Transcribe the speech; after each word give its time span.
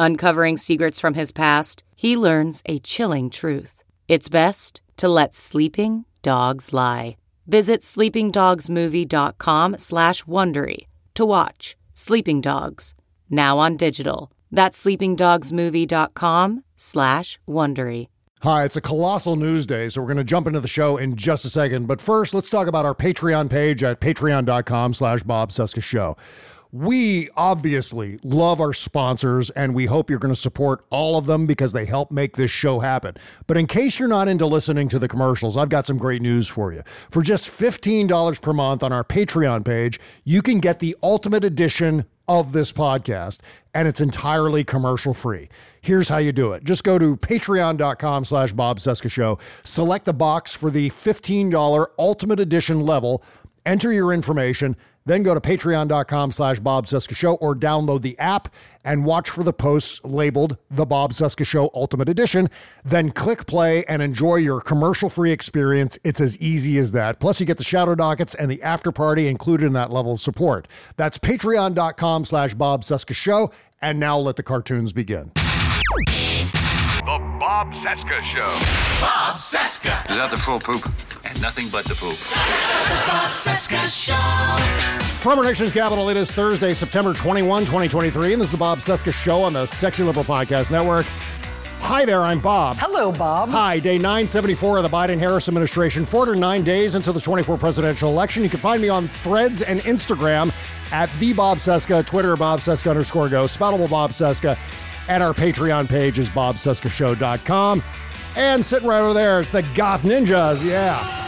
Uncovering 0.00 0.56
secrets 0.56 1.00
from 1.00 1.14
his 1.14 1.32
past, 1.32 1.82
he 1.96 2.16
learns 2.16 2.62
a 2.66 2.78
chilling 2.78 3.30
truth. 3.30 3.82
It's 4.06 4.28
best 4.28 4.80
to 4.96 5.08
let 5.08 5.34
sleeping 5.34 6.04
dogs 6.22 6.72
lie. 6.72 7.16
Visit 7.48 7.80
sleepingdogsmovie.com 7.80 9.78
slash 9.78 10.22
Wondery 10.22 10.86
to 11.14 11.24
watch 11.24 11.76
Sleeping 11.94 12.40
Dogs, 12.40 12.94
now 13.28 13.58
on 13.58 13.76
digital. 13.76 14.30
That's 14.52 14.84
sleepingdogsmovie.com 14.84 16.64
slash 16.76 17.40
Wondery. 17.48 18.06
Hi, 18.42 18.64
it's 18.64 18.76
a 18.76 18.80
colossal 18.80 19.34
news 19.34 19.66
day, 19.66 19.88
so 19.88 20.00
we're 20.00 20.06
going 20.06 20.18
to 20.18 20.22
jump 20.22 20.46
into 20.46 20.60
the 20.60 20.68
show 20.68 20.96
in 20.96 21.16
just 21.16 21.44
a 21.44 21.50
second. 21.50 21.88
But 21.88 22.00
first, 22.00 22.34
let's 22.34 22.50
talk 22.50 22.68
about 22.68 22.86
our 22.86 22.94
Patreon 22.94 23.50
page 23.50 23.82
at 23.82 24.00
patreon.com 24.00 24.92
slash 24.92 25.24
Bob 25.24 25.50
Cesca 25.50 25.82
Show. 25.82 26.16
We 26.70 27.30
obviously 27.34 28.18
love 28.22 28.60
our 28.60 28.74
sponsors 28.74 29.48
and 29.50 29.74
we 29.74 29.86
hope 29.86 30.10
you're 30.10 30.18
going 30.18 30.34
to 30.34 30.40
support 30.40 30.84
all 30.90 31.16
of 31.16 31.24
them 31.24 31.46
because 31.46 31.72
they 31.72 31.86
help 31.86 32.10
make 32.10 32.36
this 32.36 32.50
show 32.50 32.80
happen. 32.80 33.16
But 33.46 33.56
in 33.56 33.66
case 33.66 33.98
you're 33.98 34.08
not 34.08 34.28
into 34.28 34.44
listening 34.44 34.88
to 34.88 34.98
the 34.98 35.08
commercials, 35.08 35.56
I've 35.56 35.70
got 35.70 35.86
some 35.86 35.96
great 35.96 36.20
news 36.20 36.46
for 36.46 36.72
you. 36.72 36.82
For 37.10 37.22
just 37.22 37.48
$15 37.48 38.42
per 38.42 38.52
month 38.52 38.82
on 38.82 38.92
our 38.92 39.02
Patreon 39.02 39.64
page, 39.64 39.98
you 40.24 40.42
can 40.42 40.60
get 40.60 40.78
the 40.78 40.94
ultimate 41.02 41.42
edition 41.42 42.04
of 42.28 42.52
this 42.52 42.70
podcast 42.72 43.40
and 43.72 43.88
it's 43.88 44.02
entirely 44.02 44.62
commercial 44.62 45.14
free. 45.14 45.48
Here's 45.80 46.10
how 46.10 46.18
you 46.18 46.32
do 46.32 46.52
it. 46.52 46.64
Just 46.64 46.84
go 46.84 46.98
to 46.98 47.16
patreon.com 47.16 48.24
slash 48.26 48.52
Bob 48.52 48.78
Cesca 48.78 49.10
Show, 49.10 49.38
select 49.64 50.04
the 50.04 50.12
box 50.12 50.54
for 50.54 50.70
the 50.70 50.90
$15 50.90 51.86
ultimate 51.98 52.40
edition 52.40 52.84
level, 52.84 53.24
enter 53.64 53.90
your 53.90 54.12
information, 54.12 54.76
then 55.08 55.22
go 55.22 55.34
to 55.34 55.40
patreon.com 55.40 56.32
slash 56.32 56.60
Bob 56.60 56.86
Cesca 56.86 57.16
Show 57.16 57.34
or 57.34 57.54
download 57.54 58.02
the 58.02 58.18
app 58.18 58.52
and 58.84 59.04
watch 59.04 59.30
for 59.30 59.42
the 59.42 59.52
posts 59.52 60.04
labeled 60.04 60.56
The 60.70 60.86
Bob 60.86 61.12
Cesca 61.12 61.46
Show 61.46 61.70
Ultimate 61.74 62.08
Edition. 62.08 62.48
Then 62.84 63.10
click 63.10 63.46
play 63.46 63.84
and 63.84 64.00
enjoy 64.00 64.36
your 64.36 64.60
commercial 64.60 65.10
free 65.10 65.30
experience. 65.30 65.98
It's 66.04 66.20
as 66.20 66.38
easy 66.38 66.78
as 66.78 66.92
that. 66.92 67.20
Plus, 67.20 67.40
you 67.40 67.46
get 67.46 67.58
the 67.58 67.64
shadow 67.64 67.94
dockets 67.94 68.34
and 68.34 68.50
the 68.50 68.62
after 68.62 68.92
party 68.92 69.28
included 69.28 69.66
in 69.66 69.72
that 69.74 69.90
level 69.90 70.12
of 70.12 70.20
support. 70.20 70.68
That's 70.96 71.18
patreon.com 71.18 72.24
slash 72.24 72.54
Bob 72.54 72.82
Cesca 72.82 73.14
Show. 73.14 73.50
And 73.80 74.00
now 74.00 74.18
let 74.18 74.36
the 74.36 74.42
cartoons 74.42 74.92
begin. 74.92 75.30
The 77.08 77.18
Bob 77.40 77.72
Cesca 77.72 78.20
Show. 78.20 78.44
Bob 79.00 79.38
Cesca. 79.38 80.10
Is 80.10 80.16
that 80.18 80.30
the 80.30 80.36
full 80.36 80.60
poop? 80.60 80.86
And 81.24 81.40
nothing 81.40 81.70
but 81.70 81.86
the 81.86 81.94
poop. 81.94 82.18
The 82.18 83.02
Bob 83.06 83.30
Cesca 83.30 83.88
Show. 83.88 85.04
From 85.14 85.38
our 85.38 85.44
nation's 85.46 85.72
capital, 85.72 86.10
it 86.10 86.18
is 86.18 86.30
Thursday, 86.30 86.74
September 86.74 87.14
21, 87.14 87.62
2023, 87.62 88.34
and 88.34 88.42
this 88.42 88.48
is 88.48 88.52
the 88.52 88.58
Bob 88.58 88.80
Cesca 88.80 89.10
Show 89.10 89.42
on 89.42 89.54
the 89.54 89.64
Sexy 89.64 90.02
Liberal 90.02 90.26
Podcast 90.26 90.70
Network. 90.70 91.06
Hi 91.80 92.04
there, 92.04 92.24
I'm 92.24 92.40
Bob. 92.40 92.76
Hello, 92.78 93.10
Bob. 93.10 93.48
Hi, 93.48 93.78
day 93.78 93.96
974 93.96 94.76
of 94.76 94.82
the 94.82 94.90
Biden 94.90 95.18
Harris 95.18 95.48
administration, 95.48 96.04
four 96.04 96.26
to 96.26 96.36
nine 96.36 96.62
days 96.62 96.94
until 96.94 97.14
the 97.14 97.22
24 97.22 97.56
presidential 97.56 98.10
election. 98.10 98.42
You 98.42 98.50
can 98.50 98.60
find 98.60 98.82
me 98.82 98.90
on 98.90 99.08
threads 99.08 99.62
and 99.62 99.80
Instagram 99.80 100.52
at 100.92 101.10
the 101.20 101.32
Bob 101.32 101.56
Cesca, 101.56 102.04
Twitter, 102.04 102.36
Bob 102.36 102.60
Cesca 102.60 102.90
underscore 102.90 103.30
go, 103.30 103.44
spoutable 103.44 103.88
Bob 103.88 104.10
Cesca, 104.10 104.58
and 105.08 105.22
our 105.22 105.32
Patreon 105.32 105.88
page 105.88 106.18
is 106.18 106.28
bobcescashow.com. 106.28 107.82
And 108.36 108.64
sitting 108.64 108.88
right 108.88 109.00
over 109.00 109.14
there 109.14 109.40
is 109.40 109.50
the 109.50 109.62
Goth 109.74 110.02
Ninjas, 110.02 110.64
yeah. 110.64 111.26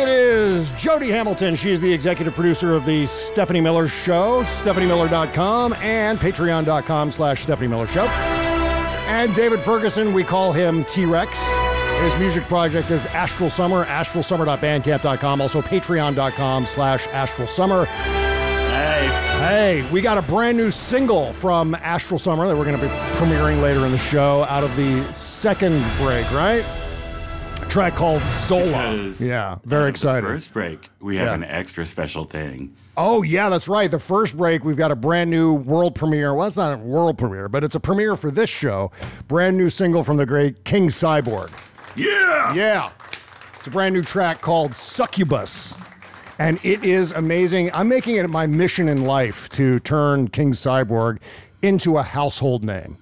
It 0.00 0.08
is 0.08 0.70
Jody 0.72 1.10
Hamilton. 1.10 1.56
She's 1.56 1.80
the 1.80 1.92
executive 1.92 2.34
producer 2.34 2.74
of 2.74 2.84
the 2.86 3.04
Stephanie 3.06 3.60
Miller 3.60 3.88
Show, 3.88 4.44
stephaniemiller.com 4.44 5.74
and 5.80 6.18
patreon.com 6.18 7.10
slash 7.10 7.40
Stephanie 7.40 7.68
Miller 7.68 7.86
Show. 7.88 8.06
And 8.06 9.34
David 9.34 9.60
Ferguson, 9.60 10.12
we 10.12 10.22
call 10.22 10.52
him 10.52 10.84
T-Rex. 10.84 11.44
His 12.00 12.16
music 12.18 12.44
project 12.44 12.90
is 12.90 13.06
Astral 13.06 13.50
Summer, 13.50 13.84
astralsummer.bandcamp.com, 13.84 15.40
also 15.40 15.60
patreon.com 15.60 16.64
slash 16.64 17.06
Astral 17.08 17.48
Summer. 17.48 17.86
Hey. 19.40 19.88
We 19.90 20.02
got 20.02 20.18
a 20.18 20.22
brand 20.22 20.58
new 20.58 20.70
single 20.70 21.32
from 21.32 21.74
Astral 21.76 22.18
Summer 22.18 22.46
that 22.46 22.54
we're 22.54 22.66
going 22.66 22.78
to 22.78 22.82
be 22.86 22.92
premiering 23.16 23.62
later 23.62 23.86
in 23.86 23.92
the 23.92 23.96
show 23.98 24.44
out 24.44 24.62
of 24.62 24.74
the 24.76 25.10
second 25.14 25.82
break, 25.96 26.30
right? 26.32 26.62
A 27.62 27.66
track 27.70 27.94
called 27.96 28.22
Zola. 28.24 28.66
Because 28.98 29.18
Yeah, 29.20 29.56
very 29.64 29.88
excited. 29.88 30.26
First 30.26 30.52
break, 30.52 30.90
we 31.00 31.16
have 31.16 31.28
Yeah. 31.28 31.34
an 31.34 31.44
extra 31.44 31.86
special 31.86 32.24
thing. 32.24 32.74
Oh, 32.98 33.22
yeah, 33.22 33.48
that's 33.48 33.66
right. 33.66 33.90
The 33.90 33.98
first 33.98 34.36
break, 34.36 34.62
we've 34.62 34.76
got 34.76 34.90
a 34.90 34.96
brand 34.96 35.30
new 35.30 35.54
world 35.54 35.94
premiere. 35.94 36.34
Well, 36.34 36.46
it's 36.46 36.58
not 36.58 36.74
a 36.74 36.76
world 36.76 37.16
premiere, 37.16 37.48
but 37.48 37.64
it's 37.64 37.74
a 37.74 37.80
premiere 37.80 38.16
for 38.18 38.30
this 38.30 38.50
show. 38.50 38.90
Brand 39.26 39.56
new 39.56 39.70
single 39.70 40.04
from 40.04 40.18
the 40.18 40.26
great 40.26 40.64
King 40.66 40.88
Cyborg. 40.88 41.48
Yeah. 41.96 42.52
Yeah. 42.52 42.90
It's 43.56 43.66
a 43.68 43.70
brand 43.70 43.94
new 43.94 44.02
track 44.02 44.42
called 44.42 44.74
Succubus. 44.74 45.76
And 46.40 46.58
it 46.64 46.82
is 46.82 47.12
amazing. 47.12 47.70
I'm 47.74 47.90
making 47.90 48.16
it 48.16 48.26
my 48.30 48.46
mission 48.46 48.88
in 48.88 49.04
life 49.04 49.50
to 49.50 49.78
turn 49.78 50.28
King 50.28 50.52
Cyborg 50.52 51.18
into 51.60 51.98
a 51.98 52.02
household 52.02 52.64
name. 52.64 52.96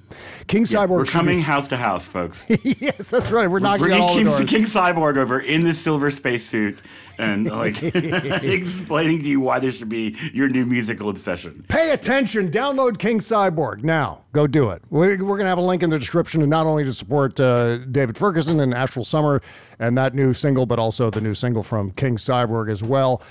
King 0.48 0.64
Cyborg. 0.64 0.88
We're 0.88 1.04
coming 1.04 1.38
be- 1.38 1.42
house 1.42 1.68
to 1.68 1.76
house, 1.76 2.08
folks. 2.08 2.46
yes, 2.64 3.10
that's 3.10 3.30
right. 3.30 3.46
We're 3.46 3.60
knocking 3.60 3.84
on 3.84 3.88
Bringing 3.88 4.02
all 4.02 4.14
King, 4.14 4.24
the 4.24 4.30
doors. 4.30 4.50
King 4.50 4.62
Cyborg 4.64 5.16
over 5.16 5.40
in 5.40 5.62
the 5.62 5.74
silver 5.74 6.10
spacesuit 6.10 6.78
and 7.18 7.46
like 7.50 7.82
explaining 7.82 9.22
to 9.22 9.28
you 9.28 9.40
why 9.40 9.58
this 9.58 9.78
should 9.78 9.88
be 9.88 10.16
your 10.32 10.48
new 10.48 10.64
musical 10.64 11.10
obsession. 11.10 11.64
Pay 11.68 11.90
attention. 11.90 12.50
Download 12.50 12.98
King 12.98 13.18
Cyborg 13.18 13.84
now. 13.84 14.22
Go 14.32 14.46
do 14.46 14.70
it. 14.70 14.82
We're, 14.90 15.10
we're 15.22 15.36
going 15.36 15.40
to 15.40 15.46
have 15.46 15.58
a 15.58 15.62
link 15.62 15.82
in 15.82 15.90
the 15.90 15.98
description, 15.98 16.40
and 16.42 16.50
not 16.50 16.66
only 16.66 16.84
to 16.84 16.92
support 16.92 17.38
uh, 17.38 17.78
David 17.78 18.16
Ferguson 18.16 18.60
and 18.60 18.72
Astral 18.72 19.04
Summer 19.04 19.42
and 19.78 19.96
that 19.98 20.14
new 20.14 20.32
single, 20.32 20.64
but 20.66 20.78
also 20.78 21.10
the 21.10 21.20
new 21.20 21.34
single 21.34 21.62
from 21.62 21.90
King 21.92 22.16
Cyborg 22.16 22.70
as 22.70 22.82
well. 22.82 23.22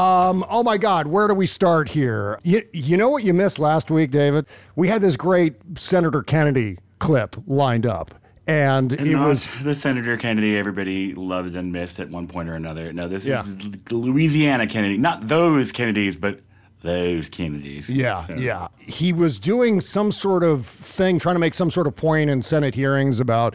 Um, 0.00 0.44
oh 0.50 0.62
my 0.62 0.76
God, 0.76 1.06
where 1.06 1.26
do 1.26 1.32
we 1.32 1.46
start 1.46 1.88
here? 1.88 2.38
You, 2.42 2.62
you 2.74 2.98
know 2.98 3.08
what 3.08 3.24
you 3.24 3.32
missed 3.32 3.58
last 3.58 3.90
week, 3.90 4.10
David? 4.10 4.46
We 4.74 4.88
had 4.88 5.00
this 5.00 5.16
great 5.16 5.54
Senator 5.78 6.22
Kennedy 6.22 6.76
clip 6.98 7.34
lined 7.46 7.86
up, 7.86 8.14
and, 8.46 8.92
And 8.92 9.08
it 9.08 9.16
was 9.16 9.48
the 9.62 9.74
Senator 9.74 10.18
Kennedy 10.18 10.58
everybody 10.58 11.14
loved 11.14 11.56
and 11.56 11.72
missed 11.72 11.98
at 11.98 12.10
one 12.10 12.28
point 12.28 12.50
or 12.50 12.54
another. 12.54 12.92
No, 12.92 13.08
this 13.08 13.24
Yeah. 13.24 13.40
is 13.42 13.56
Louisiana 13.90 14.66
Kennedy. 14.66 14.98
Not 14.98 15.28
those 15.28 15.72
Kennedys, 15.72 16.16
but 16.16 16.40
those 16.82 17.28
Kennedys. 17.28 17.88
Yeah, 17.90 18.14
So- 18.16 18.34
yeah. 18.34 18.68
He 18.78 19.12
was 19.12 19.38
doing 19.40 19.80
some 19.80 20.12
sort 20.12 20.44
of 20.44 20.66
thing, 20.66 21.18
trying 21.18 21.34
to 21.34 21.40
make 21.40 21.54
some 21.54 21.70
sort 21.70 21.86
of 21.86 21.96
point 21.96 22.30
in 22.30 22.42
Senate 22.42 22.74
hearings 22.74 23.18
about, 23.18 23.54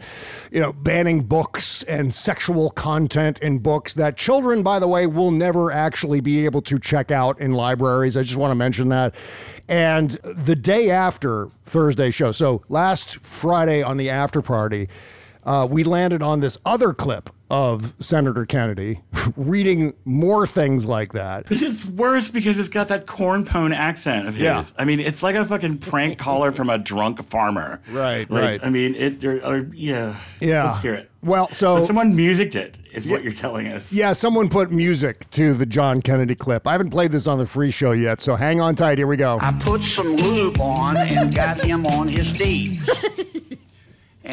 you 0.50 0.60
know, 0.60 0.72
banning 0.72 1.22
books 1.22 1.82
and 1.84 2.12
sexual 2.12 2.70
content 2.70 3.38
in 3.38 3.60
books 3.60 3.94
that 3.94 4.16
children, 4.16 4.62
by 4.62 4.78
the 4.78 4.88
way, 4.88 5.06
will 5.06 5.30
never 5.30 5.72
actually 5.72 6.20
be 6.20 6.44
able 6.44 6.60
to 6.62 6.78
check 6.78 7.10
out 7.10 7.40
in 7.40 7.52
libraries. 7.52 8.16
I 8.16 8.22
just 8.22 8.36
want 8.36 8.50
to 8.50 8.56
mention 8.56 8.88
that. 8.90 9.14
And 9.68 10.10
the 10.24 10.56
day 10.56 10.90
after 10.90 11.46
Thursday's 11.64 12.14
show, 12.14 12.32
so 12.32 12.62
last 12.68 13.16
Friday 13.18 13.82
on 13.82 13.96
the 13.96 14.10
after 14.10 14.42
party, 14.42 14.88
uh, 15.44 15.66
we 15.70 15.84
landed 15.84 16.22
on 16.22 16.40
this 16.40 16.58
other 16.66 16.92
clip 16.92 17.30
of 17.52 17.94
Senator 17.98 18.46
Kennedy 18.46 19.02
reading 19.36 19.92
more 20.06 20.46
things 20.46 20.88
like 20.88 21.12
that. 21.12 21.44
It's 21.50 21.84
worse 21.84 22.30
because 22.30 22.58
it's 22.58 22.70
got 22.70 22.88
that 22.88 23.06
cornpone 23.06 23.74
accent 23.74 24.26
of 24.26 24.34
his. 24.34 24.42
Yeah. 24.42 24.62
I 24.78 24.86
mean, 24.86 24.98
it's 25.00 25.22
like 25.22 25.36
a 25.36 25.44
fucking 25.44 25.78
prank 25.78 26.18
caller 26.18 26.50
from 26.50 26.70
a 26.70 26.78
drunk 26.78 27.22
farmer. 27.22 27.82
Right, 27.90 28.28
Like, 28.30 28.42
right. 28.42 28.60
I 28.64 28.70
mean, 28.70 28.94
it. 28.94 29.20
There 29.20 29.44
are, 29.44 29.58
yeah. 29.74 30.16
Yeah. 30.40 30.64
Let's 30.70 30.80
hear 30.80 30.94
it. 30.94 31.10
Well, 31.22 31.48
so, 31.52 31.78
So 31.78 31.84
someone 31.86 32.16
musicked 32.16 32.56
it, 32.56 32.78
is 32.90 33.06
what 33.06 33.22
you're 33.22 33.32
telling 33.32 33.68
us. 33.68 33.92
yeah, 33.92 34.12
someone 34.14 34.48
put 34.48 34.72
music 34.72 35.28
to 35.30 35.52
the 35.54 35.66
John 35.66 36.00
Kennedy 36.02 36.34
clip. 36.34 36.66
I 36.66 36.72
haven't 36.72 36.90
played 36.90 37.12
this 37.12 37.26
on 37.26 37.38
the 37.38 37.46
free 37.46 37.70
show 37.70 37.92
yet, 37.92 38.20
so 38.22 38.34
hang 38.34 38.60
on 38.62 38.74
tight. 38.74 38.96
Here 38.98 39.06
we 39.06 39.16
go. 39.18 39.38
I 39.40 39.52
put 39.52 39.82
some 39.82 40.16
lube 40.16 40.58
on 40.58 40.96
and 40.96 41.32
got 41.34 41.62
him 41.62 41.86
on 41.86 42.08
his 42.08 42.32
knees. 42.34 42.88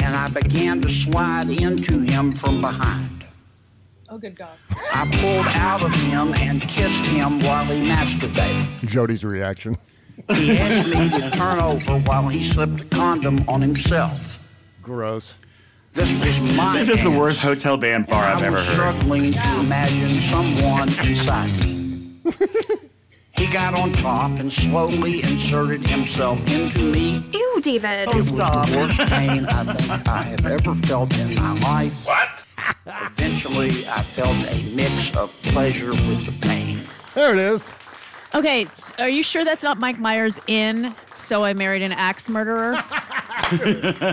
and 0.02 0.16
I 0.16 0.28
began 0.28 0.80
to 0.82 0.88
slide 0.88 1.48
into 1.50 2.00
him 2.00 2.32
from 2.34 2.60
behind. 2.60 3.24
Oh, 4.08 4.18
good 4.18 4.36
God. 4.36 4.56
I 4.92 5.06
pulled 5.20 5.46
out 5.46 5.82
of 5.82 5.92
him 5.92 6.34
and 6.34 6.60
kissed 6.62 7.04
him 7.04 7.38
while 7.40 7.64
he 7.64 7.88
masturbated. 7.88 8.84
Jody's 8.86 9.24
reaction. 9.24 9.76
He 10.30 10.58
asked 10.58 10.88
me 10.88 11.08
to 11.20 11.30
turn 11.30 11.60
over 11.60 11.98
while 12.00 12.28
he 12.28 12.42
slipped 12.42 12.80
a 12.80 12.84
condom 12.86 13.44
on 13.48 13.60
himself. 13.60 14.40
Gross. 14.82 15.36
This 15.92 16.10
was 16.20 16.56
my 16.56 16.76
This 16.76 16.88
is 16.88 17.02
the 17.02 17.10
worst 17.10 17.40
hotel 17.40 17.76
band 17.76 18.06
bar 18.06 18.24
I've 18.24 18.42
I 18.42 18.46
ever 18.46 18.56
was 18.56 18.66
heard. 18.68 18.74
struggling 18.74 19.32
to 19.32 19.60
imagine 19.60 20.20
someone 20.20 20.88
inside 21.06 21.50
me. 21.60 22.20
he 23.36 23.46
got 23.46 23.74
on 23.74 23.92
top 23.92 24.38
and 24.38 24.52
slowly 24.52 25.20
inserted 25.22 25.86
himself 25.86 26.38
into 26.48 26.80
me. 26.92 27.24
Ew, 27.32 27.60
David. 27.62 28.08
Oh, 28.08 28.10
It 28.10 28.16
was 28.16 28.32
the 28.32 28.74
worst 28.76 28.98
pain 29.10 29.46
I 29.46 29.64
think 29.74 30.08
I 30.08 30.22
have 30.22 30.46
ever 30.46 30.74
felt 30.74 31.16
in 31.18 31.34
my 31.34 31.58
life. 31.60 32.06
What? 32.06 32.28
Eventually, 32.86 33.70
I 33.88 34.02
felt 34.02 34.36
a 34.50 34.62
mix 34.74 35.16
of 35.16 35.30
pleasure 35.44 35.90
with 35.92 36.26
the 36.26 36.32
pain. 36.46 36.78
There 37.14 37.32
it 37.32 37.38
is. 37.38 37.74
Okay, 38.34 38.64
s- 38.64 38.92
are 38.98 39.08
you 39.08 39.22
sure 39.22 39.44
that's 39.44 39.62
not 39.62 39.78
Mike 39.78 39.98
Myers 39.98 40.38
in 40.46 40.94
So 41.14 41.44
I 41.44 41.52
Married 41.52 41.82
an 41.82 41.92
Axe 41.92 42.28
Murderer? 42.28 42.76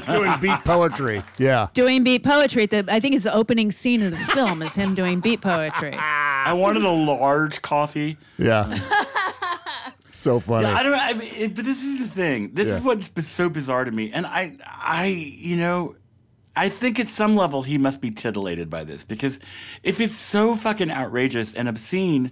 Doing 0.08 0.34
beat 0.42 0.64
poetry. 0.66 1.22
Yeah. 1.38 1.68
doing 1.74 2.04
beat 2.04 2.24
poetry. 2.24 2.66
The, 2.66 2.84
I 2.88 3.00
think 3.00 3.14
it's 3.14 3.26
the 3.26 3.34
opening 3.34 3.72
scene 3.72 4.02
of 4.02 4.10
the 4.12 4.18
film 4.18 4.64
is 4.64 4.74
him 4.74 4.96
doing 4.96 5.20
beat 5.20 5.42
poetry. 5.42 5.94
I 5.94 6.54
wanted 6.54 6.84
a 6.84 6.90
large 6.90 7.62
coffee. 7.62 8.18
Yeah. 8.40 8.76
so 10.10 10.40
funny. 10.40 10.66
Yeah, 10.68 10.76
I 10.76 10.82
don't 10.84 10.92
know, 10.94 10.98
I 11.00 11.14
mean, 11.14 11.30
it, 11.36 11.56
but 11.56 11.66
this 11.66 11.84
is 11.84 12.00
the 12.00 12.08
thing. 12.08 12.52
This 12.54 12.70
is 12.70 12.80
Yeah. 12.80 12.86
what's 12.86 13.10
b- 13.10 13.22
so 13.22 13.48
bizarre 13.50 13.86
to 13.86 13.92
me, 13.92 14.12
and 14.12 14.26
I, 14.26 14.56
I, 14.66 15.06
you 15.06 15.58
know, 15.58 15.96
I 16.56 16.70
think 16.70 17.00
at 17.00 17.08
some 17.10 17.36
level 17.36 17.62
he 17.62 17.78
must 17.78 18.02
be 18.02 18.10
titillated 18.10 18.68
by 18.72 18.84
this 18.84 19.04
because 19.04 19.40
if 19.84 20.00
it's 20.02 20.16
so 20.16 20.56
fucking 20.56 20.90
outrageous 20.90 21.54
and 21.54 21.70
obscene, 21.70 22.32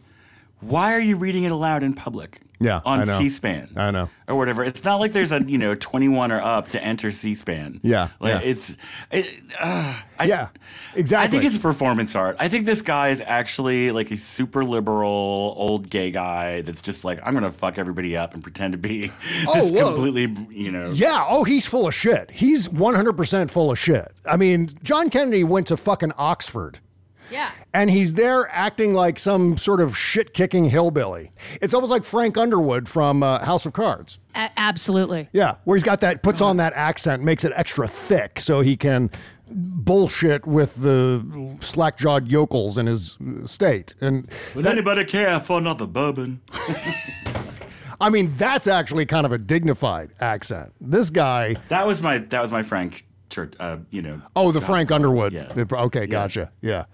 why 0.68 0.94
are 0.94 1.00
you 1.00 1.16
reading 1.16 1.44
it 1.44 1.52
aloud 1.52 1.84
in 1.84 1.94
public? 1.94 2.40
Yeah, 2.60 2.80
on. 2.86 3.06
C-SPAN. 3.06 3.74
I 3.76 3.92
know. 3.92 4.10
or 4.30 4.38
whatever. 4.38 4.64
It's 4.64 4.84
not 4.84 5.02
like 5.02 5.12
there's 5.12 5.32
a 5.34 5.44
you 5.44 5.58
know 5.58 5.76
21 5.76 6.32
or 6.32 6.42
up 6.42 6.70
to 6.70 6.82
enter 6.82 7.12
C-SPAN. 7.12 7.82
Yeah, 7.84 8.10
like 8.20 8.42
yeah. 8.42 8.50
it's, 8.50 8.78
it, 9.12 9.42
uh, 9.60 10.00
I, 10.18 10.26
yeah. 10.26 10.48
Exactly. 10.96 11.28
I 11.28 11.30
think 11.30 11.44
it's 11.44 11.62
performance 11.62 12.16
art. 12.16 12.38
I 12.40 12.48
think 12.48 12.66
this 12.66 12.82
guy 12.82 13.10
is 13.10 13.22
actually 13.22 13.92
like 13.92 14.10
a 14.12 14.18
super 14.18 14.64
liberal 14.64 15.54
old 15.58 15.90
gay 15.90 16.12
guy 16.12 16.62
that's 16.62 16.82
just 16.82 17.04
like 17.04 17.20
I'm 17.24 17.34
gonna 17.34 17.52
fuck 17.52 17.78
everybody 17.78 18.16
up 18.16 18.34
and 18.34 18.42
pretend 18.42 18.72
to 18.72 18.78
be 18.78 19.12
Oh, 19.48 19.70
whoa. 19.72 19.94
completely 19.94 20.56
you 20.56 20.72
know. 20.72 20.92
Yeah. 20.92 21.26
Oh, 21.28 21.44
he's 21.44 21.66
full 21.66 21.88
of 21.88 21.94
shit. 21.94 22.32
He's 22.32 22.70
100% 22.70 23.52
full 23.52 23.72
of 23.72 23.78
shit. 23.78 24.14
I 24.26 24.38
mean, 24.38 24.70
John 24.82 25.10
Kennedy 25.10 25.44
went 25.44 25.68
to 25.68 25.78
fucking 25.78 26.14
Oxford. 26.18 26.80
Yeah. 27.32 27.52
And 27.74 27.90
he's 27.90 28.14
there 28.14 28.48
acting 28.52 28.94
like 28.94 29.18
some 29.20 29.58
sort 29.58 29.82
of 29.82 29.98
shit 29.98 30.34
kicking 30.34 30.66
hillbilly. 30.70 31.32
It's 31.62 31.74
almost 31.74 31.92
like 31.92 32.04
Frank 32.04 32.38
Underwood 32.38 32.88
from 32.88 33.24
uh, 33.24 33.44
House 33.46 33.66
of 33.66 33.74
Cards. 33.74 34.20
A- 34.36 34.52
absolutely. 34.58 35.30
Yeah, 35.34 35.56
where 35.64 35.76
he's 35.76 35.84
got 35.84 36.02
that, 36.02 36.24
puts 36.24 36.42
on 36.42 36.58
that 36.58 36.74
accent, 36.74 37.24
makes 37.24 37.44
it 37.44 37.52
extra 37.56 37.88
thick 37.88 38.40
so 38.40 38.62
he 38.62 38.76
can 38.78 39.10
bullshit 39.48 40.46
with 40.48 40.76
the 40.76 41.56
slack 41.60 41.98
jawed 41.98 42.28
yokels 42.30 42.78
in 42.78 42.88
his 42.88 43.18
state. 43.46 43.94
And 44.02 44.30
Would 44.56 44.66
anybody 44.66 45.06
care 45.06 45.40
for 45.40 45.58
another 45.58 45.86
bourbon? 45.86 46.42
I 48.02 48.10
mean, 48.10 48.30
that's 48.36 48.68
actually 48.68 49.06
kind 49.06 49.26
of 49.26 49.32
a 49.32 49.38
dignified 49.38 50.12
accent. 50.20 50.74
This 50.82 51.10
guy, 51.10 51.56
That 51.70 51.88
was 51.88 52.02
my 52.02 52.18
that 52.18 52.42
was 52.42 52.52
my 52.52 52.62
Frank 52.64 53.06
Church. 53.30 53.54
Uh, 53.60 53.78
you 53.90 54.02
know. 54.02 54.22
oh, 54.36 54.52
the 54.52 54.60
gospel 54.60 54.76
Frank 54.76 54.92
arts, 54.92 55.04
Underwood. 55.04 55.34
Yeah. 55.34 55.54
Okay, 55.72 56.08
gotcha. 56.08 56.52
Yeah. 56.62 56.86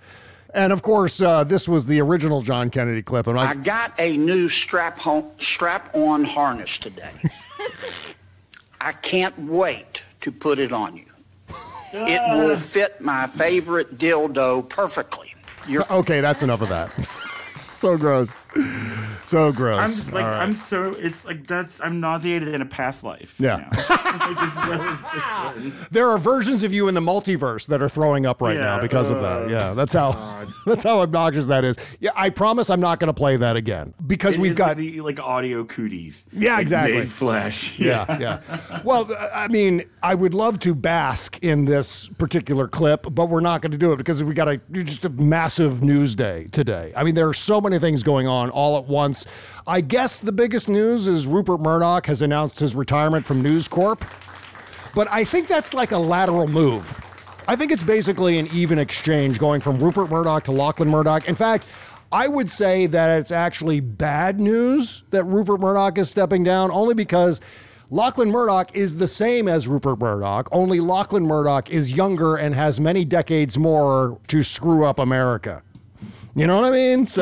And 0.53 0.73
of 0.73 0.81
course, 0.81 1.21
uh, 1.21 1.43
this 1.43 1.67
was 1.67 1.85
the 1.85 2.01
original 2.01 2.41
John 2.41 2.69
Kennedy 2.69 3.01
clip. 3.01 3.27
And 3.27 3.39
I 3.39 3.51
I, 3.51 3.55
got 3.55 3.93
a 3.97 4.17
new 4.17 4.49
strap 4.49 4.99
hon- 4.99 5.31
strap 5.37 5.95
on 5.95 6.23
harness 6.23 6.77
today. 6.77 7.11
I 8.81 8.91
can't 8.93 9.37
wait 9.39 10.03
to 10.21 10.31
put 10.31 10.59
it 10.59 10.71
on 10.71 10.97
you. 10.97 11.05
It 11.93 12.21
will 12.37 12.55
fit 12.55 13.01
my 13.01 13.27
favorite 13.27 13.97
dildo 13.97 14.67
perfectly. 14.67 15.35
You're 15.67 15.85
okay, 15.91 16.21
that's 16.21 16.41
enough 16.41 16.61
of 16.61 16.69
that. 16.69 16.91
so 17.67 17.97
gross. 17.97 18.31
So 19.23 19.51
gross. 19.51 19.79
I'm 19.79 19.87
just 19.87 20.11
like 20.11 20.25
All 20.25 20.31
right. 20.31 20.41
I'm 20.41 20.53
so 20.53 20.91
it's 20.91 21.23
like 21.23 21.45
that's 21.47 21.79
I'm 21.79 21.99
nauseated 21.99 22.49
in 22.49 22.61
a 22.61 22.65
past 22.65 23.03
life. 23.03 23.35
Yeah. 23.39 23.57
now. 23.57 23.69
like 23.69 24.41
as 24.41 24.55
well 24.55 24.81
as 24.81 25.01
this 25.13 25.23
one. 25.31 25.87
There 25.91 26.07
are 26.07 26.17
versions 26.17 26.63
of 26.63 26.73
you 26.73 26.87
in 26.87 26.95
the 26.95 27.01
multiverse 27.01 27.67
that 27.67 27.81
are 27.81 27.87
throwing 27.87 28.25
up 28.25 28.41
right 28.41 28.57
now 28.57 28.75
Yeah, 28.75 28.81
because 28.81 29.09
of 29.09 29.21
that. 29.21 29.49
Yeah, 29.49 29.69
oh, 29.69 29.75
that's 29.75 29.93
how 29.93 30.45
that's 30.65 30.83
how 30.83 30.99
obnoxious 31.01 31.45
that 31.47 31.63
is. 31.63 31.77
Yeah, 31.99 32.11
I 32.15 32.29
promise 32.29 32.69
I'm 32.69 32.81
not 32.81 32.99
going 32.99 33.07
to 33.07 33.13
play 33.13 33.37
that 33.37 33.55
again 33.55 33.93
because 34.05 34.35
It 34.35 34.41
we've 34.41 34.55
got 34.55 34.75
the 34.75 35.01
like 35.01 35.19
audio 35.19 35.63
cooties. 35.65 36.25
Yeah, 36.33 36.53
like, 36.53 36.61
exactly. 36.63 36.97
made 36.97 37.07
flesh. 37.07 37.79
yeah, 37.79 38.17
yeah. 38.19 38.81
Well, 38.83 39.07
I 39.33 39.47
mean, 39.47 39.83
I 40.01 40.15
would 40.15 40.33
love 40.33 40.59
to 40.59 40.73
bask 40.75 41.37
in 41.41 41.65
this 41.65 42.09
particular 42.17 42.67
clip, 42.67 43.05
but 43.11 43.29
we're 43.29 43.39
not 43.39 43.61
going 43.61 43.71
to 43.71 43.77
do 43.77 43.93
it 43.93 43.97
because 43.97 44.23
we 44.23 44.33
got 44.33 44.49
a 44.49 44.57
just 44.71 45.05
a 45.05 45.09
massive 45.09 45.83
news 45.83 46.15
day 46.15 46.47
today. 46.51 46.91
I 46.97 47.03
mean, 47.03 47.15
there 47.15 47.29
are 47.29 47.33
so 47.33 47.61
many 47.61 47.77
things 47.79 48.03
going 48.03 48.27
on 48.27 48.40
all 48.49 48.77
at 48.77 48.85
once. 48.85 49.25
I 49.67 49.81
guess 49.81 50.19
the 50.19 50.31
biggest 50.31 50.67
news 50.67 51.07
is 51.07 51.27
Rupert 51.27 51.61
Murdoch 51.61 52.07
has 52.07 52.21
announced 52.21 52.59
his 52.59 52.75
retirement 52.75 53.25
from 53.25 53.41
News 53.41 53.67
Corp. 53.67 54.03
But 54.93 55.07
I 55.09 55.23
think 55.23 55.47
that's 55.47 55.73
like 55.73 55.91
a 55.91 55.97
lateral 55.97 56.47
move. 56.47 56.99
I 57.47 57.55
think 57.55 57.71
it's 57.71 57.83
basically 57.83 58.37
an 58.39 58.47
even 58.47 58.79
exchange 58.79 59.39
going 59.39 59.61
from 59.61 59.79
Rupert 59.79 60.09
Murdoch 60.09 60.43
to 60.45 60.51
Lachlan 60.51 60.89
Murdoch. 60.89 61.27
In 61.27 61.35
fact, 61.35 61.67
I 62.11 62.27
would 62.27 62.49
say 62.49 62.87
that 62.87 63.19
it's 63.19 63.31
actually 63.31 63.79
bad 63.79 64.39
news 64.39 65.03
that 65.11 65.23
Rupert 65.23 65.61
Murdoch 65.61 65.97
is 65.97 66.09
stepping 66.09 66.43
down, 66.43 66.69
only 66.71 66.93
because 66.93 67.39
Lachlan 67.89 68.31
Murdoch 68.31 68.73
is 68.73 68.97
the 68.97 69.07
same 69.07 69.47
as 69.47 69.67
Rupert 69.67 69.99
Murdoch, 69.99 70.47
only 70.53 70.79
Lachlan 70.79 71.25
Murdoch 71.25 71.69
is 71.69 71.95
younger 71.95 72.37
and 72.37 72.55
has 72.55 72.79
many 72.79 73.03
decades 73.03 73.57
more 73.57 74.17
to 74.27 74.43
screw 74.43 74.85
up 74.85 74.97
America. 74.97 75.61
You 76.33 76.47
know 76.47 76.61
what 76.61 76.65
I 76.65 76.71
mean? 76.71 77.05
So. 77.05 77.21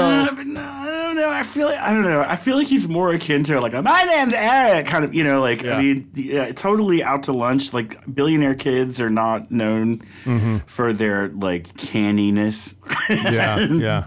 But 1.09 1.15
no, 1.15 1.21
I 1.21 1.23
don't 1.23 1.29
know. 1.31 1.39
I 1.39 1.43
feel 1.43 1.65
like 1.67 1.79
I 1.79 1.93
don't 1.93 2.03
know. 2.03 2.21
I 2.21 2.35
feel 2.35 2.55
like 2.55 2.67
he's 2.67 2.87
more 2.87 3.11
akin 3.11 3.43
to 3.45 3.59
like 3.59 3.73
a, 3.73 3.81
my 3.81 4.03
name's 4.03 4.33
Eric, 4.33 4.85
kind 4.85 5.03
of. 5.03 5.15
You 5.15 5.23
know, 5.23 5.41
like 5.41 5.63
Yeah. 5.63 5.77
I 5.77 5.81
mean, 5.81 6.11
yeah, 6.13 6.51
totally 6.51 7.01
out 7.01 7.23
to 7.23 7.33
lunch. 7.33 7.73
Like 7.73 8.13
billionaire 8.13 8.53
kids 8.53 9.01
are 9.01 9.09
not 9.09 9.49
known 9.49 10.03
mm-hmm. 10.23 10.57
for 10.67 10.93
their 10.93 11.29
like 11.29 11.75
canniness. 11.77 12.75
Yeah, 13.09 13.59
yeah. 13.71 14.05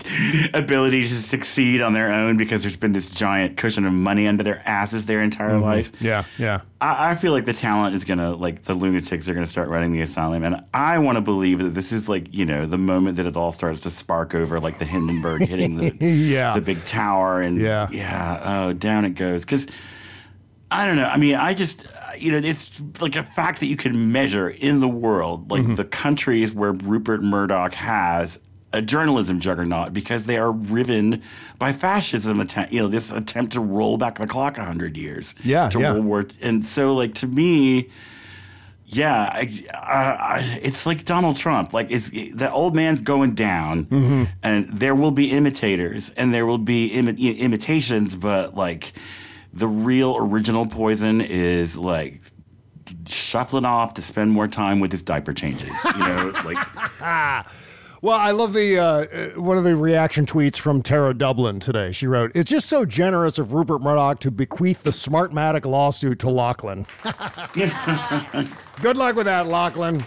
ability 0.54 1.02
to 1.02 1.08
succeed 1.08 1.82
on 1.82 1.92
their 1.92 2.12
own 2.12 2.36
because 2.36 2.62
there's 2.62 2.76
been 2.76 2.92
this 2.92 3.06
giant 3.06 3.56
cushion 3.56 3.84
of 3.84 3.92
money 3.92 4.28
under 4.28 4.44
their 4.44 4.62
asses 4.66 5.06
their 5.06 5.22
entire 5.22 5.54
mm-hmm. 5.54 5.64
life. 5.64 5.92
Yeah, 6.00 6.24
yeah. 6.38 6.60
I, 6.80 7.10
I 7.10 7.14
feel 7.14 7.32
like 7.32 7.44
the 7.46 7.52
talent 7.52 7.94
is 7.94 8.04
gonna 8.04 8.34
like 8.34 8.62
the 8.62 8.74
lunatics 8.74 9.28
are 9.28 9.34
gonna 9.34 9.46
start 9.46 9.68
running 9.68 9.92
the 9.92 10.02
asylum, 10.02 10.44
and 10.44 10.64
I 10.74 10.98
want 10.98 11.16
to 11.16 11.22
believe 11.22 11.58
that 11.60 11.70
this 11.70 11.92
is 11.92 12.08
like 12.08 12.34
you 12.34 12.44
know 12.44 12.66
the 12.66 12.78
moment 12.78 13.16
that 13.16 13.26
it 13.26 13.36
all 13.36 13.52
starts 13.52 13.80
to 13.80 13.90
spark 13.90 14.34
over, 14.34 14.60
like 14.60 14.78
the 14.78 14.84
Hindenburg 14.84 15.42
hitting 15.42 15.76
the 15.76 15.96
Yeah. 16.12 16.54
the 16.54 16.60
big 16.60 16.84
tower, 16.92 17.40
and 17.40 17.58
Yeah. 17.60 17.88
yeah, 17.90 18.40
oh 18.44 18.72
down 18.72 19.04
it 19.04 19.14
goes 19.14 19.44
because. 19.44 19.66
I 20.74 20.86
don't 20.86 20.96
know. 20.96 21.04
I 21.04 21.18
mean, 21.18 21.34
I 21.34 21.52
just, 21.52 21.86
you 22.18 22.32
know, 22.32 22.38
it's 22.42 22.80
like 23.02 23.14
a 23.14 23.22
fact 23.22 23.60
that 23.60 23.66
you 23.66 23.76
can 23.76 24.10
measure 24.10 24.48
in 24.48 24.80
the 24.80 24.88
world, 24.88 25.50
like 25.50 25.64
Mm-hmm. 25.64 25.74
the 25.74 25.84
countries 25.84 26.54
where 26.54 26.72
Rupert 26.72 27.20
Murdoch 27.20 27.74
has 27.74 28.40
a 28.72 28.80
journalism 28.80 29.38
juggernaut 29.38 29.92
because 29.92 30.24
they 30.24 30.38
are 30.38 30.50
riven 30.50 31.20
by 31.58 31.72
fascism 31.72 32.40
attempt, 32.40 32.72
you 32.72 32.80
know, 32.80 32.88
this 32.88 33.12
attempt 33.12 33.52
to 33.52 33.60
roll 33.60 33.98
back 33.98 34.14
the 34.16 34.26
clock 34.26 34.56
100 34.56 34.96
years 34.96 35.34
Yeah, 35.44 35.68
to 35.68 35.78
yeah. 35.78 35.92
World 35.92 36.04
War. 36.06 36.24
And 36.40 36.64
so, 36.64 36.94
like, 36.94 37.12
to 37.16 37.26
me, 37.26 37.90
yeah, 38.94 39.14
I, 39.22 39.50
I, 39.74 39.78
I, 40.36 40.58
it's 40.62 40.86
like 40.86 41.04
Donald 41.04 41.36
Trump. 41.36 41.72
Like, 41.72 41.90
it's, 41.90 42.10
the 42.10 42.50
old 42.52 42.76
man's 42.76 43.02
going 43.02 43.34
down, 43.34 43.86
Mm-hmm. 43.86 44.24
and 44.42 44.72
there 44.72 44.94
will 44.94 45.10
be 45.10 45.30
imitators 45.30 46.10
and 46.16 46.32
there 46.32 46.44
will 46.46 46.58
be 46.58 46.90
imi- 46.94 47.38
imitations, 47.38 48.14
but 48.16 48.54
like 48.54 48.92
the 49.52 49.66
real 49.68 50.16
original 50.18 50.66
poison 50.66 51.20
is 51.20 51.76
like 51.78 52.20
shuffling 53.06 53.64
off 53.64 53.94
to 53.94 54.02
spend 54.02 54.30
more 54.30 54.48
time 54.48 54.80
with 54.80 54.92
his 54.92 55.02
diaper 55.02 55.32
changes. 55.32 55.72
You 55.84 55.98
know, 56.00 56.32
like 56.44 56.58
Well, 58.02 58.18
I 58.18 58.32
love 58.32 58.52
the 58.52 58.78
uh, 58.78 58.84
uh, 58.84 59.28
one 59.40 59.56
of 59.58 59.62
the 59.62 59.76
reaction 59.76 60.26
tweets 60.26 60.56
from 60.56 60.82
Tara 60.82 61.14
Dublin 61.14 61.60
today. 61.60 61.92
She 61.92 62.08
wrote, 62.08 62.32
"It's 62.34 62.50
just 62.50 62.68
so 62.68 62.84
generous 62.84 63.38
of 63.38 63.52
Rupert 63.52 63.80
Murdoch 63.80 64.18
to 64.20 64.32
bequeath 64.32 64.82
the 64.82 64.90
Smartmatic 64.90 65.64
lawsuit 65.64 66.18
to 66.18 66.28
Lachlan. 66.28 66.84
Good 68.82 68.96
luck 68.96 69.14
with 69.14 69.26
that, 69.26 69.46
Lachlan. 69.46 70.02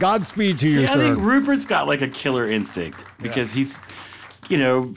Godspeed 0.00 0.58
to 0.58 0.68
you, 0.68 0.78
See, 0.78 0.84
I 0.86 0.94
sir." 0.94 1.14
think 1.14 1.24
Rupert's 1.24 1.66
got 1.66 1.86
like 1.86 2.02
a 2.02 2.08
killer 2.08 2.48
instinct 2.48 2.98
because 3.22 3.52
he's, 3.52 3.80
you 4.48 4.58
know, 4.58 4.92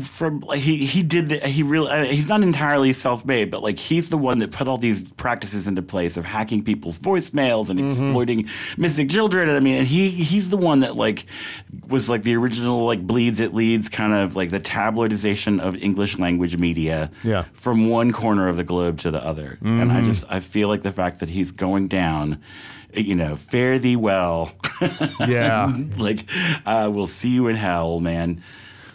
from 0.00 0.40
like 0.40 0.60
he 0.60 0.84
he 0.86 1.02
did 1.02 1.28
the, 1.28 1.38
he 1.40 1.62
really 1.62 1.90
uh, 1.90 2.04
he's 2.04 2.28
not 2.28 2.42
entirely 2.42 2.92
self-made, 2.92 3.50
but 3.50 3.62
like 3.62 3.78
he's 3.78 4.08
the 4.08 4.18
one 4.18 4.38
that 4.38 4.50
put 4.50 4.68
all 4.68 4.76
these 4.78 5.10
practices 5.10 5.66
into 5.66 5.82
place 5.82 6.16
of 6.16 6.24
hacking 6.24 6.62
people's 6.64 6.98
voicemails 6.98 7.70
and 7.70 7.80
exploiting 7.80 8.48
missing 8.76 9.08
children. 9.08 9.48
And 9.48 9.56
I 9.56 9.60
mean, 9.60 9.76
and 9.76 9.86
he 9.86 10.08
he's 10.10 10.50
the 10.50 10.56
one 10.56 10.80
that 10.80 10.96
like 10.96 11.26
was 11.88 12.08
like 12.10 12.22
the 12.22 12.34
original 12.36 12.84
like 12.86 13.06
bleeds 13.06 13.40
it 13.40 13.54
leads 13.54 13.88
kind 13.88 14.12
of 14.12 14.36
like 14.36 14.50
the 14.50 14.60
tabloidization 14.60 15.60
of 15.60 15.74
English 15.76 16.18
language 16.18 16.56
media 16.58 17.10
Yeah. 17.22 17.44
from 17.52 17.88
one 17.88 18.12
corner 18.12 18.48
of 18.48 18.56
the 18.56 18.64
globe 18.64 18.98
to 18.98 19.10
the 19.10 19.24
other. 19.24 19.58
And 19.62 19.90
I 19.92 20.02
just 20.02 20.24
I 20.28 20.40
feel 20.40 20.68
like 20.68 20.82
the 20.82 20.92
fact 20.92 21.20
that 21.20 21.30
he's 21.30 21.50
going 21.52 21.88
down. 21.88 22.40
You 22.94 23.16
know, 23.16 23.36
fare 23.36 23.78
thee 23.78 23.96
well. 23.96 24.50
yeah. 25.20 25.70
like, 25.98 26.24
uh, 26.64 26.90
we'll 26.90 27.06
see 27.06 27.28
you 27.28 27.46
in 27.48 27.54
hell, 27.56 28.00
man. 28.00 28.42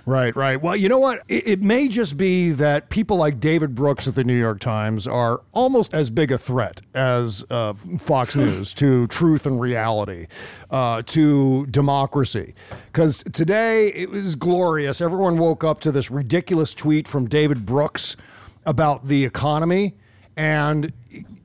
Right, 0.06 0.36
right. 0.36 0.62
Well, 0.62 0.76
you 0.76 0.90
know 0.90 1.00
what? 1.00 1.22
It, 1.30 1.48
it 1.48 1.62
may 1.62 1.88
just 1.88 2.18
be 2.18 2.50
that 2.52 2.90
people 2.90 3.16
like 3.16 3.40
David 3.40 3.74
Brooks 3.74 4.06
at 4.06 4.16
the 4.16 4.26
New 4.26 4.38
York 4.38 4.60
Times 4.60 5.08
are 5.08 5.42
almost 5.54 5.94
as 5.94 6.10
big 6.10 6.30
a 6.30 6.38
threat 6.38 6.82
as 6.94 7.46
uh, 7.50 7.72
Fox 8.00 8.36
News 8.36 8.74
to 8.76 9.08
truth 9.08 9.46
and 9.46 9.62
reality, 9.62 10.28
uh, 10.70 11.04
to 11.04 11.66
democracy. 11.68 12.54
Because 12.88 13.24
today 13.32 13.88
it 13.94 14.10
was 14.10 14.36
glorious. 14.36 15.00
Everyone 15.00 15.38
woke 15.38 15.64
up 15.64 15.80
to 15.82 15.92
this 15.92 16.12
ridiculous 16.12 16.74
tweet 16.74 17.08
from 17.08 17.30
David 17.30 17.66
Brooks 17.66 18.18
about 18.66 19.08
the 19.08 19.24
economy, 19.24 19.96
and 20.36 20.92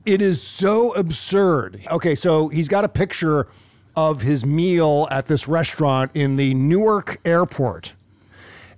it 0.05 0.21
is 0.21 0.43
so 0.43 0.93
absurd. 0.95 1.81
Okay, 1.89 2.13
so 2.13 2.49
he's 2.49 2.67
got 2.67 2.83
a 2.83 2.89
picture 2.89 3.47
of 3.95 4.21
his 4.21 4.45
meal 4.45 5.07
at 5.11 5.27
this 5.27 5.47
restaurant 5.47 6.11
in 6.13 6.35
the 6.35 6.53
Newark 6.53 7.21
airport 7.23 7.93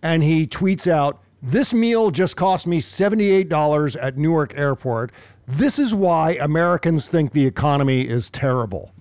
and 0.02 0.24
he 0.24 0.48
tweets 0.48 0.90
out, 0.90 1.22
This 1.42 1.74
meal 1.74 2.12
just 2.12 2.36
cost 2.36 2.68
me 2.68 2.80
$78 2.80 3.98
at 4.02 4.18
Newark 4.18 4.58
Airport. 4.58 5.12
This 5.48 5.80
is 5.80 5.94
why 5.94 6.34
Americans 6.34 7.10
think 7.10 7.32
the 7.34 7.46
economy 7.46 8.08
is 8.08 8.30
terrible. 8.30 8.92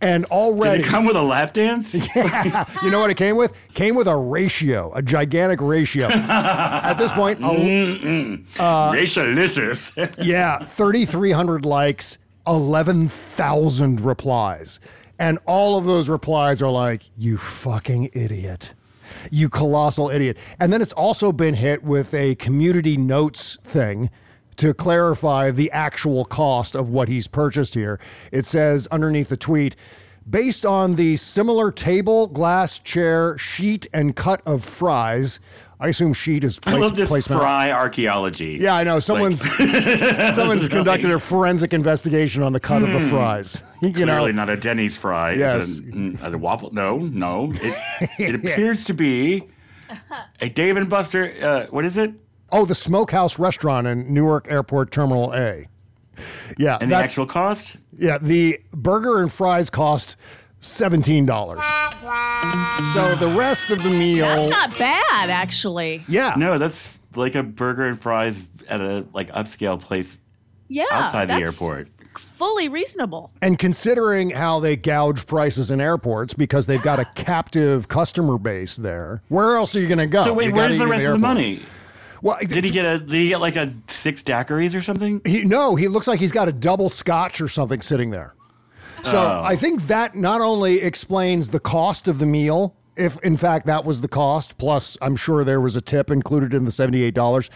And 0.00 0.24
Did 0.24 0.32
already, 0.32 0.82
it 0.82 0.86
come 0.86 1.06
with 1.06 1.16
a 1.16 1.22
lap 1.22 1.54
dance? 1.54 1.94
Yeah. 2.16 2.64
you 2.82 2.90
know 2.90 3.00
what 3.00 3.10
it 3.10 3.16
came 3.16 3.36
with? 3.36 3.52
Came 3.74 3.94
with 3.94 4.06
a 4.06 4.16
ratio, 4.16 4.92
a 4.94 5.00
gigantic 5.00 5.60
ratio. 5.62 6.08
At 6.10 6.94
this 6.94 7.10
point, 7.12 7.40
a, 7.40 7.46
uh, 8.58 8.92
Racialicious. 8.92 10.16
yeah, 10.22 10.58
3,300 10.58 11.64
likes, 11.64 12.18
11,000 12.46 14.00
replies. 14.00 14.78
And 15.18 15.38
all 15.46 15.78
of 15.78 15.86
those 15.86 16.08
replies 16.08 16.60
are 16.60 16.70
like, 16.70 17.08
you 17.16 17.36
fucking 17.38 18.10
idiot. 18.12 18.74
You 19.30 19.48
colossal 19.48 20.10
idiot. 20.10 20.36
And 20.58 20.72
then 20.72 20.82
it's 20.82 20.92
also 20.92 21.32
been 21.32 21.54
hit 21.54 21.82
with 21.82 22.14
a 22.14 22.34
community 22.36 22.96
notes 22.96 23.58
thing 23.62 24.10
to 24.56 24.72
clarify 24.72 25.50
the 25.50 25.70
actual 25.72 26.24
cost 26.24 26.74
of 26.74 26.88
what 26.88 27.08
he's 27.08 27.26
purchased 27.26 27.74
here. 27.74 27.98
It 28.30 28.46
says 28.46 28.86
underneath 28.90 29.28
the 29.28 29.36
tweet, 29.36 29.74
based 30.28 30.64
on 30.64 30.94
the 30.94 31.16
similar 31.16 31.70
table, 31.70 32.28
glass, 32.28 32.78
chair, 32.78 33.36
sheet, 33.36 33.86
and 33.92 34.16
cut 34.16 34.40
of 34.46 34.64
fries. 34.64 35.40
I 35.80 35.88
assume 35.88 36.12
sheet 36.12 36.44
is 36.44 36.60
I 36.66 36.76
love 36.76 36.94
this 36.96 37.08
placement. 37.08 37.40
fry 37.40 37.70
archaeology. 37.72 38.58
Yeah, 38.60 38.74
I 38.74 38.84
know. 38.84 39.00
Someone's 39.00 39.40
someone's 40.34 40.68
conducted 40.68 41.10
a 41.10 41.18
forensic 41.18 41.72
investigation 41.72 42.42
on 42.42 42.52
the 42.52 42.60
cut 42.60 42.82
of 42.82 42.90
the 42.92 43.00
fries. 43.00 43.62
You 43.80 43.90
know, 44.06 44.14
Clearly 44.14 44.32
not 44.32 44.48
a 44.48 44.56
Denny's 44.56 44.96
fry. 44.96 45.32
It's 45.32 45.38
Yes. 45.38 45.78
a, 45.80 45.82
mm, 45.82 46.32
a 46.34 46.38
waffle. 46.38 46.72
No, 46.72 46.98
no. 46.98 47.52
It, 47.56 48.10
it 48.18 48.34
appears 48.36 48.84
to 48.84 48.94
be 48.94 49.48
a 50.40 50.48
Dave 50.48 50.76
and 50.76 50.88
Buster. 50.88 51.32
Uh, 51.42 51.66
what 51.70 51.84
is 51.84 51.96
it? 51.98 52.14
oh, 52.52 52.64
the 52.64 52.74
Smokehouse 52.74 53.38
restaurant 53.38 53.86
in 53.88 54.14
Newark 54.14 54.46
Airport 54.48 54.92
Terminal 54.92 55.34
A. 55.34 55.66
Yeah, 56.56 56.78
And 56.80 56.90
the 56.92 56.94
actual 56.96 57.26
cost? 57.26 57.76
yeah. 57.98 58.18
The 58.18 58.60
burger 58.72 59.20
and 59.20 59.32
fries 59.32 59.70
cost 59.70 60.16
seventeen 60.64 61.26
dollars. 61.26 61.62
So 62.92 63.14
the 63.16 63.32
rest 63.36 63.70
of 63.70 63.82
the 63.82 63.90
meal, 63.90 64.26
That's 64.26 64.48
not 64.50 64.78
bad, 64.78 65.30
actually. 65.30 66.04
yeah, 66.08 66.34
No, 66.36 66.58
that's 66.58 67.00
like 67.14 67.34
a 67.34 67.42
burger 67.42 67.86
and 67.86 68.00
fries 68.00 68.46
at 68.68 68.80
a 68.80 69.04
like 69.12 69.30
upscale 69.32 69.80
place 69.80 70.18
Yeah. 70.68 70.84
outside 70.90 71.26
the 71.28 71.34
that's 71.38 71.60
airport. 71.60 71.88
Fully 72.18 72.68
reasonable. 72.68 73.30
And 73.42 73.58
considering 73.58 74.30
how 74.30 74.60
they 74.60 74.76
gouge 74.76 75.26
prices 75.26 75.70
in 75.70 75.80
airports 75.80 76.34
because 76.34 76.66
they've 76.66 76.82
got 76.82 76.98
a 77.00 77.04
captive 77.04 77.88
customer 77.88 78.38
base 78.38 78.76
there, 78.76 79.22
where 79.28 79.56
else 79.56 79.74
are 79.76 79.80
you 79.80 79.86
going 79.88 79.98
to 79.98 80.06
go? 80.06 80.24
So 80.24 80.32
wait, 80.32 80.48
You 80.48 80.54
where's 80.54 80.78
gotta 80.78 80.88
the 80.90 80.94
eat 80.94 80.98
rest 80.98 81.04
at 81.04 81.14
of 81.14 81.20
the 81.20 81.26
airport. 81.26 81.36
money? 81.36 81.62
Well, 82.22 82.38
Did 82.40 82.64
he 82.64 82.70
get 82.70 82.84
a? 82.86 82.98
Did 82.98 83.10
he 83.10 83.28
get 83.28 83.40
like 83.40 83.56
a 83.56 83.72
six 83.86 84.22
daiquiris 84.22 84.76
or 84.76 84.80
something? 84.82 85.20
He, 85.26 85.44
no, 85.44 85.74
he 85.76 85.88
looks 85.88 86.08
like 86.08 86.18
he's 86.20 86.32
got 86.32 86.48
a 86.48 86.52
double 86.52 86.88
scotch 86.88 87.40
or 87.40 87.48
something 87.48 87.80
sitting 87.82 88.10
there. 88.10 88.34
So 89.04 89.18
Oh. 89.18 89.40
I 89.44 89.54
think 89.56 89.82
that 89.82 90.14
not 90.14 90.40
only 90.40 90.80
explains 90.80 91.50
the 91.50 91.60
cost 91.60 92.08
of 92.08 92.18
the 92.18 92.26
meal, 92.26 92.74
if 92.96 93.18
in 93.22 93.36
fact 93.36 93.66
that 93.66 93.84
was 93.84 94.00
the 94.02 94.08
cost, 94.08 94.56
plus 94.56 94.96
I'm 95.02 95.16
sure 95.16 95.44
there 95.44 95.60
was 95.60 95.74
a 95.76 95.80
tip 95.80 96.10
included 96.10 96.54
in 96.54 96.64
the 96.64 96.70
$78, 96.70 97.50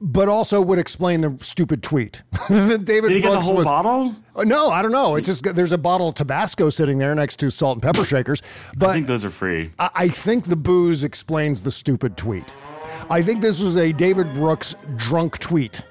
but 0.00 0.28
also 0.28 0.60
would 0.62 0.78
explain 0.78 1.20
the 1.20 1.36
stupid 1.40 1.82
tweet. 1.82 2.22
David 2.48 2.84
Did 2.86 3.10
he 3.12 3.20
get 3.20 3.32
the 3.32 3.40
whole 3.40 3.54
was, 3.56 3.66
bottle? 3.66 4.16
Uh, 4.34 4.44
No, 4.44 4.70
I 4.70 4.80
don't 4.82 4.92
know. 4.92 5.16
It's 5.16 5.26
just 5.28 5.44
there's 5.54 5.72
a 5.72 5.78
bottle 5.78 6.08
of 6.08 6.14
Tabasco 6.14 6.70
sitting 6.70 6.98
there 6.98 7.14
next 7.14 7.36
to 7.40 7.50
salt 7.50 7.76
and 7.76 7.82
pepper 7.82 8.04
shakers. 8.04 8.42
But 8.76 8.90
I 8.90 8.92
think 8.94 9.06
those 9.06 9.24
are 9.24 9.30
free. 9.30 9.72
I, 9.78 9.90
I 9.94 10.08
think 10.08 10.44
the 10.44 10.56
booze 10.56 11.04
explains 11.04 11.62
the 11.62 11.70
stupid 11.70 12.16
tweet. 12.16 12.54
I 13.10 13.20
think 13.22 13.40
this 13.42 13.60
was 13.60 13.76
a 13.76 13.92
David 13.92 14.32
Brooks 14.34 14.74
drunk 14.96 15.38
tweet 15.38 15.82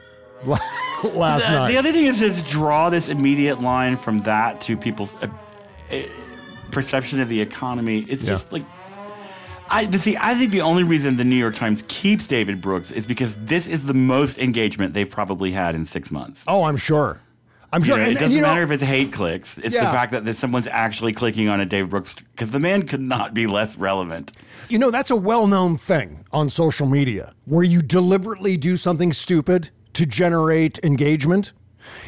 last 1.04 1.46
the, 1.48 1.52
night. 1.60 1.72
the 1.72 1.78
other 1.78 1.92
thing 1.92 2.06
is, 2.06 2.22
is 2.22 2.44
draw 2.44 2.90
this 2.90 3.10
immediate 3.10 3.62
line 3.62 3.98
from 3.98 4.22
that 4.22 4.62
to 4.62 4.76
people's 4.78 5.16
uh, 5.16 5.28
uh, 5.92 6.02
perception 6.72 7.20
of 7.20 7.30
the 7.30 7.40
economy. 7.42 8.00
It's 8.08 8.24
just 8.24 8.52
like. 8.52 8.64
I 9.70 9.86
but 9.86 10.00
see. 10.02 10.18
I 10.20 10.34
think 10.34 10.52
the 10.52 10.62
only 10.62 10.84
reason 10.84 11.16
the 11.16 11.24
New 11.24 11.36
York 11.38 11.56
Times 11.56 11.84
keeps 11.88 12.28
David 12.28 12.62
Brooks 12.62 12.92
is 12.92 13.06
because 13.06 13.36
this 13.38 13.70
is 13.70 13.86
the 13.86 13.94
most 13.94 14.38
engagement 14.38 14.94
they've 14.94 15.10
probably 15.10 15.52
had 15.52 15.76
in 15.76 15.86
six 15.86 16.12
months. 16.12 16.44
oh, 16.48 16.64
I'm 16.64 16.76
sure. 16.78 17.22
I'm 17.74 17.80
You 17.82 17.86
sure. 17.86 17.98
know, 17.98 18.04
and- 18.04 18.12
it 18.12 18.20
doesn't 18.20 18.36
you 18.36 18.42
know, 18.42 18.50
matter 18.50 18.64
if 18.64 18.72
it's 18.72 18.84
hate 18.84 19.14
clicks. 19.14 19.58
It's 19.58 19.74
Yeah. 19.74 19.86
the 19.86 19.92
fact 19.92 20.12
that 20.12 20.26
there's 20.26 20.38
someone's 20.38 20.68
actually 20.68 21.14
clicking 21.14 21.48
on 21.48 21.62
a 21.62 21.66
David 21.66 21.90
Brooks 21.90 22.16
because 22.16 22.52
the 22.52 22.60
man 22.60 22.84
could 22.86 23.00
not 23.00 23.34
be 23.34 23.48
less 23.48 23.78
relevant. 23.78 24.34
You 24.68 24.78
know, 24.78 24.92
that's 24.92 25.10
a 25.10 25.16
well 25.16 25.48
known 25.48 25.78
thing 25.78 26.26
on 26.34 26.50
social 26.50 26.86
media 26.86 27.34
where 27.46 27.64
you 27.64 27.82
deliberately 27.82 28.58
do 28.58 28.76
something 28.76 29.14
stupid 29.14 29.70
to 30.02 30.08
generate 30.08 30.80
engagement. 30.84 31.54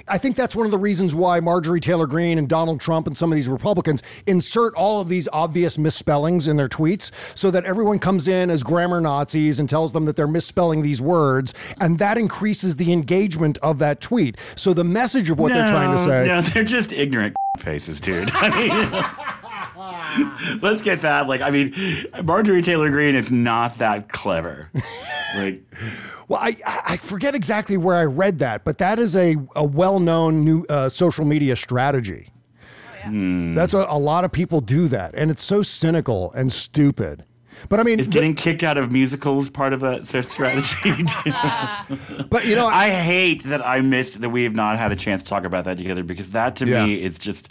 I 0.07 0.17
think 0.17 0.35
that's 0.35 0.55
one 0.55 0.65
of 0.65 0.71
the 0.71 0.79
reasons 0.79 1.13
why 1.13 1.39
Marjorie 1.39 1.79
Taylor 1.79 2.07
Greene 2.07 2.39
and 2.39 2.49
Donald 2.49 2.81
Trump 2.81 3.05
and 3.05 3.15
some 3.15 3.31
of 3.31 3.35
these 3.35 3.47
Republicans 3.47 4.01
insert 4.25 4.73
all 4.73 4.99
of 4.99 5.09
these 5.09 5.29
obvious 5.31 5.77
misspellings 5.77 6.47
in 6.47 6.55
their 6.55 6.67
tweets 6.67 7.11
so 7.37 7.51
that 7.51 7.65
everyone 7.65 7.99
comes 7.99 8.27
in 8.27 8.49
as 8.49 8.63
grammar 8.63 8.99
Nazis 8.99 9.59
and 9.59 9.69
tells 9.69 9.93
them 9.93 10.05
that 10.05 10.15
they're 10.15 10.25
misspelling 10.25 10.81
these 10.81 11.03
words. 11.03 11.53
And 11.79 11.99
that 11.99 12.17
increases 12.17 12.77
the 12.77 12.91
engagement 12.91 13.59
of 13.59 13.77
that 13.77 14.01
tweet. 14.01 14.37
So 14.55 14.73
the 14.73 14.83
message 14.83 15.29
of 15.29 15.37
what 15.37 15.51
they're 15.51 15.69
trying 15.69 15.95
to 15.95 15.99
say. 15.99 16.25
No, 16.25 16.41
they're 16.41 16.63
just 16.63 16.91
ignorant 16.91 17.35
faces, 17.59 17.99
dude. 17.99 18.31
I 18.33 18.49
mean, 18.49 19.03
let's 20.61 20.81
get 20.81 21.01
that. 21.01 21.27
Like, 21.27 21.41
I 21.41 21.49
mean, 21.49 21.73
Marjorie 22.23 22.61
Taylor 22.61 22.89
Greene 22.89 23.15
is 23.15 23.31
not 23.31 23.77
that 23.79 24.09
clever. 24.09 24.69
Like, 25.35 25.63
Well, 26.27 26.39
I, 26.39 26.55
I 26.63 26.97
forget 26.97 27.33
exactly 27.33 27.75
where 27.75 27.95
I 27.95 28.03
read 28.03 28.37
that, 28.37 28.63
but 28.63 28.77
that 28.77 28.99
is 28.99 29.15
a, 29.15 29.35
a 29.55 29.63
well 29.63 29.99
known 29.99 30.45
new 30.45 30.63
uh, 30.69 30.89
social 30.89 31.25
media 31.25 31.55
strategy. 31.55 32.27
That's 33.03 33.73
a, 33.73 33.87
a 33.89 33.97
lot 33.97 34.25
of 34.25 34.31
people 34.31 34.61
do 34.61 34.87
that, 34.89 35.15
and 35.15 35.31
it's 35.31 35.41
so 35.43 35.63
cynical 35.63 36.31
and 36.33 36.51
stupid. 36.51 37.25
But 37.67 37.79
I 37.79 37.83
mean, 37.83 37.99
is 37.99 38.07
getting 38.07 38.35
kicked 38.35 38.61
out 38.61 38.77
of 38.77 38.91
musicals 38.91 39.49
part 39.49 39.73
of 39.73 39.79
that 39.81 40.05
strategy? 40.05 40.91
but 42.29 42.45
you 42.45 42.55
know, 42.55 42.67
I 42.67 42.89
hate 42.91 43.43
that 43.45 43.65
I 43.65 43.81
missed 43.81 44.21
that 44.21 44.29
we 44.29 44.43
have 44.43 44.53
not 44.55 44.77
had 44.77 44.91
a 44.91 44.95
chance 44.95 45.23
to 45.23 45.29
talk 45.29 45.45
about 45.45 45.65
that 45.65 45.77
together 45.77 46.03
because 46.03 46.29
that 46.31 46.55
to 46.57 46.67
Yeah. 46.67 46.85
me 46.85 47.01
is 47.01 47.17
just. 47.17 47.49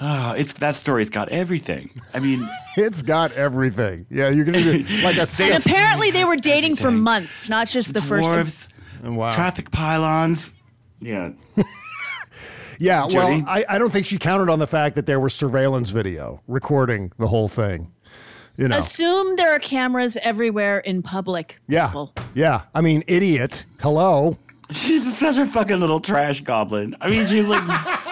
Ah, 0.00 0.32
it's 0.32 0.52
that 0.54 0.76
story's 0.76 1.10
got 1.10 1.28
everything. 1.28 1.90
I 2.14 2.18
mean, 2.20 2.48
it's 2.76 3.02
got 3.02 3.32
everything. 3.32 4.06
Yeah, 4.10 4.30
you're 4.30 4.44
gonna 4.44 4.62
do 4.62 4.78
like 5.02 5.16
a 5.16 5.26
And 5.42 5.64
apparently 5.64 6.10
they 6.10 6.24
were 6.24 6.36
dating 6.36 6.76
for 6.76 6.90
months, 6.90 7.48
not 7.48 7.68
just 7.68 7.94
the 7.94 8.00
first. 8.00 8.24
dwarves, 8.24 8.68
Wow. 9.02 9.30
traffic 9.32 9.70
pylons. 9.70 10.54
Yeah. 11.00 11.30
Yeah, 12.82 13.02
Jody? 13.08 13.42
well, 13.42 13.44
I, 13.46 13.62
I 13.68 13.76
don't 13.76 13.90
think 13.90 14.06
she 14.06 14.16
counted 14.16 14.50
on 14.50 14.58
the 14.58 14.66
fact 14.66 14.94
that 14.94 15.04
there 15.04 15.20
was 15.20 15.34
surveillance 15.34 15.90
video 15.90 16.40
recording 16.48 17.12
the 17.18 17.26
whole 17.26 17.46
thing. 17.46 17.92
You 18.56 18.68
know. 18.68 18.78
Assume 18.78 19.36
there 19.36 19.54
are 19.54 19.58
cameras 19.58 20.16
everywhere 20.22 20.78
in 20.78 21.02
public. 21.02 21.60
yeah. 21.68 21.88
people. 21.88 22.14
Yeah. 22.34 22.62
I 22.74 22.80
mean, 22.80 23.04
idiot. 23.06 23.66
Hello. 23.82 24.38
She's 24.70 25.14
such 25.14 25.36
a 25.36 25.44
fucking 25.44 25.78
little 25.78 26.00
trash 26.00 26.40
goblin. 26.40 26.96
I 27.02 27.10
mean, 27.10 27.26
she's 27.26 27.46
like, 27.46 27.62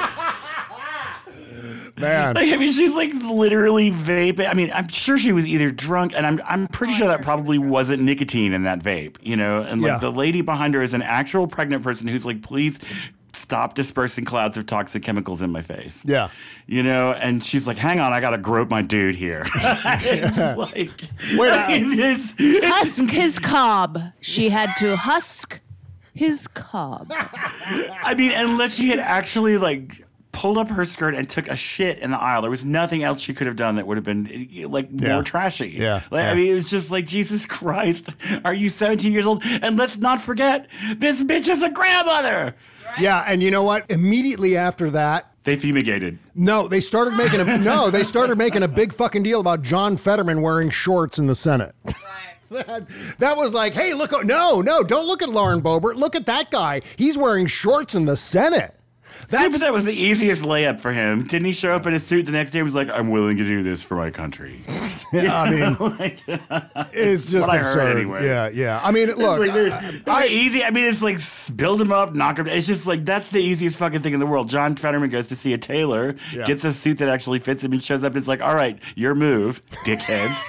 Man. 1.99 2.35
like, 2.35 2.53
I 2.53 2.57
mean, 2.57 2.73
she's 2.73 2.95
like 2.95 3.13
literally 3.15 3.91
vaping. 3.91 4.49
I 4.49 4.55
mean, 4.55 4.71
I'm 4.73 4.89
sure 4.89 5.19
she 5.19 5.33
was 5.33 5.47
either 5.47 5.71
drunk, 5.71 6.13
and 6.15 6.27
I'm 6.27 6.41
I'm 6.47 6.67
pretty 6.69 6.95
sure 6.95 7.09
that 7.09 7.23
probably 7.23 7.59
wasn't 7.59 8.03
nicotine 8.03 8.53
in 8.53 8.65
that 8.65 8.81
vape, 8.81 9.17
you 9.23 9.37
know. 9.37 9.63
And 9.63 9.83
like 9.83 9.89
Yeah. 9.91 9.99
the 9.99 10.11
lady 10.13 10.41
behind 10.43 10.75
her 10.75 10.83
is 10.83 10.95
an 10.95 11.03
actual 11.03 11.47
pregnant 11.47 11.83
person 11.83 12.09
who's 12.09 12.25
like, 12.27 12.43
please 12.43 12.81
stop 13.35 13.75
dispersing 13.75 14.25
clouds 14.25 14.59
of 14.59 14.67
toxic 14.67 15.03
chemicals 15.03 15.41
in 15.43 15.51
my 15.51 15.63
face. 15.63 16.05
Yeah. 16.07 16.29
You 16.67 16.83
know, 16.83 17.13
and 17.13 17.43
she's 17.45 17.67
like, 17.67 17.79
hang 17.79 17.99
on, 18.01 18.13
I 18.13 18.21
gotta 18.21 18.37
grope 18.39 18.69
my 18.69 18.83
dude 18.83 19.15
here. 19.15 19.45
it's 19.55 20.39
like, 20.59 20.91
Wait, 21.37 21.51
I- 21.51 21.67
it's, 21.81 22.35
it's, 22.39 22.67
Husk 22.67 23.11
his 23.11 23.39
cob. 23.39 23.99
She 24.21 24.51
had 24.51 24.75
to 24.79 24.97
husk 24.97 25.61
his 26.15 26.47
cob. 26.49 27.07
I 27.13 28.15
mean, 28.19 28.33
unless 28.35 28.77
she 28.77 28.89
had 28.89 28.99
actually 28.99 29.57
like 29.57 30.05
pulled 30.39 30.57
up 30.57 30.69
her 30.69 30.85
skirt 30.85 31.15
and 31.17 31.29
took 31.29 31.49
a 31.49 31.57
shit 31.57 31.99
in 31.99 32.13
the 32.13 32.17
aisle, 32.17 32.43
there 32.43 32.51
was 32.51 32.65
nothing 32.65 33.03
else 33.03 33.21
she 33.21 33.35
could 33.35 33.49
have 33.49 33.57
done 33.57 33.75
that 33.75 33.87
would 33.89 33.97
have 33.97 34.05
been 34.05 34.25
like 34.69 34.89
Yeah. 34.93 35.15
more 35.15 35.23
trashy. 35.25 35.71
Yeah, 35.71 36.03
Like, 36.13 36.23
yeah. 36.25 36.31
I 36.31 36.35
mean, 36.35 36.53
it 36.53 36.55
was 36.55 36.71
just 36.71 36.93
like 36.93 37.07
Jesus 37.07 37.45
Christ. 37.45 38.09
Are 38.45 38.55
you 38.55 38.69
17 38.69 39.13
years 39.13 39.27
old? 39.27 39.43
And 39.45 39.77
let's 39.77 39.99
not 39.99 40.21
forget, 40.21 40.69
this 40.97 41.25
bitch 41.25 41.49
is 41.49 41.65
a 41.65 41.71
grandmother. 41.71 42.55
Yeah. 43.01 43.25
And 43.27 43.43
you 43.43 43.51
know 43.51 43.65
what? 43.65 43.91
Immediately 43.91 44.57
after 44.57 44.91
that, 44.91 45.27
They 45.43 45.57
fumigated. 45.57 46.19
no, 46.37 46.69
they 46.69 46.81
started 46.81 47.15
making 47.15 47.41
a 47.41 47.59
no, 47.73 47.91
they 47.91 48.05
started 48.05 48.39
making 48.39 48.63
a 48.63 48.69
big 48.69 48.93
fucking 48.93 49.25
deal 49.25 49.41
about 49.41 49.63
John 49.63 49.97
Fetterman 49.97 50.41
wearing 50.41 50.71
shorts 50.71 51.19
in 51.19 51.27
the 51.27 51.35
Senate. 51.35 51.75
that, 52.51 52.87
that 53.19 53.37
was 53.37 53.53
like, 53.55 53.75
hey, 53.75 53.93
look, 53.93 54.13
oh, 54.13 54.21
no, 54.21 54.61
no, 54.61 54.83
don't 54.85 55.07
look 55.07 55.21
at 55.21 55.29
Lauren 55.29 55.61
Boebert. 55.61 55.97
Look 55.97 56.15
at 56.15 56.27
that 56.27 56.51
guy. 56.53 56.81
He's 56.97 57.19
wearing 57.19 57.47
shorts 57.47 57.95
in 57.97 58.05
the 58.07 58.17
Senate. 58.17 58.75
Dude, 59.21 59.31
That's 59.31 59.55
but 59.55 59.61
that 59.61 59.73
was 59.73 59.85
the 59.85 59.93
easiest 59.93 60.43
layup 60.43 60.81
for 60.81 60.93
him. 60.93 61.27
Didn't 61.27 61.47
he 61.47 61.53
show 61.53 61.73
up 61.75 61.87
in 61.87 61.95
a 61.95 61.99
suit 61.99 62.27
the 62.27 62.33
next 62.33 62.53
day 62.53 62.61
and 62.61 62.65
was 62.67 62.75
like, 62.75 62.89
I'm 62.89 63.11
willing 63.11 63.37
to 63.39 63.45
do 63.45 63.63
this 63.63 63.83
for 63.83 63.95
my 63.97 64.11
country? 64.11 64.63
I 65.13 65.51
mean, 65.51 65.77
like, 65.99 66.21
it's 66.93 67.31
just 67.31 67.49
I 67.49 67.57
absurd. 67.59 67.97
anyway. 67.97 68.27
Yeah, 68.27 68.49
yeah. 68.49 68.81
I 68.83 68.91
mean, 68.91 69.09
look, 69.09 69.39
like, 69.39 69.53
they're- 69.53 70.03
I- 70.07 70.27
easy. 70.29 70.63
I 70.65 70.71
mean, 70.71 70.85
it's 70.85 71.03
like 71.03 71.19
build 71.57 71.81
him 71.81 71.93
up, 71.93 72.15
knock 72.15 72.39
him. 72.39 72.47
down. 72.47 72.57
It's 72.57 72.67
just 72.67 72.87
like 72.87 73.05
that's 73.05 73.31
the 73.31 73.41
easiest 73.41 73.79
fucking 73.79 74.01
thing 74.01 74.13
in 74.15 74.21
the 74.21 74.27
world. 74.27 74.49
John 74.49 74.77
Fetterman 74.77 75.11
goes 75.11 75.29
to 75.29 75.37
see 75.37 75.53
a 75.53 75.59
tailor, 75.59 76.17
Yeah. 76.33 76.45
gets 76.45 76.65
a 76.65 76.73
suit 76.73 76.99
that 76.99 77.09
actually 77.09 77.39
fits 77.41 77.63
him, 77.65 77.73
and 77.73 77.83
shows 77.83 78.05
up. 78.05 78.13
And 78.13 78.17
It's 78.19 78.29
like, 78.29 78.41
all 78.43 78.55
right, 78.55 78.79
your 78.97 79.15
move, 79.15 79.63
dickheads. 79.85 80.41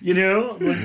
you 0.00 0.14
know, 0.14 0.56
Like, 0.60 0.76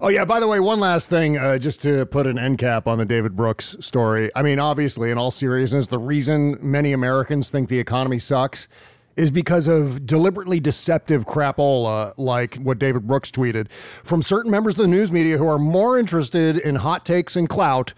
Oh 0.00 0.08
yeah. 0.08 0.24
By 0.24 0.40
the 0.40 0.48
way, 0.48 0.60
one 0.60 0.80
last 0.80 1.08
thing, 1.08 1.38
uh, 1.38 1.58
just 1.58 1.80
to 1.82 2.04
put 2.06 2.26
an 2.26 2.38
end 2.38 2.58
cap 2.58 2.86
on 2.86 2.98
the 2.98 3.04
David 3.04 3.34
Brooks 3.34 3.76
story. 3.80 4.30
I 4.34 4.42
mean, 4.42 4.58
obviously, 4.58 5.10
in 5.10 5.18
all 5.18 5.30
seriousness, 5.30 5.86
the 5.86 5.98
reason 5.98 6.58
many 6.60 6.92
Americans 6.92 7.50
think 7.50 7.68
the 7.68 7.78
economy 7.78 8.18
sucks 8.18 8.68
is 9.16 9.30
because 9.30 9.66
of 9.66 10.04
deliberately 10.06 10.60
deceptive 10.60 11.24
crapola 11.24 12.12
like 12.18 12.56
what 12.56 12.78
David 12.78 13.06
Brooks 13.06 13.30
tweeted 13.30 13.70
from 13.70 14.22
certain 14.22 14.50
members 14.50 14.74
of 14.74 14.78
the 14.82 14.88
news 14.88 15.10
media 15.10 15.38
who 15.38 15.48
are 15.48 15.58
more 15.58 15.98
interested 15.98 16.56
in 16.58 16.76
hot 16.76 17.04
takes 17.06 17.34
and 17.36 17.48
clout 17.48 17.94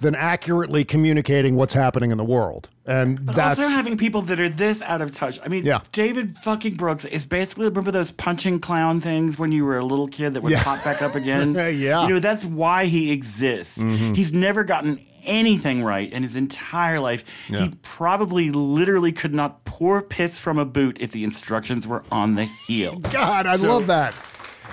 than 0.00 0.14
accurately 0.14 0.84
communicating 0.84 1.54
what's 1.56 1.74
happening 1.74 2.10
in 2.10 2.18
the 2.18 2.24
world. 2.24 2.68
And 2.84 3.24
but 3.26 3.34
that's 3.34 3.58
also 3.58 3.70
having 3.70 3.96
people 3.96 4.22
that 4.22 4.38
are 4.38 4.48
this 4.48 4.80
out 4.82 5.02
of 5.02 5.12
touch. 5.14 5.40
I 5.44 5.48
mean, 5.48 5.64
Yeah. 5.64 5.80
David 5.92 6.36
fucking 6.38 6.74
Brooks 6.74 7.04
is 7.04 7.24
basically 7.26 7.66
remember 7.66 7.90
those 7.90 8.12
punching 8.12 8.60
clown 8.60 9.00
things 9.00 9.38
when 9.38 9.50
you 9.52 9.64
were 9.64 9.78
a 9.78 9.84
little 9.84 10.06
kid 10.08 10.34
that 10.34 10.42
would 10.42 10.52
Yeah. 10.52 10.62
pop 10.62 10.84
back 10.84 11.02
up 11.02 11.14
again. 11.22 11.54
Yeah. 11.54 11.68
Mm-hmm. 11.70 12.08
you 12.08 12.14
know 12.14 12.20
that's 12.20 12.44
why 12.44 12.84
he 12.86 13.10
exists. 13.12 13.80
He's 13.80 14.32
never 14.32 14.62
gotten 14.64 14.98
anything 15.26 15.82
right 15.82 16.10
in 16.12 16.22
his 16.22 16.36
entire 16.36 17.00
life. 17.00 17.24
He 17.48 17.72
probably 17.82 18.50
literally 18.50 19.12
could 19.12 19.34
not 19.34 19.64
pour 19.64 20.00
piss 20.02 20.38
from 20.38 20.58
a 20.58 20.64
boot 20.64 20.98
if 21.00 21.12
the 21.12 21.24
instructions 21.24 21.86
were 21.86 22.02
on 22.10 22.34
the 22.34 22.44
heel. 22.44 22.98
God, 23.00 23.46
I 23.46 23.56
love 23.56 23.86
that. 23.88 24.14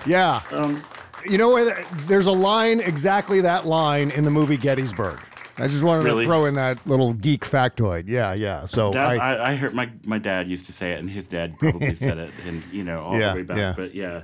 Yeah. 0.05 0.41
Um, 0.51 0.81
you 1.25 1.38
know 1.38 1.49
where 1.54 1.84
there's 2.08 2.25
a 2.25 2.32
line 2.32 2.80
exactly 2.82 3.41
that 3.41 3.65
line 3.65 4.12
in 4.12 4.23
the 4.25 4.32
movie 4.32 4.58
Gettysburg. 4.58 5.19
I 5.58 5.67
just 5.67 5.84
wanted 5.84 6.04
Really? 6.04 6.23
to 6.23 6.28
throw 6.28 6.45
in 6.45 6.56
that 6.56 6.86
little 6.88 7.13
geek 7.13 7.45
factoid. 7.45 8.06
Yeah, 8.08 8.34
yeah. 8.34 8.65
So 8.65 8.89
That, 8.91 9.19
I, 9.19 9.36
I, 9.36 9.51
I 9.51 9.56
heard 9.56 9.73
my, 9.75 9.88
my 10.04 10.17
dad 10.17 10.49
used 10.49 10.65
to 10.65 10.73
say 10.73 10.93
it, 10.93 10.99
and 10.99 11.08
his 11.10 11.28
dad 11.28 11.54
probably 11.60 11.93
said 11.95 12.17
it, 12.17 12.32
and 12.47 12.63
you 12.71 12.84
know 12.84 13.04
all 13.04 13.19
Yeah, 13.19 13.30
the 13.34 13.36
way 13.38 13.43
back. 13.43 13.58
yeah. 13.58 13.73
But 13.78 13.93
yeah, 13.93 14.23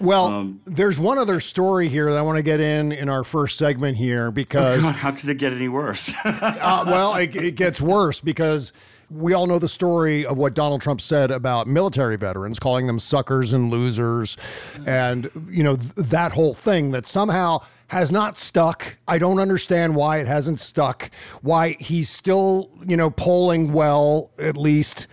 well, 0.00 0.26
um, 0.26 0.60
there's 0.64 0.98
one 0.98 1.18
other 1.18 1.40
story 1.40 1.88
here 1.88 2.10
that 2.10 2.18
I 2.18 2.22
want 2.22 2.38
to 2.38 2.42
get 2.42 2.60
in 2.60 2.92
in 2.92 3.08
our 3.08 3.22
first 3.22 3.56
segment 3.58 3.96
here 3.96 4.30
because 4.30 4.82
God, 4.82 4.94
how 4.94 5.10
could 5.12 5.28
it 5.28 5.38
get 5.38 5.52
any 5.52 5.68
worse? 5.68 6.12
uh, 6.24 6.84
well, 6.86 7.14
it, 7.16 7.34
it 7.36 7.54
gets 7.54 7.80
worse 7.80 8.20
because 8.20 8.72
we 9.10 9.32
all 9.32 9.46
know 9.46 9.58
the 9.58 9.68
story 9.68 10.24
of 10.24 10.38
what 10.38 10.54
Donald 10.54 10.80
Trump 10.80 11.00
said 11.00 11.30
about 11.30 11.66
military 11.66 12.16
veterans, 12.16 12.58
calling 12.58 12.86
them 12.86 12.98
suckers 12.98 13.52
and 13.52 13.70
losers, 13.70 14.36
and 14.86 15.30
you 15.48 15.62
know 15.62 15.76
th- 15.76 15.92
that 15.96 16.32
whole 16.32 16.54
thing 16.54 16.92
that 16.92 17.06
somehow 17.06 17.60
has 17.88 18.12
not 18.12 18.38
stuck. 18.38 18.98
I 19.08 19.18
don't 19.18 19.40
understand 19.40 19.96
why 19.96 20.18
it 20.18 20.28
hasn't 20.28 20.60
stuck. 20.60 21.10
Why 21.42 21.76
he's 21.80 22.08
still, 22.08 22.70
you 22.86 22.96
know, 22.96 23.10
polling 23.10 23.72
well 23.72 24.30
at 24.38 24.56
least. 24.56 25.08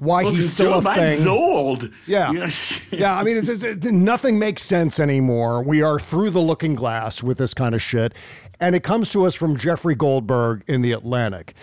Why 0.00 0.24
Well, 0.24 0.32
he's 0.32 0.50
still 0.50 0.74
a 0.74 0.82
thing. 0.94 1.28
old. 1.28 1.90
Yeah. 2.06 2.32
Yeah, 2.90 3.16
I 3.16 3.22
mean, 3.22 3.36
it's, 3.36 3.48
it's, 3.48 3.62
it, 3.62 3.84
nothing 3.84 4.38
makes 4.38 4.62
sense 4.62 4.98
anymore. 4.98 5.62
We 5.62 5.82
are 5.82 5.98
through 6.00 6.30
the 6.30 6.40
looking 6.40 6.74
glass 6.74 7.22
with 7.22 7.38
this 7.38 7.54
kind 7.54 7.74
of 7.74 7.80
shit. 7.80 8.14
And 8.58 8.74
it 8.74 8.82
comes 8.82 9.10
to 9.12 9.24
us 9.24 9.34
from 9.34 9.56
Jeffrey 9.56 9.94
Goldberg 9.94 10.64
in 10.66 10.82
The 10.82 10.92
Atlantic. 10.92 11.54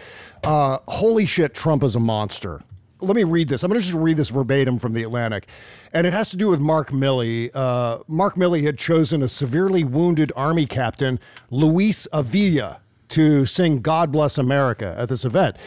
Uh, 0.44 0.78
holy 0.88 1.26
shit, 1.26 1.54
Trump 1.54 1.84
is 1.84 1.96
a 1.96 2.00
monster. 2.00 2.62
Let 3.02 3.16
me 3.16 3.24
read 3.24 3.50
this. 3.50 3.62
I'm 3.64 3.70
going 3.70 3.80
to 3.82 3.86
just 3.86 3.98
read 4.00 4.18
this 4.18 4.30
verbatim 4.30 4.80
from 4.80 4.94
The 4.94 5.04
Atlantic. 5.04 5.48
And 5.94 6.08
it 6.08 6.14
has 6.14 6.30
to 6.30 6.38
do 6.38 6.48
with 6.48 6.60
Mark 6.60 6.90
Milley. 6.92 7.52
Uh, 7.54 8.00
Mark 8.08 8.36
Milley 8.36 8.64
had 8.64 8.78
chosen 8.78 9.22
a 9.22 9.28
severely 9.28 9.84
wounded 9.84 10.32
Army 10.36 10.66
captain, 10.66 11.20
Luis 11.52 12.08
Avila, 12.14 12.80
to 13.10 13.46
sing 13.46 13.82
God 13.82 14.12
Bless 14.12 14.38
America 14.38 14.96
at 14.98 15.10
this 15.10 15.26
event. 15.26 15.58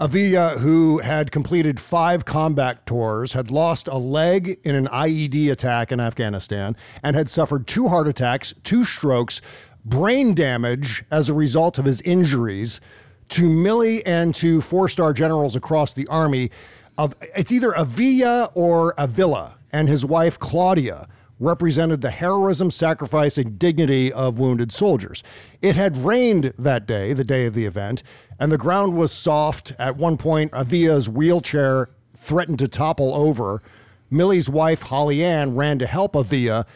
Avila, 0.00 0.58
who 0.58 0.98
had 0.98 1.30
completed 1.30 1.78
five 1.78 2.24
combat 2.24 2.84
tours, 2.84 3.32
had 3.32 3.50
lost 3.50 3.86
a 3.86 3.96
leg 3.96 4.58
in 4.64 4.74
an 4.74 4.88
IED 4.88 5.50
attack 5.52 5.92
in 5.92 6.00
Afghanistan 6.00 6.76
and 7.02 7.14
had 7.14 7.30
suffered 7.30 7.66
two 7.66 7.88
heart 7.88 8.08
attacks, 8.08 8.54
two 8.64 8.82
strokes, 8.82 9.40
brain 9.84 10.34
damage 10.34 11.04
as 11.10 11.28
a 11.28 11.34
result 11.34 11.78
of 11.78 11.84
his 11.84 12.00
injuries 12.02 12.80
to 13.28 13.48
Milley 13.48 14.02
and 14.04 14.34
to 14.34 14.60
four 14.60 14.88
star 14.88 15.12
generals 15.12 15.54
across 15.54 15.94
the 15.94 16.06
Army. 16.08 16.50
Of, 16.98 17.14
it's 17.34 17.52
either 17.52 17.72
Avila 17.72 18.50
or 18.54 18.94
Avila, 18.98 19.58
and 19.72 19.88
his 19.88 20.04
wife 20.04 20.38
Claudia 20.38 21.08
represented 21.44 22.00
the 22.00 22.10
heroism, 22.10 22.70
sacrifice, 22.70 23.38
and 23.38 23.58
dignity 23.58 24.12
of 24.12 24.38
wounded 24.38 24.72
soldiers. 24.72 25.22
It 25.60 25.76
had 25.76 25.96
rained 25.96 26.52
that 26.58 26.86
day, 26.86 27.12
the 27.12 27.24
day 27.24 27.46
of 27.46 27.54
the 27.54 27.66
event, 27.66 28.02
and 28.38 28.50
the 28.50 28.58
ground 28.58 28.96
was 28.96 29.12
soft. 29.12 29.72
At 29.78 29.96
one 29.96 30.16
point, 30.16 30.52
Avila's 30.54 31.08
wheelchair 31.08 31.90
threatened 32.16 32.58
to 32.60 32.68
topple 32.68 33.14
over. 33.14 33.62
Milley's 34.10 34.48
wife, 34.48 34.82
Hollyanne, 34.82 35.54
ran 35.54 35.78
to 35.78 35.86
help 35.86 36.16
Avila, 36.16 36.66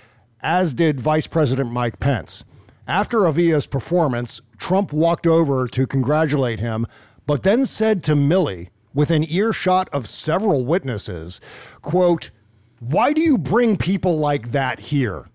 as 0.41 0.75
did 0.75 1.01
Vice 1.01 1.27
President 1.27 1.73
Mike 1.73 1.99
Pence. 1.99 2.45
After 2.87 3.27
Avila's 3.27 3.67
performance, 3.67 4.41
Trump 4.57 4.93
walked 4.93 5.27
over 5.27 5.67
to 5.69 5.87
congratulate 5.87 6.61
him, 6.61 6.87
but 7.27 7.43
then 7.43 7.67
said 7.67 8.03
to 8.05 8.15
Milley, 8.15 8.69
within 8.95 9.25
earshot 9.31 9.89
of 9.93 10.09
several 10.09 10.65
witnesses, 10.65 11.41
quote, 11.83 12.31
why 12.81 13.13
do 13.13 13.21
you 13.21 13.39
bring 13.39 13.77
people 13.77 14.19
like 14.19 14.53
that 14.53 14.81
here? 14.81 15.27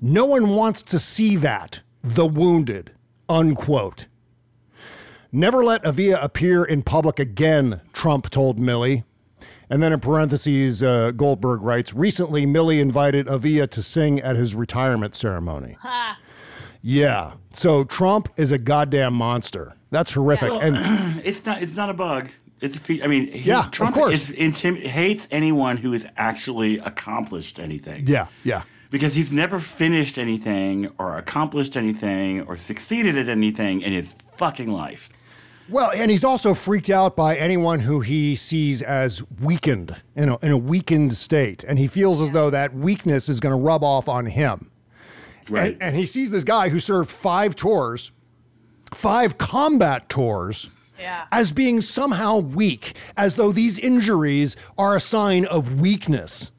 No 0.00 0.24
one 0.24 0.50
wants 0.50 0.82
to 0.84 0.98
see 0.98 1.36
that, 1.36 1.82
the 2.02 2.26
wounded, 2.26 2.92
unquote. 3.28 4.06
Never 5.32 5.64
let 5.64 5.84
Avila 5.84 6.20
appear 6.20 6.64
in 6.64 6.82
public 6.82 7.18
again, 7.18 7.80
Trump 7.92 8.30
told 8.30 8.58
Milley. 8.58 9.04
And 9.68 9.82
then 9.82 9.92
in 9.92 9.98
parentheses, 9.98 10.82
uh, 10.82 11.10
Goldberg 11.12 11.62
writes 11.62 11.94
Recently, 11.94 12.46
Milley 12.46 12.78
invited 12.78 13.26
Avila 13.26 13.66
to 13.68 13.82
sing 13.82 14.20
at 14.20 14.36
his 14.36 14.54
retirement 14.54 15.14
ceremony. 15.14 15.76
Yeah. 16.82 17.34
So 17.50 17.82
Trump 17.82 18.28
is 18.36 18.52
a 18.52 18.58
goddamn 18.58 19.14
monster. 19.14 19.74
That's 19.90 20.12
horrific. 20.12 20.52
And 20.52 20.76
it's 21.24 21.44
not. 21.46 21.62
It's 21.62 21.74
not 21.74 21.88
a 21.88 21.94
bug. 21.94 22.30
It's 22.60 22.76
a 22.76 22.78
feat. 22.78 23.02
I 23.02 23.06
mean, 23.08 23.28
he, 23.32 23.48
Yeah, 23.50 23.66
of 23.66 23.92
course. 23.92 24.30
Is 24.30 24.32
intim- 24.36 24.84
hates 24.86 25.28
anyone 25.30 25.76
who 25.76 25.92
has 25.92 26.06
actually 26.16 26.78
accomplished 26.78 27.58
anything. 27.58 28.06
yeah, 28.06 28.26
yeah. 28.42 28.62
because 28.90 29.14
he's 29.14 29.32
never 29.32 29.58
finished 29.58 30.18
anything 30.18 30.90
or 30.98 31.18
accomplished 31.18 31.76
anything 31.76 32.40
or 32.42 32.56
succeeded 32.56 33.18
at 33.18 33.28
anything 33.28 33.80
in 33.82 33.92
his 33.92 34.12
fucking 34.12 34.70
life. 34.70 35.10
Well, 35.68 35.90
and 35.94 36.10
he's 36.10 36.24
also 36.24 36.52
freaked 36.54 36.90
out 36.90 37.16
by 37.16 37.36
anyone 37.36 37.80
who 37.80 38.00
he 38.00 38.34
sees 38.34 38.82
as 38.82 39.22
weakened, 39.40 40.02
in 40.14 40.28
a, 40.28 40.38
in 40.40 40.50
a 40.52 40.58
weakened 40.58 41.14
state. 41.14 41.64
And 41.64 41.78
he 41.78 41.86
feels 41.86 42.20
as 42.20 42.32
though 42.32 42.50
that 42.50 42.74
weakness 42.74 43.28
is 43.30 43.40
going 43.40 43.52
to 43.52 43.56
rub 43.62 43.82
off 43.82 44.06
on 44.08 44.26
him. 44.26 44.70
Right. 45.48 45.72
And, 45.72 45.82
and 45.82 45.96
he 45.96 46.04
sees 46.06 46.30
this 46.30 46.44
guy 46.44 46.68
who 46.68 46.78
served 46.80 47.10
five 47.10 47.56
tours, 47.56 48.12
five 48.92 49.38
combat 49.38 50.08
tours, 50.08 50.68
Yeah. 51.04 51.26
as 51.30 51.52
being 51.52 51.82
somehow 51.82 52.38
weak, 52.38 52.94
as 53.16 53.34
though 53.34 53.52
these 53.52 53.78
injuries 53.78 54.56
are 54.78 54.96
a 54.96 55.00
sign 55.00 55.44
of 55.44 55.78
weakness. 55.80 56.50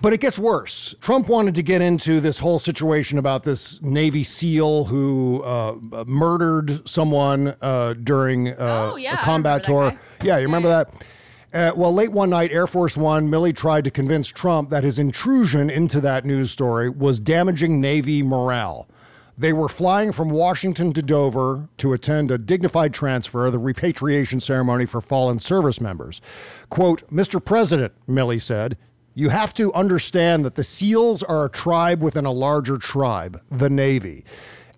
But 0.00 0.12
it 0.12 0.20
gets 0.20 0.38
worse. 0.38 0.94
Trump 1.00 1.28
wanted 1.28 1.54
to 1.56 1.62
get 1.62 1.80
into 1.82 2.20
this 2.20 2.38
whole 2.38 2.58
situation 2.58 3.18
about 3.18 3.42
this 3.42 3.82
Navy 3.82 4.22
SEAL 4.22 4.84
who 4.84 5.42
uh, 5.42 5.74
murdered 6.06 6.88
someone 6.88 7.54
uh, 7.60 7.94
during 7.94 8.48
uh, 8.48 8.90
Oh, 8.92 8.96
yeah, 8.96 9.20
a 9.20 9.22
combat 9.22 9.64
tour. 9.64 9.92
Yeah, 10.22 10.38
you 10.38 10.46
remember 10.46 10.68
that? 10.68 11.06
Uh, 11.52 11.72
well, 11.76 11.92
late 11.92 12.12
one 12.12 12.30
night, 12.30 12.50
Air 12.52 12.66
Force 12.66 12.96
One, 12.96 13.28
Milley 13.28 13.54
tried 13.54 13.84
to 13.84 13.90
convince 13.90 14.28
Trump 14.28 14.70
that 14.70 14.84
his 14.84 14.98
intrusion 14.98 15.68
into 15.68 16.00
that 16.00 16.24
news 16.24 16.50
story 16.50 16.88
was 16.88 17.20
damaging 17.20 17.80
Navy 17.80 18.22
morale. 18.22 18.88
They 19.36 19.52
were 19.52 19.68
flying 19.68 20.12
from 20.12 20.30
Washington 20.30 20.92
to 20.92 21.02
Dover 21.02 21.68
to 21.78 21.92
attend 21.92 22.30
a 22.30 22.38
dignified 22.38 22.92
transfer, 22.92 23.50
the 23.50 23.58
repatriation 23.58 24.40
ceremony 24.40 24.86
for 24.86 25.00
fallen 25.00 25.38
service 25.38 25.80
members. 25.80 26.20
Quote, 26.68 27.08
Mr. 27.10 27.42
President, 27.42 27.92
Milley 28.08 28.40
said, 28.40 28.76
you 29.14 29.28
have 29.28 29.52
to 29.54 29.72
understand 29.74 30.44
that 30.44 30.54
the 30.54 30.64
SEALs 30.64 31.22
are 31.22 31.44
a 31.44 31.50
tribe 31.50 32.02
within 32.02 32.24
a 32.24 32.32
larger 32.32 32.78
tribe, 32.78 33.42
the 33.50 33.68
Navy. 33.68 34.24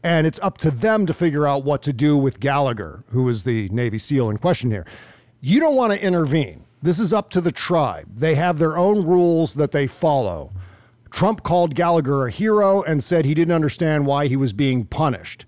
And 0.03 0.27
it's 0.27 0.41
up 0.41 0.59
to 0.59 0.71
them 0.71 1.07
to 1.07 1.15
figure 1.15 1.47
out 1.47 1.65
what 1.65 1.83
to 1.83 1.93
do 1.93 2.17
with 2.17 2.41
Gallagher, 2.41 3.05
who 3.11 3.29
is 3.29 3.45
the 3.45 3.69
Navy 3.69 3.99
SEAL 3.99 4.31
in 4.31 4.39
question 4.39 4.71
here. 4.71 4.87
You 5.41 5.61
don't 5.61 5.77
want 5.77 5.93
to 5.93 6.05
intervene. 6.05 6.65
This 6.83 6.99
is 6.99 7.13
up 7.13 7.31
to 7.31 7.41
the 7.41 7.53
tribe. 7.53 8.09
They 8.15 8.35
have 8.35 8.59
their 8.59 8.77
own 8.77 9.05
rules 9.05 9.55
that 9.55 9.71
they 9.71 9.87
follow. 9.87 10.53
Trump 11.15 11.45
called 11.45 11.77
Gallagher 11.77 12.27
a 12.27 12.31
hero 12.33 12.83
and 12.83 13.03
said 13.03 13.25
he 13.25 13.35
didn't 13.35 13.55
understand 13.55 14.05
why 14.05 14.27
he 14.27 14.35
was 14.35 14.53
being 14.53 14.85
punished. 14.85 15.47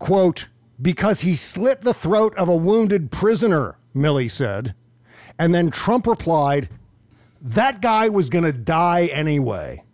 Quote, 0.00 0.48
because 0.82 1.20
he 1.20 1.36
slit 1.36 1.82
the 1.82 1.94
throat 1.94 2.34
of 2.36 2.48
a 2.48 2.56
wounded 2.56 3.12
prisoner, 3.12 3.78
Milley 3.94 4.28
said. 4.28 4.74
And 5.38 5.54
then 5.54 5.70
Trump 5.70 6.04
replied, 6.04 6.68
that 7.40 7.80
guy 7.80 8.08
was 8.08 8.28
going 8.28 8.42
to 8.42 8.52
die 8.52 9.06
anyway. 9.12 9.84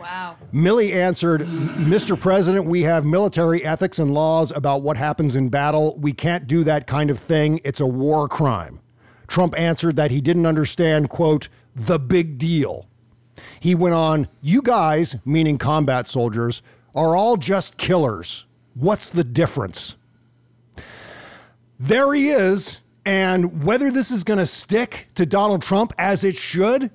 Wow. 0.00 0.36
Milley 0.54 0.94
answered, 0.94 1.42
Mr. 1.42 2.18
President, 2.18 2.64
we 2.64 2.84
have 2.84 3.04
military 3.04 3.62
ethics 3.62 3.98
and 3.98 4.14
laws 4.14 4.50
about 4.50 4.80
what 4.80 4.96
happens 4.96 5.36
in 5.36 5.50
battle. 5.50 5.98
We 5.98 6.14
can't 6.14 6.46
do 6.46 6.64
that 6.64 6.86
kind 6.86 7.10
of 7.10 7.18
thing. 7.18 7.60
It's 7.62 7.80
a 7.80 7.86
war 7.86 8.26
crime. 8.26 8.80
Trump 9.26 9.54
answered 9.58 9.96
that 9.96 10.10
he 10.10 10.22
didn't 10.22 10.46
understand, 10.46 11.10
quote, 11.10 11.50
the 11.74 11.98
big 11.98 12.38
deal. 12.38 12.86
He 13.60 13.74
went 13.74 13.94
on, 13.94 14.28
You 14.40 14.62
guys, 14.62 15.16
meaning 15.24 15.58
combat 15.58 16.08
soldiers, 16.08 16.62
are 16.94 17.14
all 17.14 17.36
just 17.36 17.76
killers. 17.76 18.46
What's 18.74 19.10
the 19.10 19.22
difference? 19.22 19.96
There 21.78 22.12
he 22.12 22.30
is. 22.30 22.80
And 23.04 23.64
whether 23.64 23.90
this 23.90 24.10
is 24.10 24.24
going 24.24 24.38
to 24.38 24.46
stick 24.46 25.08
to 25.14 25.24
Donald 25.24 25.62
Trump 25.62 25.92
as 25.98 26.24
it 26.24 26.36
should, 26.36 26.90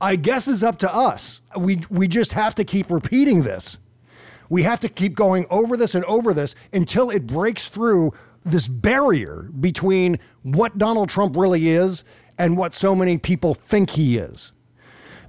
I 0.00 0.16
guess 0.16 0.48
is 0.48 0.62
up 0.62 0.78
to 0.80 0.94
us. 0.94 1.42
We, 1.56 1.80
we 1.90 2.08
just 2.08 2.32
have 2.32 2.54
to 2.56 2.64
keep 2.64 2.90
repeating 2.90 3.42
this. 3.42 3.78
We 4.48 4.62
have 4.62 4.80
to 4.80 4.88
keep 4.88 5.14
going 5.14 5.46
over 5.50 5.76
this 5.76 5.94
and 5.94 6.04
over 6.04 6.32
this 6.32 6.54
until 6.72 7.10
it 7.10 7.26
breaks 7.26 7.68
through 7.68 8.12
this 8.44 8.68
barrier 8.68 9.50
between 9.58 10.18
what 10.42 10.78
Donald 10.78 11.08
Trump 11.08 11.36
really 11.36 11.68
is 11.68 12.04
and 12.38 12.56
what 12.56 12.74
so 12.74 12.94
many 12.94 13.18
people 13.18 13.54
think 13.54 13.90
he 13.90 14.16
is. 14.16 14.52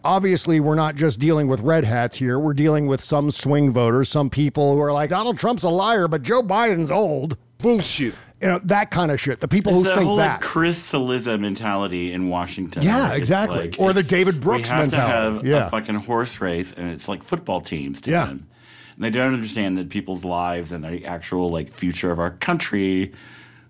Obviously, 0.08 0.62
we're 0.62 0.76
not 0.76 0.96
just 0.96 1.20
dealing 1.20 1.48
with 1.50 1.60
red 1.60 1.84
hats 1.84 2.15
here. 2.15 2.39
We're 2.39 2.54
dealing 2.54 2.88
with 2.88 3.02
some 3.02 3.30
swing 3.30 3.72
voters, 3.72 4.08
some 4.08 4.30
people 4.30 4.74
who 4.74 4.82
are 4.82 4.93
like, 4.93 5.10
Donald 5.10 5.38
Trump's 5.38 5.63
a 5.63 5.70
liar, 5.70 6.08
but 6.08 6.22
Joe 6.22 6.41
Biden's 6.41 6.89
old. 6.89 7.36
Bullshit. 7.58 8.13
You 8.41 8.48
know, 8.48 8.60
that 8.63 8.89
kind 8.89 9.12
of 9.12 9.20
shit. 9.20 9.41
The 9.41 9.48
people 9.50 9.72
It's 9.74 9.80
who 9.80 9.84
the 9.89 9.96
think 9.96 10.08
whole 10.08 10.15
that. 10.17 10.34
like 10.34 10.41
Chris 10.41 10.80
Cillizza 10.91 11.38
mentality 11.38 12.13
in 12.13 12.30
Washington. 12.30 12.84
Yeah, 12.84 13.08
It's 13.10 13.17
exactly. 13.17 13.60
like, 13.72 13.76
Or 13.80 13.91
the 13.91 14.04
David 14.04 14.39
Brooks 14.39 14.70
we 14.72 14.78
have 14.78 14.91
mentality. 14.91 15.39
To 15.39 15.43
have 15.43 15.46
Yeah. 15.46 15.67
a 15.67 15.70
fucking 15.72 15.96
horse 15.96 16.39
race, 16.39 16.72
and 16.72 16.89
it's 16.91 17.10
like 17.10 17.22
football 17.24 17.60
teams 17.60 18.00
to 18.02 18.12
Yeah. 18.12 18.28
them. 18.28 18.48
And 18.96 19.04
they 19.04 19.10
don't 19.10 19.34
understand 19.34 19.78
that 19.78 19.89
people's 19.89 20.24
lives 20.24 20.72
and 20.72 20.84
the 20.86 21.04
actual 21.06 21.50
like 21.50 21.70
future 21.70 22.12
of 22.12 22.20
our 22.20 22.32
country 22.32 23.12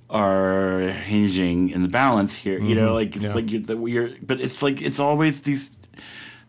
are 0.10 0.89
hinging 1.04 1.69
in 1.69 1.82
the 1.82 1.88
balance 1.89 2.36
here. 2.36 2.60
You 2.60 2.76
know, 2.76 2.91
Mhm. 2.91 2.95
like 2.95 3.15
it's 3.15 3.26
Yeah. 3.26 3.34
like 3.34 3.52
you're, 3.52 3.62
that 3.62 3.78
we're, 3.78 4.12
but 4.21 4.39
it's 4.39 4.62
like 4.62 4.82
it's 4.82 5.00
always 5.00 5.41
these. 5.41 5.71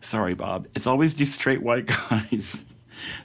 Sorry, 0.01 0.33
Bob. 0.33 0.67
It's 0.75 0.87
always 0.87 1.15
these 1.15 1.33
straight 1.33 1.61
white 1.61 1.85
guys 2.09 2.65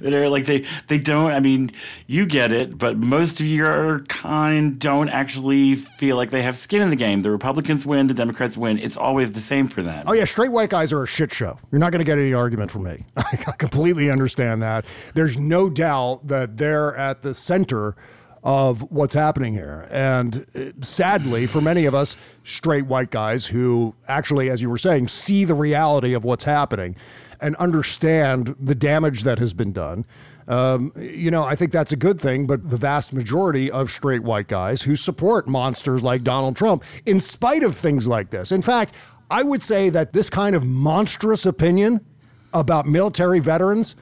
that 0.01 0.15
are 0.15 0.29
like 0.29 0.47
they 0.47 0.65
they 0.89 0.99
don't. 0.99 1.33
I 1.33 1.41
mean, 1.41 1.71
you 2.07 2.27
get 2.27 2.53
it, 2.53 2.79
but 2.79 2.97
most 2.97 3.41
of 3.41 3.47
your 3.47 4.01
kind 4.01 4.79
don't 4.79 5.09
actually 5.09 5.75
feel 5.75 6.17
like 6.17 6.31
they 6.31 6.43
have 6.43 6.57
skin 6.57 6.83
in 6.83 6.91
the 6.91 6.97
game. 6.97 7.23
The 7.23 7.31
Republicans 7.31 7.87
win, 7.87 8.07
the 8.07 8.15
Democrats 8.15 8.57
win. 8.57 8.79
It's 8.79 8.97
always 8.97 9.33
the 9.33 9.41
same 9.41 9.69
for 9.69 9.83
them. 9.83 10.05
Oh 10.07 10.13
yeah, 10.13 10.25
straight 10.25 10.53
white 10.53 10.71
guys 10.71 10.93
are 10.93 11.03
a 11.03 11.07
shit 11.07 11.33
show. 11.33 11.59
You're 11.71 11.81
not 11.81 11.93
going 11.93 12.01
to 12.01 12.05
get 12.05 12.19
any 12.19 12.35
argument 12.35 12.71
from 12.71 12.85
me. 12.85 13.05
I 13.17 13.37
completely 13.59 14.11
understand 14.11 14.63
that. 14.63 14.87
There's 15.15 15.39
no 15.39 15.71
doubt 15.71 16.27
that 16.27 16.57
they're 16.57 16.97
at 16.97 17.23
the 17.23 17.35
center 17.35 17.97
of 18.45 18.83
what's 18.93 19.15
happening 19.15 19.55
here. 19.55 19.89
And 19.91 20.47
uh, 20.55 20.85
sadly, 20.85 21.47
for 21.47 21.63
many 21.63 21.87
of 21.87 21.95
us, 21.95 22.15
straight 22.43 22.87
white 22.87 23.11
guys 23.11 23.47
who 23.47 23.95
actually, 24.07 24.51
as 24.51 24.61
you 24.61 24.69
were 24.69 24.79
saying, 24.79 25.09
see 25.09 25.47
the 25.47 25.55
reality 25.55 26.13
of 26.13 26.25
what's 26.25 26.45
happening 26.45 26.95
and 27.41 27.57
understand 27.57 28.55
the 28.61 28.75
damage 28.75 29.23
that 29.23 29.39
has 29.39 29.55
been 29.55 29.73
done. 29.73 30.05
Um, 30.47 30.93
you 30.97 31.31
know, 31.31 31.43
I 31.43 31.55
think 31.55 31.73
that's 31.73 31.93
a 31.93 31.97
good 31.97 32.21
thing, 32.21 32.47
but 32.47 32.69
the 32.69 32.77
vast 32.77 33.15
majority 33.15 33.71
of 33.71 33.91
straight 33.91 34.23
white 34.23 34.47
guys 34.47 34.83
who 34.83 34.95
support 34.95 35.49
monsters 35.49 36.03
like 36.03 36.23
Donald 36.23 36.55
Trump, 36.55 36.85
in 37.07 37.21
spite 37.21 37.63
of 37.63 37.75
things 37.75 38.07
like 38.07 38.29
this. 38.29 38.53
In 38.53 38.61
fact, 38.61 38.93
I 39.31 39.43
would 39.43 39.63
say 39.63 39.89
that 39.89 40.13
this 40.13 40.29
kind 40.29 40.55
of 40.55 40.67
monstrous 40.67 41.47
opinion 41.47 42.05
about 42.53 42.87
military 42.87 43.41
veterans, 43.41 43.97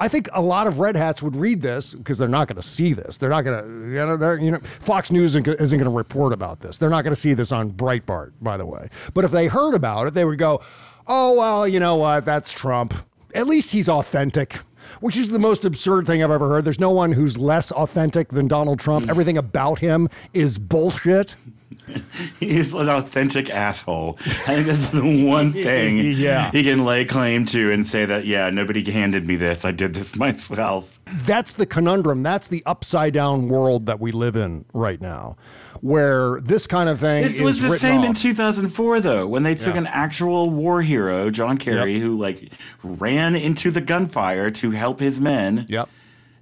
I 0.00 0.08
think 0.08 0.28
a 0.32 0.40
lot 0.40 0.66
of 0.66 0.78
red 0.78 0.96
hats 0.96 1.22
would 1.22 1.34
read 1.34 1.60
this 1.60 1.94
because 1.94 2.18
they're 2.18 2.28
not 2.28 2.46
going 2.46 2.56
to 2.56 2.66
see 2.66 2.92
this. 2.92 3.18
They're 3.18 3.30
not 3.30 3.42
going 3.42 3.62
to, 3.62 3.90
you 3.90 4.16
know, 4.16 4.32
you 4.34 4.50
know, 4.52 4.58
Fox 4.80 5.10
News 5.10 5.34
isn't 5.34 5.44
going 5.44 5.84
to 5.84 5.90
report 5.90 6.32
about 6.32 6.60
this. 6.60 6.78
They're 6.78 6.90
not 6.90 7.02
going 7.02 7.14
to 7.14 7.20
see 7.20 7.34
this 7.34 7.50
on 7.50 7.72
Breitbart, 7.72 8.32
by 8.40 8.56
the 8.56 8.66
way. 8.66 8.88
But 9.12 9.24
if 9.24 9.32
they 9.32 9.48
heard 9.48 9.74
about 9.74 10.06
it, 10.06 10.14
they 10.14 10.24
would 10.24 10.38
go, 10.38 10.62
oh, 11.06 11.34
well, 11.34 11.66
you 11.66 11.80
know 11.80 11.96
what? 11.96 12.24
That's 12.24 12.52
Trump. 12.52 12.94
At 13.34 13.46
least 13.46 13.72
he's 13.72 13.88
authentic. 13.88 14.60
Which 15.00 15.18
is 15.18 15.28
the 15.28 15.38
most 15.38 15.66
absurd 15.66 16.06
thing 16.06 16.22
I've 16.24 16.30
ever 16.30 16.48
heard. 16.48 16.64
There's 16.64 16.80
no 16.80 16.90
one 16.90 17.12
who's 17.12 17.36
less 17.36 17.70
authentic 17.72 18.28
than 18.28 18.48
Donald 18.48 18.80
Trump. 18.80 19.04
Hmm. 19.04 19.10
Everything 19.10 19.36
about 19.36 19.80
him 19.80 20.08
is 20.32 20.58
bullshit. 20.58 21.36
He's 22.40 22.74
an 22.74 22.88
authentic 22.88 23.50
asshole. 23.50 24.16
I 24.20 24.54
think 24.54 24.66
that's 24.66 24.88
the 24.88 25.24
one 25.26 25.52
thing 25.64 25.98
Yeah. 25.98 26.50
he 26.50 26.62
can 26.62 26.84
lay 26.84 27.04
claim 27.04 27.44
to 27.46 27.72
and 27.72 27.86
say 27.86 28.04
that, 28.04 28.26
yeah, 28.26 28.50
nobody 28.50 28.88
handed 28.90 29.26
me 29.26 29.36
this. 29.36 29.64
I 29.64 29.70
did 29.72 29.94
this 29.94 30.16
myself. 30.16 31.00
That's 31.06 31.54
the 31.54 31.66
conundrum. 31.66 32.22
That's 32.22 32.48
the 32.48 32.62
upside 32.66 33.14
down 33.14 33.48
world 33.48 33.86
that 33.86 34.00
we 34.00 34.12
live 34.12 34.36
in 34.36 34.64
right 34.74 35.00
now, 35.00 35.36
where 35.80 36.40
this 36.42 36.66
kind 36.66 36.88
of 36.88 37.00
thing 37.00 37.24
It 37.24 37.30
is 37.32 37.40
was 37.40 37.60
the 37.60 37.68
written 37.70 37.78
same 37.78 38.04
in 38.04 38.14
2004, 38.14 39.00
though, 39.00 39.26
when 39.26 39.42
they 39.42 39.54
took 39.54 39.74
Yeah. 39.74 39.80
an 39.80 39.86
actual 39.86 40.50
war 40.50 40.82
hero, 40.82 41.30
John 41.30 41.56
Kerry, 41.58 41.98
who 42.00 42.18
like 42.18 42.52
ran 42.82 43.34
into 43.34 43.70
the 43.70 43.80
gunfire 43.80 44.50
to 44.50 44.70
help 44.72 45.00
his 45.00 45.20
men. 45.20 45.64
Yep. 45.68 45.88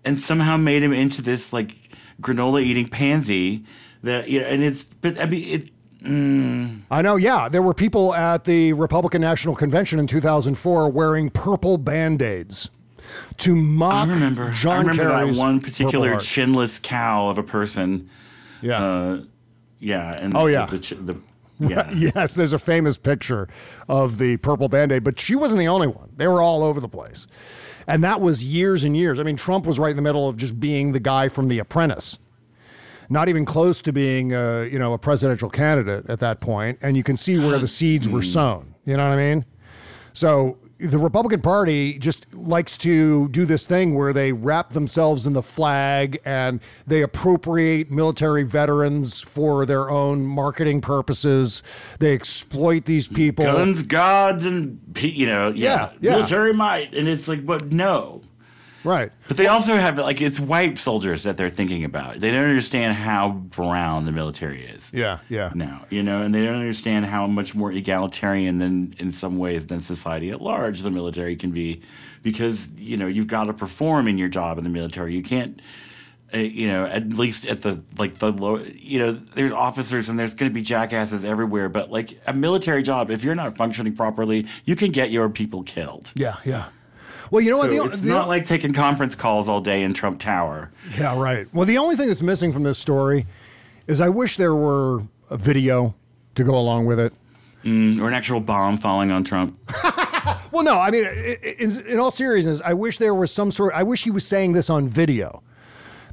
And 0.05 0.19
somehow 0.19 0.57
made 0.57 0.83
him 0.83 0.93
into 0.93 1.21
this 1.23 1.53
like 1.53 1.75
granola 2.21 2.62
eating 2.62 2.89
pansy. 2.89 3.65
That 4.07 4.29
you 4.29 4.40
know, 4.40 4.47
and 4.47 4.62
it's 4.62 4.85
but 4.85 5.21
I 5.21 5.27
mean 5.27 5.61
it. 5.61 5.71
Mm, 6.03 6.83
I 6.90 7.03
know, 7.03 7.16
yeah. 7.16 7.49
There 7.49 7.62
were 7.62 7.75
people 7.75 8.14
at 8.14 8.45
the 8.45 8.73
Republican 8.75 9.21
National 9.21 9.57
Convention 9.57 9.99
in 9.99 10.07
2004 10.07 10.88
wearing 10.90 11.31
purple 11.31 11.79
band 11.79 12.23
aids 12.23 12.71
to 13.38 13.57
mock 13.57 14.07
I 14.09 14.11
remember. 14.12 14.51
John 14.53 14.77
I 14.77 14.79
remember 14.81 15.09
Kerry's 15.11 15.37
that 15.37 15.42
one 15.42 15.61
particular 15.61 16.14
chinless 16.16 16.81
cow 16.81 17.29
of 17.29 17.38
a 17.38 17.42
person. 17.42 18.09
Yeah. 18.61 18.85
Uh, 18.85 19.23
yeah. 19.81 20.12
And 20.12 20.37
Oh, 20.37 20.47
yeah. 20.47 20.66
The, 20.66 20.79
chi- 20.79 20.97
the, 21.03 21.16
yeah. 21.59 21.90
yes, 21.92 22.35
there's 22.35 22.53
a 22.53 22.59
famous 22.59 22.99
picture 22.99 23.49
of 23.88 24.19
the 24.19 24.37
purple 24.38 24.69
band 24.69 24.92
aid, 24.92 25.03
but 25.03 25.19
she 25.19 25.35
wasn't 25.35 25.59
the 25.59 25.69
only 25.69 25.88
one. 25.88 26.11
They 26.16 26.29
were 26.29 26.42
all 26.42 26.62
over 26.62 26.81
the 26.81 26.88
place. 26.88 27.27
And 27.87 28.05
that 28.05 28.21
was 28.21 28.45
years 28.45 28.85
and 28.85 28.97
years. 28.97 29.19
I 29.19 29.23
mean, 29.23 29.37
Trump 29.37 29.66
was 29.66 29.79
right 29.79 29.90
in 29.90 29.97
the 29.97 30.03
middle 30.03 30.29
of 30.29 30.37
just 30.37 30.61
being 30.61 30.92
the 30.92 31.01
guy 31.01 31.29
from 31.29 31.49
The 31.49 31.59
Apprentice. 31.59 32.19
Not 33.09 33.29
even 33.29 33.45
close 33.45 33.81
to 33.83 33.92
being, 33.92 34.33
uh, 34.35 34.69
you 34.71 34.79
know, 34.79 34.92
a 34.92 34.99
presidential 34.99 35.49
candidate 35.49 36.09
at 36.09 36.21
that 36.21 36.40
point, 36.40 36.79
and 36.83 36.97
you 36.97 37.03
can 37.03 37.16
see 37.16 37.38
where 37.38 37.59
the 37.59 37.69
seeds 37.69 38.09
were 38.09 38.23
sown. 38.23 38.75
You 38.85 38.97
know 38.97 39.09
what 39.09 39.19
I 39.19 39.33
mean? 39.33 39.45
So 40.12 40.59
the 40.79 40.99
Republican 40.99 41.40
Party 41.40 41.99
just 41.99 42.35
likes 42.35 42.77
to 42.79 43.29
do 43.29 43.45
this 43.47 43.66
thing 43.66 43.95
where 43.95 44.12
they 44.12 44.33
wrap 44.33 44.71
themselves 44.71 45.27
in 45.27 45.33
the 45.33 45.42
flag 45.42 46.19
and 46.25 46.61
they 46.87 47.03
appropriate 47.03 47.90
military 47.90 48.42
veterans 48.42 49.21
for 49.23 49.64
their 49.64 49.88
own 49.90 50.27
marketing 50.27 50.81
purposes. 50.81 51.62
They 51.99 52.12
exploit 52.12 52.85
these 52.85 53.09
people. 53.09 53.45
Guns, 53.47 53.83
gods, 53.85 54.45
and 54.45 54.81
you 55.01 55.27
know, 55.27 55.49
yeah, 55.49 55.55
Yeah, 55.55 55.90
yeah. 56.01 56.11
military 56.12 56.53
might, 56.53 56.95
and 56.95 57.09
it's 57.09 57.27
like, 57.29 57.47
but 57.47 57.73
no. 57.73 58.23
Right. 58.87 59.11
But 59.27 59.37
they 59.37 59.49
also 59.49 59.75
have 59.75 59.99
like 59.99 60.20
it's 60.20 60.38
white 60.38 60.79
soldiers 60.79 61.25
that 61.25 61.37
they're 61.37 61.51
thinking 61.51 61.83
about. 61.83 62.20
They 62.20 62.31
don't 62.31 62.49
understand 62.49 62.96
how 62.96 63.31
brown 63.31 64.05
the 64.05 64.12
military 64.12 64.64
is. 64.64 64.90
Yeah, 64.94 65.18
yeah. 65.29 65.51
now, 65.55 65.85
you 65.90 66.05
know, 66.05 66.22
and 66.22 66.33
they 66.33 66.44
don't 66.44 66.61
understand 66.61 67.07
how 67.07 67.27
much 67.27 67.55
more 67.55 67.72
egalitarian 67.72 68.59
than 68.59 68.94
in 68.99 69.11
some 69.11 69.38
ways 69.38 69.66
than 69.66 69.81
society 69.81 70.31
at 70.31 70.40
large 70.40 70.83
the 70.83 70.92
military 70.92 71.35
can 71.35 71.51
be, 71.51 71.83
because 72.22 72.70
you 72.77 72.96
know 72.96 73.09
you've 73.09 73.27
got 73.27 73.44
to 73.44 73.53
perform 73.53 74.07
in 74.07 74.18
your 74.18 74.29
job 74.29 74.57
in 74.57 74.62
the 74.62 74.70
military. 74.70 75.14
You 75.16 75.22
can't, 75.25 75.61
uh, 76.33 76.38
you 76.38 76.68
know, 76.68 76.87
at 76.87 77.09
least 77.09 77.44
at 77.44 77.62
the 77.62 77.83
like 77.99 78.18
the 78.18 78.31
low, 78.31 78.59
you 78.59 79.01
know, 79.01 79.12
there's 79.12 79.51
officers 79.51 80.09
and 80.09 80.16
there's 80.16 80.35
going 80.35 80.49
to 80.49 80.55
be 80.55 80.62
jackasses 80.62 81.25
everywhere. 81.25 81.68
But 81.68 81.90
like 81.90 82.20
a 82.25 82.33
military 82.33 82.85
job, 82.85 83.11
if 83.11 83.25
you're 83.25 83.35
not 83.35 83.57
functioning 83.57 83.96
properly, 83.96 84.46
you 84.64 84.77
can 84.77 84.92
get 84.92 85.11
your 85.11 85.29
people 85.29 85.64
killed. 85.64 86.12
Yeah, 86.14 86.37
yeah. 86.44 86.68
Well, 87.31 87.43
you 87.43 87.51
know 87.51 87.59
what? 87.59 87.71
The- 87.71 87.85
it's 87.85 88.01
the- 88.01 88.09
not 88.09 88.29
like 88.29 88.45
taking 88.47 88.73
conference 88.73 89.15
calls 89.15 89.49
all 89.49 89.61
day 89.61 89.83
in 89.83 89.93
Trump 89.95 90.19
Tower. 90.19 90.71
Yeah, 90.99 91.19
right. 91.21 91.47
Well, 91.53 91.67
the 91.67 91.79
only 91.79 91.97
thing 91.97 92.09
that's 92.09 92.23
missing 92.23 92.53
from 92.53 92.62
this 92.62 92.79
story 92.79 93.27
is 93.87 94.01
I 94.01 94.09
wish 94.09 94.37
there 94.37 94.55
were 94.55 95.03
a 95.31 95.37
video 95.37 95.95
to 96.35 96.45
go 96.45 96.55
along 96.57 96.87
with 96.87 96.99
it. 97.01 97.12
Mm, 97.65 97.99
or 98.01 98.07
an 98.09 98.15
actual 98.15 98.39
bomb 98.41 98.77
falling 98.77 99.11
on 99.11 99.25
Trump. 99.25 99.59
Well, 100.51 100.65
no, 100.65 100.79
I 100.81 100.91
mean, 100.91 101.05
in, 101.05 101.87
in 101.87 101.99
all 102.01 102.11
seriousness, 102.11 102.61
I 102.65 102.73
wish 102.73 102.99
there 102.99 103.15
was 103.15 103.31
some 103.31 103.51
sort. 103.53 103.75
I 103.75 103.83
wish 103.85 104.03
he 104.05 104.11
was 104.11 104.27
saying 104.27 104.53
this 104.55 104.69
on 104.71 104.89
video, 104.89 105.43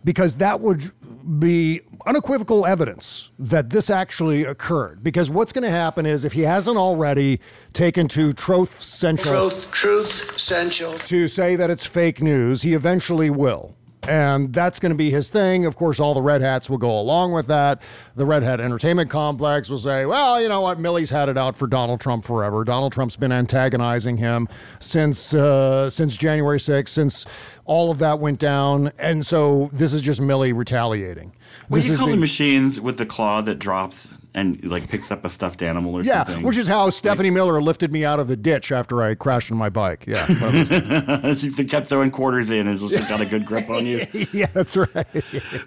because 0.04 0.36
that 0.36 0.60
would 0.60 0.92
be 1.40 1.82
unequivocal 2.06 2.66
evidence 2.66 3.32
that 3.40 3.70
this 3.70 3.90
actually 3.90 4.44
occurred. 4.44 5.04
Because 5.04 5.30
what's 5.30 5.54
going 5.54 5.64
to 5.64 5.70
happen 5.70 6.06
is, 6.06 6.26
if 6.26 6.34
he 6.34 6.42
hasn't 6.42 6.78
already 6.78 7.40
taken 7.74 8.08
to 8.10 8.34
Truth 8.34 8.82
Central 8.82 9.50
Truth, 9.50 9.72
truth, 9.72 10.36
essential. 10.36 10.98
to 11.00 11.28
say 11.28 11.56
that 11.56 11.70
it's 11.70 11.86
fake 11.86 12.22
news, 12.22 12.62
he 12.64 12.74
eventually 12.74 13.30
will. 13.30 13.76
And 14.08 14.52
that's 14.52 14.80
going 14.80 14.90
to 14.92 14.98
be 14.98 15.12
his 15.12 15.30
thing. 15.30 15.66
Of 15.66 15.76
course, 15.78 16.00
all 16.00 16.14
the 16.14 16.22
Red 16.22 16.42
Hats 16.42 16.70
will 16.70 16.78
go 16.78 17.00
along 17.00 17.32
with 17.32 17.48
that. 17.48 17.82
The 18.16 18.26
Red 18.26 18.44
Hat 18.44 18.60
Entertainment 18.60 19.10
Complex 19.10 19.70
will 19.70 19.78
say, 19.78 20.06
well, 20.06 20.42
you 20.42 20.50
know 20.50 20.60
what? 20.62 20.78
Milley's 20.78 21.10
had 21.10 21.30
it 21.30 21.38
out 21.38 21.58
for 21.58 21.68
Donald 21.68 22.02
Trump 22.02 22.26
forever. 22.26 22.64
Donald 22.66 22.92
Trump's 22.92 23.16
been 23.16 23.32
antagonizing 23.32 24.18
him 24.18 24.50
since 24.80 25.34
uh, 25.34 25.90
since 25.90 26.18
January 26.18 26.60
6th, 26.60 26.90
since 26.90 27.26
all 27.66 27.92
of 27.92 28.00
that 28.00 28.20
went 28.20 28.40
down. 28.40 28.92
And 29.00 29.26
so 29.26 29.70
this 29.72 29.94
is 29.94 30.02
just 30.02 30.20
Milley 30.22 30.54
retaliating. 30.56 31.32
What 31.70 31.78
this 31.78 31.88
you 31.88 31.98
call 31.98 32.08
the- 32.08 32.14
the 32.14 32.20
machines 32.20 32.82
with 32.82 32.98
the 32.98 33.06
claw 33.06 33.42
that 33.42 33.56
drops 33.56 34.10
and 34.34 34.64
like 34.64 34.90
picks 34.90 35.12
up 35.12 35.26
a 35.26 35.30
stuffed 35.30 35.62
animal 35.62 35.96
or 35.96 36.04
yeah, 36.04 36.24
something? 36.24 36.42
Yeah, 36.42 36.48
which 36.48 36.58
is 36.58 36.68
how 36.68 36.90
Stephanie 36.90 37.30
Miller 37.30 37.62
lifted 37.62 37.92
me 37.92 38.04
out 38.04 38.20
of 38.20 38.28
the 38.28 38.36
ditch 38.36 38.72
after 38.72 39.02
I 39.02 39.16
crashed 39.16 39.52
on 39.52 39.58
my 39.58 39.70
bike. 39.70 40.06
Yeah. 40.08 40.26
she 41.36 41.52
kept 41.66 41.88
throwing 41.88 42.12
quarters 42.12 42.52
in 42.52 42.68
as 42.68 42.82
she 42.82 42.98
got 43.08 43.22
a 43.22 43.26
good 43.26 43.46
grip 43.46 43.70
on 43.70 43.86
you. 43.86 44.08
yeah, 44.34 44.48
that's 44.48 44.76
right. 44.76 45.24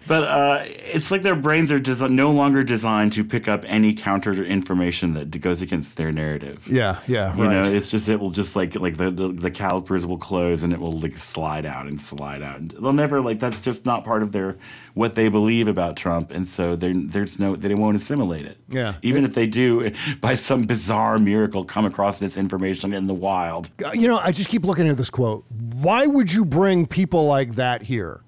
But 0.07 0.25
uh, 0.25 0.59
it's 0.65 1.11
like 1.11 1.23
their 1.23 1.37
brains 1.37 1.71
are 1.71 1.79
desi- 1.81 2.11
no 2.11 2.33
longer 2.33 2.63
designed 2.63 3.13
to 3.15 3.25
pick 3.25 3.49
up 3.49 3.65
any 3.67 3.95
counter 3.95 4.33
information 4.43 5.15
that 5.15 5.41
goes 5.41 5.63
against 5.63 5.97
their 5.97 6.13
narrative. 6.13 6.67
Yeah, 6.69 7.01
yeah, 7.07 7.37
You 7.37 7.49
know, 7.49 7.63
it's 7.63 7.89
just 7.89 8.09
it 8.09 8.21
will 8.21 8.31
just 8.31 8.57
like 8.57 8.75
like 8.75 8.97
the, 8.97 9.11
the 9.11 9.29
the 9.29 9.51
calipers 9.51 10.07
will 10.07 10.19
close 10.19 10.63
and 10.63 10.73
it 10.73 10.81
will 10.81 10.99
like 10.99 11.17
slide 11.17 11.67
out 11.67 11.87
and 11.87 12.01
slide 12.01 12.43
out. 12.43 12.59
And 12.59 12.71
they'll 12.71 12.93
never 12.93 13.21
like 13.21 13.41
that's 13.41 13.61
just 13.61 13.87
not 13.87 14.05
part 14.05 14.23
of 14.23 14.33
their 14.33 14.57
what 14.97 15.15
they 15.15 15.29
believe 15.29 15.69
about 15.69 15.95
Trump, 15.95 16.31
and 16.31 16.49
so 16.49 16.75
there's 16.75 17.39
no 17.39 17.55
they 17.55 17.75
won't 17.75 17.97
assimilate 17.97 18.47
it. 18.47 18.57
Yeah. 18.71 18.95
even 19.03 19.27
if 19.27 19.35
they 19.35 19.47
do, 19.47 19.93
by 20.23 20.35
some 20.35 20.65
bizarre 20.65 21.19
miracle, 21.19 21.65
come 21.65 21.85
across 21.85 22.19
this 22.19 22.39
information 22.39 22.95
in 22.95 23.07
the 23.07 23.13
wild. 23.13 23.71
You 23.93 24.09
know, 24.09 24.17
I 24.17 24.33
just 24.33 24.49
keep 24.49 24.65
looking 24.65 24.89
at 24.89 24.97
this 24.97 25.11
quote. 25.11 25.45
Why 25.51 26.07
would 26.07 26.33
you 26.33 26.47
bring 26.47 26.87
people 26.87 27.27
like 27.27 27.57
that 27.57 27.83
here? 27.83 28.23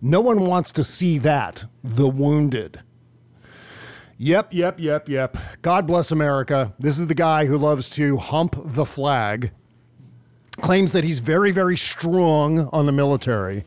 No 0.00 0.20
one 0.20 0.46
wants 0.46 0.70
to 0.72 0.84
see 0.84 1.18
that, 1.18 1.64
the 1.82 2.08
wounded. 2.08 2.80
Yep, 4.16 4.54
yep, 4.54 4.78
yep, 4.78 5.08
yep. 5.08 5.36
God 5.60 5.88
bless 5.88 6.12
America. 6.12 6.72
This 6.78 7.00
is 7.00 7.08
the 7.08 7.16
guy 7.16 7.46
who 7.46 7.58
loves 7.58 7.90
to 7.90 8.18
hump 8.18 8.54
the 8.64 8.86
flag, 8.86 9.50
claims 10.60 10.92
that 10.92 11.02
he's 11.02 11.18
very, 11.18 11.50
very 11.50 11.76
strong 11.76 12.68
on 12.72 12.86
the 12.86 12.92
military. 12.92 13.64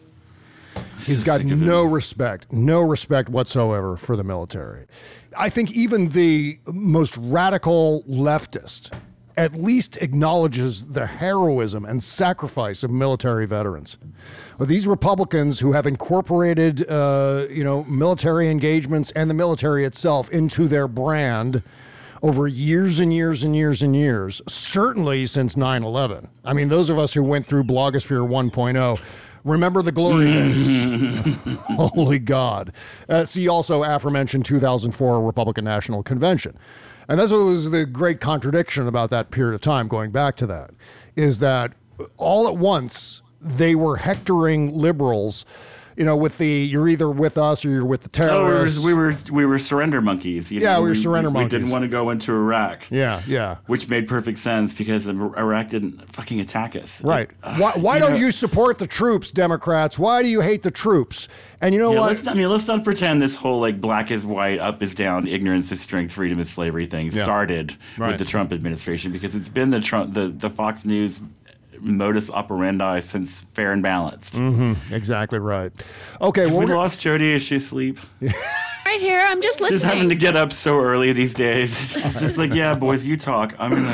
He's 0.97 1.23
got 1.23 1.43
no 1.43 1.83
respect, 1.83 2.51
no 2.51 2.81
respect 2.81 3.29
whatsoever 3.29 3.97
for 3.97 4.15
the 4.15 4.23
military. 4.23 4.87
I 5.37 5.49
think 5.49 5.71
even 5.71 6.09
the 6.09 6.59
most 6.65 7.17
radical 7.17 8.03
leftist 8.09 8.91
at 9.37 9.53
least 9.53 9.97
acknowledges 9.97 10.85
the 10.85 11.05
heroism 11.05 11.85
and 11.85 12.01
sacrifice 12.01 12.83
of 12.83 12.91
military 12.91 13.45
veterans. 13.45 13.97
But 14.57 14.69
these 14.69 14.87
Republicans 14.87 15.59
who 15.59 15.73
have 15.73 15.85
incorporated, 15.85 16.89
uh, 16.89 17.45
you 17.49 17.63
know, 17.63 17.83
military 17.83 18.49
engagements 18.49 19.11
and 19.11 19.29
the 19.29 19.33
military 19.33 19.83
itself 19.83 20.29
into 20.29 20.67
their 20.67 20.87
brand 20.87 21.63
over 22.23 22.47
years 22.47 22.99
and 22.99 23.13
years 23.13 23.43
and 23.43 23.55
years 23.55 23.81
and 23.81 23.95
years, 23.95 24.41
certainly 24.47 25.25
since 25.25 25.57
9 25.57 25.83
11. 25.83 26.29
I 26.45 26.53
mean, 26.53 26.69
those 26.69 26.89
of 26.89 26.97
us 26.97 27.13
who 27.13 27.23
went 27.23 27.45
through 27.45 27.65
Blogosphere 27.65 28.27
1.0 28.27 28.99
remember 29.45 29.81
the 29.81 29.93
glory 29.93 30.25
days. 30.25 31.45
Holy 31.69 32.19
God. 32.19 32.73
Uh, 33.07 33.23
see 33.23 33.47
also 33.47 33.83
aforementioned 33.83 34.43
2004 34.43 35.21
Republican 35.21 35.63
National 35.63 36.03
Convention. 36.03 36.57
And 37.07 37.19
that's 37.19 37.31
what 37.31 37.45
was 37.45 37.71
the 37.71 37.85
great 37.85 38.19
contradiction 38.19 38.87
about 38.87 39.11
that 39.11 39.31
period 39.31 39.53
of 39.53 39.61
time, 39.61 39.87
going 39.87 40.11
back 40.11 40.35
to 40.37 40.47
that, 40.47 40.71
is 41.15 41.39
that 41.39 41.73
all 42.17 42.47
at 42.47 42.57
once 42.57 43.21
they 43.39 43.75
were 43.75 43.97
hectoring 43.97 44.75
liberals, 44.75 45.45
you 45.95 46.03
know, 46.03 46.15
with 46.15 46.37
the 46.37 46.47
you're 46.47 46.87
either 46.87 47.09
with 47.09 47.37
us 47.37 47.63
or 47.65 47.69
you're 47.69 47.85
with 47.85 48.01
the 48.03 48.09
terrorists. 48.09 48.83
Oh, 48.83 48.85
we 48.87 48.93
were, 48.93 49.07
we 49.09 49.13
were 49.13 49.33
we 49.33 49.45
were 49.45 49.59
surrender 49.59 50.01
monkeys. 50.01 50.51
You 50.51 50.59
Yeah, 50.59 50.73
know? 50.75 50.81
we 50.83 50.89
were 50.89 50.95
surrender 50.95 51.29
We 51.29 51.47
didn't 51.47 51.69
want 51.69 51.83
to 51.83 51.87
go 51.87 52.09
into 52.09 52.33
Iraq. 52.33 52.87
Yeah, 52.89 53.21
yeah. 53.27 53.57
Which 53.67 53.87
made 53.89 54.07
perfect 54.07 54.37
sense 54.37 54.73
because 54.73 55.07
Iraq 55.07 55.69
didn't 55.69 56.09
fucking 56.13 56.39
attack 56.39 56.75
us. 56.75 57.01
Right. 57.03 57.29
Why, 57.57 57.71
why 57.75 57.95
you 57.95 58.01
don't 58.01 58.13
know- 58.13 58.17
you 58.19 58.31
support 58.31 58.77
the 58.77 58.87
troops, 58.87 59.31
Democrats? 59.31 59.97
Why 59.97 60.21
do 60.21 60.27
you 60.27 60.41
hate 60.41 60.63
the 60.63 60.71
troops? 60.71 61.27
And 61.61 61.73
you 61.73 61.79
know 61.79 61.93
Yeah, 61.93 61.99
what? 62.01 62.09
let's, 62.09 62.27
I 62.27 62.33
mean, 62.33 62.49
let's 62.49 62.67
not 62.67 62.83
pretend 62.83 63.21
this 63.21 63.35
whole 63.35 63.59
like 63.59 63.79
black 63.79 64.11
is 64.11 64.25
white, 64.25 64.59
up 64.59 64.83
is 64.83 64.93
down, 64.93 65.27
ignorance 65.27 65.71
is 65.71 65.79
strength, 65.81 66.13
freedom 66.13 66.39
is 66.39 66.49
slavery 66.49 66.85
thing 66.85 67.11
Yeah. 67.11 67.23
started 67.23 67.75
Right. 67.97 68.09
with 68.09 68.17
the 68.19 68.25
Trump 68.25 68.51
administration 68.51 69.11
because 69.11 69.35
it's 69.35 69.49
been 69.49 69.69
the 69.69 69.79
Trump, 69.81 70.13
the, 70.13 70.27
the 70.27 70.49
Fox 70.49 70.85
News 70.85 71.21
modus 71.81 72.29
operandi 72.31 72.99
since 72.99 73.41
fair 73.41 73.71
and 73.71 73.81
balanced. 73.83 74.33
Mm-hmm. 74.35 74.93
Exactly 74.93 75.39
right. 75.39 75.71
Okay, 76.21 76.45
well, 76.47 76.59
we 76.59 76.65
lost 76.67 77.01
Jody? 77.01 77.33
Is 77.33 77.43
she 77.43 77.55
asleep? 77.57 77.99
Right 78.87 79.01
here, 79.01 79.17
I'm 79.19 79.41
just 79.41 79.59
listening. 79.59 79.79
She's 79.79 79.83
having 79.89 80.09
to 80.09 80.15
get 80.15 80.35
up 80.35 80.51
so 80.51 80.79
early 80.79 81.11
these 81.11 81.33
days. 81.33 81.75
She's 81.91 82.19
just 82.19 82.37
like, 82.37 82.53
yeah, 82.53 82.75
boys, 82.75 83.03
you 83.03 83.17
talk. 83.17 83.55
I'm 83.57 83.71
gonna. 83.71 83.89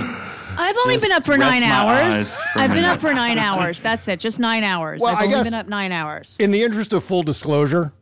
I've 0.58 0.76
only 0.80 0.96
Just 0.96 1.06
been 1.06 1.14
up 1.14 1.24
for 1.24 1.38
nine 1.38 1.64
hours. 1.64 1.98
eyes 2.18 2.40
for 2.52 2.60
a 2.60 2.62
I've 2.64 2.74
been 2.74 2.84
up 2.84 3.00
for 3.00 3.14
nine 3.14 3.38
hours. 3.38 3.82
That's 3.82 4.08
it. 4.10 4.20
Just 4.20 4.38
nine 4.38 4.66
hours. 4.66 5.00
Well, 5.02 5.16
I've 5.16 5.22
I 5.22 5.24
only 5.24 5.36
guess- 5.38 5.50
been 5.50 5.60
up 5.60 5.70
nine 5.70 5.94
hours. 5.94 6.36
in 6.40 6.52
the 6.52 6.62
interest 6.62 6.92
of 6.92 7.06
full 7.06 7.24
disclosure, 7.24 7.94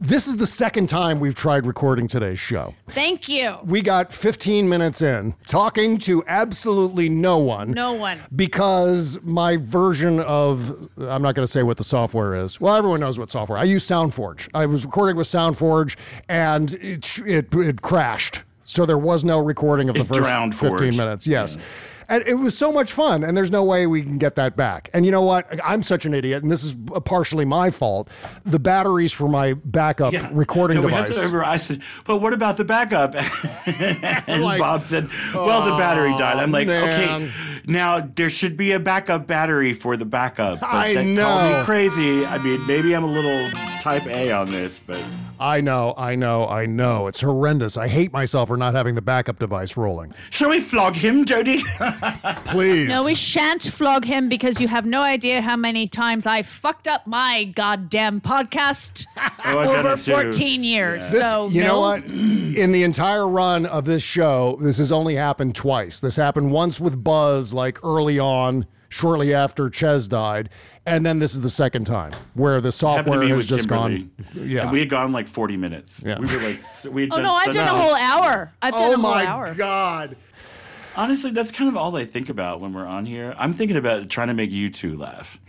this 0.00 0.26
is 0.26 0.36
the 0.36 0.46
second 0.46 0.88
time 0.88 1.20
we've 1.20 1.34
tried 1.34 1.64
recording 1.66 2.06
today's 2.06 2.38
show. 2.38 2.74
Thank 2.88 3.28
you. 3.28 3.56
We 3.64 3.80
got 3.80 4.12
15 4.12 4.68
minutes 4.68 5.00
in 5.00 5.34
talking 5.46 5.96
to 5.98 6.22
absolutely 6.26 7.08
no 7.08 7.38
one. 7.38 7.70
No 7.72 7.94
one. 7.94 8.20
Because 8.34 9.18
my 9.22 9.56
version 9.56 10.20
of, 10.20 10.90
I'm 10.98 11.22
not 11.22 11.34
going 11.34 11.44
to 11.46 11.50
say 11.50 11.62
what 11.62 11.78
the 11.78 11.84
software 11.84 12.34
is. 12.34 12.60
Well, 12.60 12.76
everyone 12.76 13.00
knows 13.00 13.18
what 13.18 13.30
software. 13.30 13.58
I 13.58 13.64
use 13.64 13.86
SoundForge. 13.86 14.48
I 14.52 14.66
was 14.66 14.84
recording 14.84 15.16
with 15.16 15.26
SoundForge 15.28 15.96
and 16.28 16.74
it, 16.74 17.18
it, 17.26 17.54
it 17.54 17.80
crashed. 17.82 18.42
So 18.64 18.84
there 18.84 18.98
was 18.98 19.24
no 19.24 19.38
recording 19.38 19.88
of 19.88 19.94
the 19.94 20.02
It 20.02 20.08
first 20.08 20.20
drowned 20.20 20.54
15 20.54 20.68
Forge. 20.78 20.96
minutes. 20.98 21.26
Yes. 21.26 21.56
And 22.08 22.22
it 22.26 22.34
was 22.34 22.56
so 22.56 22.70
much 22.72 22.92
fun, 22.92 23.24
and 23.24 23.36
there's 23.36 23.50
no 23.50 23.64
way 23.64 23.86
we 23.86 24.02
can 24.02 24.16
get 24.18 24.36
that 24.36 24.54
back. 24.56 24.90
And 24.94 25.04
you 25.04 25.10
know 25.10 25.22
what? 25.22 25.46
I'm 25.64 25.82
such 25.82 26.06
an 26.06 26.14
idiot, 26.14 26.42
and 26.42 26.52
this 26.52 26.62
is 26.62 26.76
partially 27.04 27.44
my 27.44 27.70
fault. 27.70 28.08
The 28.44 28.58
batteries 28.60 29.12
for 29.12 29.28
my 29.28 29.54
backup 29.54 30.12
Yeah. 30.12 30.28
recording 30.32 30.76
No, 30.80 30.86
we 30.86 30.92
have 30.92 31.06
device. 31.06 31.20
to 31.20 31.26
remember, 31.26 31.44
I 31.44 31.56
said, 31.56 31.82
but 32.04 32.18
what 32.18 32.32
about 32.32 32.56
the 32.58 32.64
backup? 32.64 33.14
and 34.28 34.42
Like, 34.44 34.60
Bob 34.60 34.82
said, 34.82 35.08
well, 35.34 35.64
the 35.64 35.76
battery 35.76 36.16
died. 36.16 36.36
I'm 36.36 36.52
like, 36.52 36.68
man. 36.68 37.22
okay, 37.22 37.30
now 37.66 38.00
there 38.14 38.30
should 38.30 38.56
be 38.56 38.72
a 38.72 38.78
backup 38.78 39.26
battery 39.26 39.72
for 39.72 39.96
the 39.96 40.04
backup. 40.04 40.60
But 40.60 40.70
I 40.70 40.94
that 40.94 41.02
Call 41.02 41.40
know. 41.42 41.58
me 41.58 41.64
crazy. 41.64 42.24
I 42.24 42.38
mean, 42.38 42.64
maybe 42.66 42.94
I'm 42.94 43.02
a 43.04 43.08
little 43.08 43.50
type 43.86 44.06
A 44.08 44.32
on 44.32 44.50
this, 44.50 44.82
but 44.84 45.00
I 45.38 45.60
know, 45.60 45.94
I 45.96 46.16
know, 46.16 46.48
I 46.48 46.66
know. 46.66 47.06
It's 47.06 47.20
horrendous. 47.20 47.76
I 47.76 47.86
hate 47.86 48.12
myself 48.12 48.48
for 48.48 48.56
not 48.56 48.74
having 48.74 48.96
the 48.96 49.02
backup 49.02 49.38
device 49.38 49.76
rolling. 49.76 50.12
shall 50.30 50.50
we 50.50 50.58
flog 50.58 50.96
him, 50.96 51.24
Jody? 51.24 51.62
Please. 52.46 52.88
No, 52.88 53.04
we 53.04 53.14
shan't 53.14 53.62
flog 53.62 54.04
him 54.04 54.28
because 54.28 54.60
you 54.60 54.66
have 54.66 54.86
no 54.86 55.02
idea 55.02 55.40
how 55.40 55.54
many 55.54 55.86
times 55.86 56.26
I 56.26 56.42
fucked 56.42 56.88
up 56.88 57.06
my 57.06 57.44
goddamn 57.44 58.20
podcast 58.20 59.06
Oh, 59.44 59.76
over 59.78 59.96
14 59.96 60.64
years. 60.64 61.12
This, 61.12 61.30
so 61.30 61.46
you 61.48 61.62
no. 61.62 61.68
know 61.68 61.80
what? 61.80 62.04
In 62.06 62.72
the 62.72 62.82
entire 62.82 63.28
run 63.28 63.66
of 63.66 63.84
this 63.84 64.02
show, 64.02 64.58
this 64.60 64.78
has 64.78 64.90
only 64.90 65.14
happened 65.14 65.54
twice. 65.54 66.00
This 66.00 66.16
happened 66.16 66.50
once 66.50 66.80
with 66.80 67.04
Buzz, 67.04 67.54
like 67.54 67.78
early 67.84 68.18
on, 68.18 68.66
shortly 68.88 69.32
after 69.34 69.70
Chez 69.70 70.08
died, 70.08 70.48
and 70.84 71.04
then 71.04 71.18
this 71.18 71.34
is 71.34 71.40
the 71.40 71.50
second 71.50 71.84
time 71.86 72.12
where 72.34 72.60
the 72.60 72.68
Happened 72.68 72.74
software 72.74 73.22
has 73.28 73.46
just 73.46 73.68
Kimberly. 73.68 74.08
gone. 74.34 74.48
Yeah. 74.48 74.62
And 74.62 74.70
we 74.72 74.80
had 74.80 74.88
gone 74.90 75.12
like 75.12 75.26
40 75.26 75.56
minutes. 75.56 76.02
Yeah. 76.04 76.18
We 76.18 76.26
were 76.26 76.42
like, 76.42 76.60
we 76.90 77.02
had 77.02 77.10
Oh 77.12 77.16
done 77.16 77.22
no, 77.24 77.32
I've 77.34 77.44
so 77.46 77.52
done 77.52 77.68
a 77.68 77.80
whole 77.80 77.94
hour. 77.94 78.52
I've 78.62 78.72
done 78.74 78.82
oh 78.82 78.92
a 78.92 78.96
whole 78.96 79.02
my 79.14 79.26
hour. 79.26 79.54
god! 79.54 80.16
Honestly, 80.98 81.30
that's 81.30 81.52
kind 81.52 81.68
of 81.68 81.76
all 81.76 81.94
I 81.94 82.06
think 82.06 82.30
about 82.30 82.62
when 82.62 82.72
we're 82.72 82.86
on 82.86 83.04
here. 83.04 83.34
I'm 83.36 83.52
thinking 83.52 83.76
about 83.76 84.08
trying 84.08 84.28
to 84.28 84.34
make 84.34 84.50
you 84.50 84.70
two 84.70 84.96
laugh. 84.96 85.38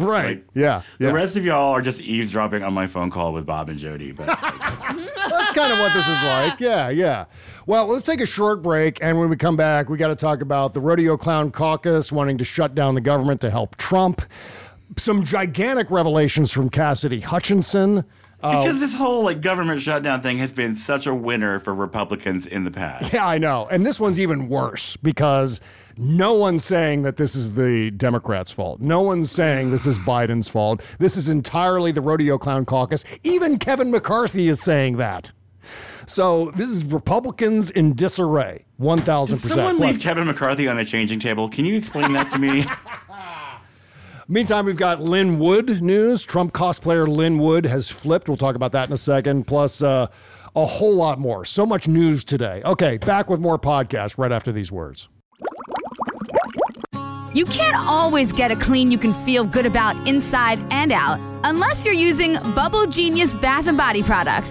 Right? 0.00 0.36
Like, 0.38 0.44
yeah. 0.54 0.82
Yeah. 1.00 1.08
The 1.08 1.12
rest 1.14 1.34
of 1.34 1.44
y'all 1.44 1.72
are 1.72 1.82
just 1.82 2.00
eavesdropping 2.00 2.62
on 2.62 2.72
my 2.72 2.86
phone 2.86 3.10
call 3.10 3.32
with 3.32 3.44
Bob 3.46 3.68
and 3.68 3.76
Jody. 3.76 4.12
But 4.12 4.28
like, 4.28 4.40
That's 4.40 5.50
kind 5.56 5.72
of 5.72 5.80
what 5.80 5.92
this 5.92 6.06
is 6.06 6.22
like. 6.22 6.60
Yeah, 6.60 6.88
yeah. 6.90 7.24
Well, 7.68 7.86
let's 7.86 8.02
take 8.02 8.22
a 8.22 8.26
short 8.26 8.62
break. 8.62 8.98
And 9.02 9.18
when 9.20 9.28
we 9.28 9.36
come 9.36 9.54
back, 9.54 9.90
we 9.90 9.98
got 9.98 10.08
to 10.08 10.16
talk 10.16 10.40
about 10.40 10.72
the 10.72 10.80
Rodeo 10.80 11.18
Clown 11.18 11.50
Caucus 11.50 12.10
wanting 12.10 12.38
to 12.38 12.44
shut 12.44 12.74
down 12.74 12.94
the 12.94 13.02
government 13.02 13.42
to 13.42 13.50
help 13.50 13.76
Trump. 13.76 14.22
Some 14.96 15.22
gigantic 15.22 15.90
revelations 15.90 16.50
from 16.50 16.70
Cassidy 16.70 17.20
Hutchinson. 17.20 18.06
Uh, 18.42 18.62
because 18.62 18.80
this 18.80 18.96
whole 18.96 19.22
like 19.22 19.42
government 19.42 19.82
shutdown 19.82 20.22
thing 20.22 20.38
has 20.38 20.50
been 20.50 20.74
such 20.74 21.06
a 21.06 21.14
winner 21.14 21.58
for 21.58 21.74
Republicans 21.74 22.46
in 22.46 22.64
the 22.64 22.70
past. 22.70 23.12
yeah, 23.12 23.26
I 23.26 23.36
know. 23.36 23.68
And 23.70 23.84
this 23.84 24.00
one's 24.00 24.18
even 24.18 24.48
worse 24.48 24.96
because 24.96 25.60
no 25.98 26.32
one's 26.32 26.64
saying 26.64 27.02
that 27.02 27.18
this 27.18 27.36
is 27.36 27.52
the 27.52 27.90
Democrats' 27.90 28.50
fault. 28.50 28.80
No 28.80 29.02
one's 29.02 29.30
saying 29.30 29.72
this 29.72 29.84
is 29.84 29.98
Biden's 29.98 30.48
fault. 30.48 30.82
This 31.00 31.18
is 31.18 31.28
entirely 31.28 31.92
the 31.92 32.00
Rodeo 32.00 32.38
Clown 32.38 32.64
Caucus. 32.64 33.04
Even 33.24 33.58
Kevin 33.58 33.90
McCarthy 33.90 34.48
is 34.48 34.58
saying 34.58 34.96
that. 34.96 35.32
So 36.08 36.50
this 36.52 36.70
is 36.70 36.84
Republicans 36.86 37.70
in 37.70 37.94
disarray, 37.94 38.64
1,000%. 38.80 39.28
Did 39.28 39.40
someone 39.40 39.78
leave 39.78 40.00
Kevin 40.00 40.26
McCarthy 40.26 40.66
on 40.66 40.78
a 40.78 40.84
changing 40.84 41.20
table? 41.20 41.50
Can 41.50 41.66
you 41.66 41.76
explain 41.76 42.12
that 42.14 42.28
to 42.28 42.38
me? 42.38 42.64
Meantime, 44.28 44.64
we've 44.64 44.76
got 44.76 45.00
Lin 45.00 45.38
Wood 45.38 45.82
news. 45.82 46.24
Trump 46.24 46.52
cosplayer 46.52 47.06
Lin 47.06 47.38
Wood 47.38 47.66
has 47.66 47.90
flipped. 47.90 48.26
We'll 48.26 48.38
talk 48.38 48.56
about 48.56 48.72
that 48.72 48.88
in 48.88 48.92
a 48.92 48.98
second. 48.98 49.46
Plus, 49.46 49.82
uh, 49.82 50.06
a 50.56 50.64
whole 50.64 50.94
lot 50.94 51.18
more. 51.18 51.44
So 51.44 51.66
much 51.66 51.86
news 51.86 52.24
today. 52.24 52.62
Okay, 52.64 52.96
back 52.96 53.28
with 53.28 53.40
more 53.40 53.58
podcasts 53.58 54.16
right 54.16 54.32
after 54.32 54.50
these 54.50 54.72
words. 54.72 55.08
You 57.34 57.44
can't 57.44 57.76
always 57.76 58.32
get 58.32 58.50
a 58.50 58.56
clean 58.56 58.90
you 58.90 58.98
can 58.98 59.12
feel 59.24 59.44
good 59.44 59.66
about 59.66 59.94
inside 60.08 60.58
and 60.72 60.90
out 60.90 61.20
unless 61.44 61.84
you're 61.84 61.94
using 61.94 62.34
Bubble 62.54 62.86
Genius 62.86 63.34
bath 63.34 63.66
and 63.66 63.76
body 63.76 64.02
products. 64.02 64.50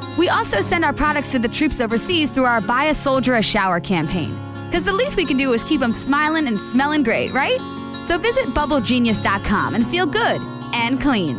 We 0.17 0.29
also 0.29 0.61
send 0.61 0.83
our 0.83 0.93
products 0.93 1.31
to 1.31 1.39
the 1.39 1.47
troops 1.47 1.79
overseas 1.79 2.29
through 2.29 2.43
our 2.43 2.61
Buy 2.61 2.85
a 2.85 2.93
Soldier 2.93 3.35
a 3.35 3.41
Shower 3.41 3.79
campaign. 3.79 4.37
Because 4.67 4.85
the 4.85 4.93
least 4.93 5.17
we 5.17 5.25
can 5.25 5.37
do 5.37 5.53
is 5.53 5.63
keep 5.63 5.79
them 5.79 5.93
smiling 5.93 6.47
and 6.47 6.57
smelling 6.59 7.03
great, 7.03 7.31
right? 7.33 7.59
So 8.05 8.17
visit 8.17 8.45
bubblegenius.com 8.53 9.75
and 9.75 9.87
feel 9.87 10.05
good 10.05 10.41
and 10.73 10.99
clean. 11.01 11.37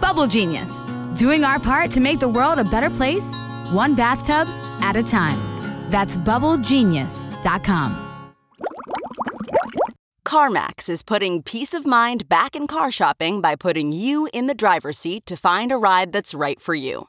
Bubble 0.00 0.26
Genius, 0.26 0.70
doing 1.18 1.44
our 1.44 1.58
part 1.58 1.90
to 1.92 2.00
make 2.00 2.20
the 2.20 2.28
world 2.28 2.58
a 2.58 2.64
better 2.64 2.90
place, 2.90 3.24
one 3.72 3.94
bathtub 3.94 4.48
at 4.82 4.96
a 4.96 5.02
time. 5.02 5.38
That's 5.90 6.16
bubblegenius.com. 6.16 8.00
CarMax 10.26 10.88
is 10.88 11.02
putting 11.02 11.42
peace 11.42 11.74
of 11.74 11.86
mind 11.86 12.28
back 12.28 12.56
in 12.56 12.66
car 12.66 12.90
shopping 12.90 13.40
by 13.40 13.54
putting 13.54 13.92
you 13.92 14.28
in 14.32 14.46
the 14.46 14.54
driver's 14.54 14.98
seat 14.98 15.26
to 15.26 15.36
find 15.36 15.70
a 15.70 15.76
ride 15.76 16.12
that's 16.12 16.34
right 16.34 16.60
for 16.60 16.74
you. 16.74 17.08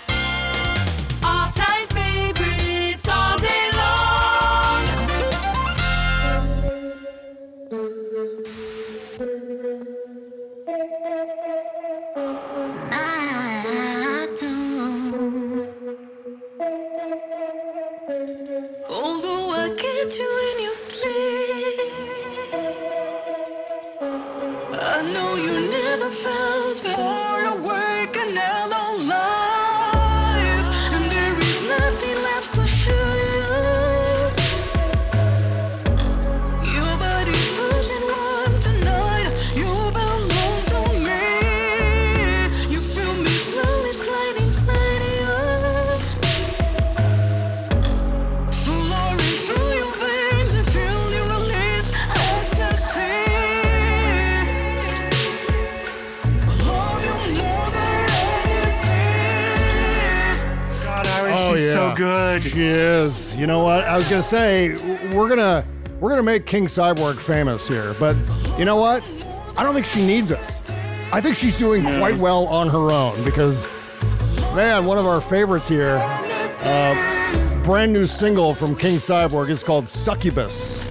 You 25.35 25.67
never 25.69 26.09
felt 26.09 26.83
more 26.97 27.30
so 61.73 61.93
good? 61.95 62.43
She 62.43 62.63
is. 62.63 63.35
You 63.35 63.47
know 63.47 63.63
what? 63.63 63.85
I 63.85 63.97
was 63.97 64.07
gonna 64.07 64.21
say 64.21 64.71
we're 65.13 65.29
gonna 65.29 65.65
we're 65.99 66.09
gonna 66.09 66.23
make 66.23 66.45
King 66.45 66.65
Cyborg 66.65 67.19
famous 67.19 67.67
here, 67.67 67.93
but 67.99 68.15
you 68.57 68.65
know 68.65 68.77
what? 68.77 69.03
I 69.57 69.63
don't 69.63 69.73
think 69.73 69.85
she 69.85 70.05
needs 70.05 70.31
us. 70.31 70.61
I 71.13 71.19
think 71.19 71.35
she's 71.35 71.55
doing 71.55 71.83
quite 71.83 72.17
well 72.17 72.47
on 72.47 72.69
her 72.69 72.91
own 72.91 73.23
because, 73.25 73.67
man, 74.55 74.85
one 74.85 74.97
of 74.97 75.05
our 75.05 75.19
favorites 75.19 75.67
here, 75.67 75.97
uh, 76.63 77.63
brand 77.63 77.91
new 77.91 78.05
single 78.05 78.53
from 78.53 78.75
King 78.75 78.95
Cyborg 78.95 79.49
is 79.49 79.61
called 79.63 79.87
Succubus. 79.89 80.87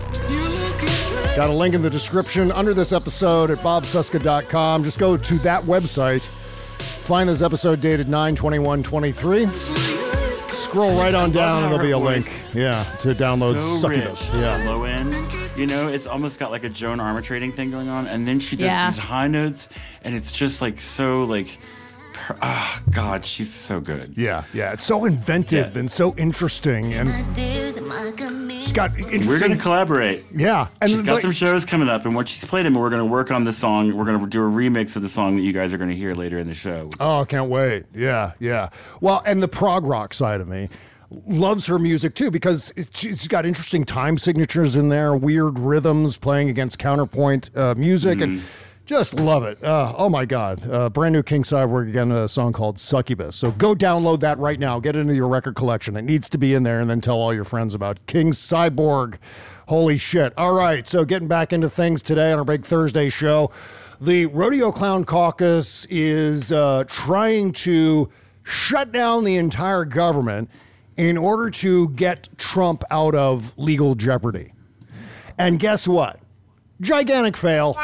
Got 1.36 1.48
a 1.48 1.52
link 1.54 1.74
in 1.74 1.80
the 1.80 1.88
description 1.88 2.52
under 2.52 2.74
this 2.74 2.92
episode 2.92 3.50
at 3.50 3.58
bobcesca.com. 3.58 4.84
Just 4.84 4.98
go 4.98 5.16
to 5.16 5.34
that 5.38 5.62
website, 5.62 6.22
find 6.22 7.28
this 7.28 7.40
episode 7.40 7.80
dated 7.80 8.08
9 8.08 8.34
21 8.34 8.82
23. 8.82 9.99
Scroll 10.70 10.96
right 10.96 11.14
on 11.14 11.32
down, 11.32 11.64
and 11.64 11.72
there'll 11.72 11.84
be 11.84 11.90
a 11.90 11.98
link. 11.98 12.32
Yeah, 12.54 12.84
to 13.00 13.08
download 13.08 13.58
so 13.58 13.88
Succubus. 13.88 14.30
rich, 14.32 14.40
Yeah. 14.40 14.64
low 14.70 14.84
end. 14.84 15.12
You 15.56 15.66
know, 15.66 15.88
it's 15.88 16.06
almost 16.06 16.38
got 16.38 16.52
like 16.52 16.62
a 16.62 16.68
Joan 16.68 16.98
Armatrading 16.98 17.54
thing 17.56 17.72
going 17.72 17.88
on, 17.88 18.06
and 18.06 18.26
then 18.26 18.38
she 18.38 18.54
does 18.54 18.66
Yeah. 18.66 18.88
these 18.88 18.98
high 18.98 19.26
notes, 19.26 19.68
and 20.04 20.14
it's 20.14 20.30
just 20.30 20.62
like 20.62 20.80
so 20.80 21.24
like, 21.24 21.58
per- 22.32 22.38
ah, 22.42 22.82
God, 22.90 23.24
she's 23.24 23.52
so 23.52 23.80
good. 23.80 24.16
Yeah, 24.16 24.44
yeah. 24.52 24.72
It's 24.72 24.82
so 24.82 25.04
inventive 25.04 25.76
and 25.76 25.90
so 25.90 26.14
interesting, 26.16 26.92
and 26.94 27.08
she's 27.36 28.72
got 28.72 28.96
interesting. 28.96 29.28
We're 29.28 29.40
gonna 29.40 29.56
collaborate. 29.56 30.24
Yeah, 30.34 30.68
and 30.80 30.90
she's 30.90 31.02
got 31.02 31.14
like- 31.14 31.22
some 31.22 31.32
shows 31.32 31.64
coming 31.64 31.88
up, 31.88 32.04
and 32.06 32.14
when 32.14 32.26
she's 32.26 32.44
played 32.44 32.66
them, 32.66 32.74
we're 32.74 32.90
gonna 32.90 33.04
work 33.04 33.30
on 33.30 33.44
the 33.44 33.52
song. 33.52 33.96
We're 33.96 34.04
gonna 34.04 34.26
do 34.26 34.42
a 34.42 34.50
remix 34.50 34.96
of 34.96 35.02
the 35.02 35.08
song 35.08 35.36
that 35.36 35.42
you 35.42 35.52
guys 35.52 35.72
are 35.72 35.78
gonna 35.78 35.94
hear 35.94 36.14
later 36.14 36.38
in 36.38 36.46
the 36.46 36.54
show. 36.54 36.90
Oh, 37.00 37.20
I 37.20 37.24
can't 37.24 37.50
wait. 37.50 37.84
Yeah, 37.94 38.32
yeah. 38.38 38.68
Well, 39.00 39.22
and 39.26 39.42
the 39.42 39.48
prog 39.48 39.84
rock 39.84 40.14
side 40.14 40.40
of 40.40 40.48
me 40.48 40.68
loves 41.26 41.66
her 41.66 41.78
music 41.78 42.14
too 42.14 42.30
because 42.30 42.72
it's, 42.76 43.00
she's 43.00 43.26
got 43.26 43.44
interesting 43.44 43.84
time 43.84 44.16
signatures 44.16 44.76
in 44.76 44.88
there, 44.90 45.14
weird 45.14 45.58
rhythms 45.58 46.16
playing 46.16 46.48
against 46.48 46.78
counterpoint 46.78 47.50
uh, 47.56 47.74
music, 47.76 48.20
and 48.20 48.42
just 48.90 49.14
love 49.14 49.44
it. 49.44 49.62
Uh, 49.62 49.94
oh 49.96 50.08
my 50.08 50.26
God. 50.26 50.68
Uh, 50.68 50.90
brand 50.90 51.12
new 51.12 51.22
King 51.22 51.44
Cyborg 51.44 51.88
again, 51.88 52.10
a 52.10 52.26
song 52.26 52.52
called 52.52 52.76
Succubus. 52.76 53.36
So 53.36 53.52
go 53.52 53.72
download 53.72 54.18
that 54.18 54.36
right 54.38 54.58
now. 54.58 54.80
Get 54.80 54.96
it 54.96 54.98
into 54.98 55.14
your 55.14 55.28
record 55.28 55.54
collection. 55.54 55.96
It 55.96 56.02
needs 56.02 56.28
to 56.30 56.38
be 56.38 56.54
in 56.54 56.64
there 56.64 56.80
and 56.80 56.90
then 56.90 57.00
tell 57.00 57.14
all 57.14 57.32
your 57.32 57.44
friends 57.44 57.72
about 57.72 58.04
King 58.06 58.32
Cyborg. 58.32 59.18
Holy 59.68 59.96
shit. 59.96 60.36
All 60.36 60.54
right. 60.54 60.88
So 60.88 61.04
getting 61.04 61.28
back 61.28 61.52
into 61.52 61.70
things 61.70 62.02
today 62.02 62.32
on 62.32 62.40
our 62.40 62.44
big 62.44 62.64
Thursday 62.64 63.08
show. 63.08 63.52
The 64.00 64.26
Rodeo 64.26 64.72
Clown 64.72 65.04
Caucus 65.04 65.86
is 65.88 66.50
uh, 66.50 66.82
trying 66.88 67.52
to 67.52 68.10
shut 68.42 68.90
down 68.90 69.22
the 69.22 69.36
entire 69.36 69.84
government 69.84 70.50
in 70.96 71.16
order 71.16 71.48
to 71.48 71.90
get 71.90 72.28
Trump 72.38 72.82
out 72.90 73.14
of 73.14 73.56
legal 73.56 73.94
jeopardy. 73.94 74.52
And 75.38 75.60
guess 75.60 75.86
what? 75.86 76.19
Gigantic 76.80 77.36
fail. 77.36 77.76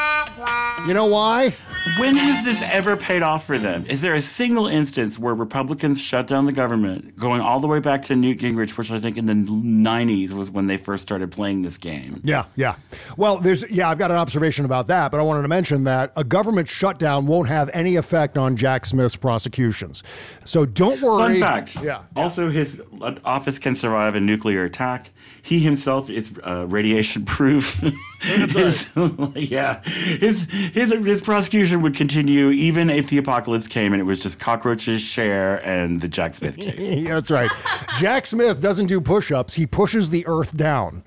You 0.86 0.94
know 0.94 1.06
why? 1.06 1.54
When 1.98 2.16
has 2.16 2.44
this 2.44 2.62
ever 2.62 2.96
paid 2.96 3.22
off 3.22 3.46
for 3.46 3.58
them? 3.58 3.86
Is 3.86 4.02
there 4.02 4.14
a 4.14 4.20
single 4.20 4.66
instance 4.66 5.18
where 5.18 5.34
Republicans 5.34 6.00
shut 6.00 6.26
down 6.26 6.46
the 6.46 6.52
government, 6.52 7.16
going 7.16 7.40
all 7.40 7.60
the 7.60 7.68
way 7.68 7.78
back 7.78 8.02
to 8.02 8.16
Newt 8.16 8.40
Gingrich, 8.40 8.76
which 8.76 8.90
I 8.90 8.98
think 8.98 9.16
in 9.16 9.26
the 9.26 9.34
90s 9.34 10.32
was 10.32 10.50
when 10.50 10.66
they 10.66 10.78
first 10.78 11.02
started 11.02 11.30
playing 11.30 11.62
this 11.62 11.78
game? 11.78 12.20
Yeah, 12.24 12.46
yeah. 12.56 12.76
Well, 13.16 13.38
there's 13.38 13.68
yeah, 13.70 13.88
I've 13.88 13.98
got 13.98 14.10
an 14.10 14.16
observation 14.16 14.64
about 14.64 14.88
that, 14.88 15.10
but 15.12 15.20
I 15.20 15.22
wanted 15.22 15.42
to 15.42 15.48
mention 15.48 15.84
that 15.84 16.12
a 16.16 16.24
government 16.24 16.68
shutdown 16.68 17.26
won't 17.26 17.48
have 17.48 17.70
any 17.72 17.96
effect 17.96 18.36
on 18.36 18.56
Jack 18.56 18.84
Smith's 18.84 19.16
prosecutions. 19.16 20.02
So 20.44 20.66
don't 20.66 21.00
worry. 21.00 21.38
Fun 21.38 21.40
fact. 21.40 21.82
Yeah. 21.82 22.02
Also, 22.16 22.50
his 22.50 22.80
uh, 23.00 23.14
office 23.24 23.58
can 23.58 23.76
survive 23.76 24.16
a 24.16 24.20
nuclear 24.20 24.64
attack. 24.64 25.10
He 25.40 25.60
himself 25.60 26.10
is 26.10 26.32
uh, 26.44 26.66
radiation 26.66 27.24
proof. 27.24 27.82
His- 28.22 28.88
yeah. 29.34 29.82
His, 29.84 30.44
his 30.50 30.92
his 30.92 31.20
prosecution 31.20 31.82
would 31.82 31.94
continue 31.94 32.50
even 32.50 32.90
if 32.90 33.08
the 33.08 33.18
apocalypse 33.18 33.68
came 33.68 33.92
and 33.92 34.00
it 34.00 34.04
was 34.04 34.20
just 34.20 34.38
cockroaches, 34.38 35.00
Cher, 35.00 35.64
and 35.64 36.00
the 36.00 36.08
Jack 36.08 36.34
Smith 36.34 36.56
case. 36.60 36.80
Yeah, 36.80 37.14
That's 37.14 37.30
right. 37.30 37.50
Jack 37.96 38.26
Smith 38.26 38.60
doesn't 38.60 38.86
do 38.86 39.00
push-ups; 39.00 39.54
he 39.54 39.66
pushes 39.66 40.10
the 40.10 40.26
earth 40.26 40.56
down. 40.56 41.02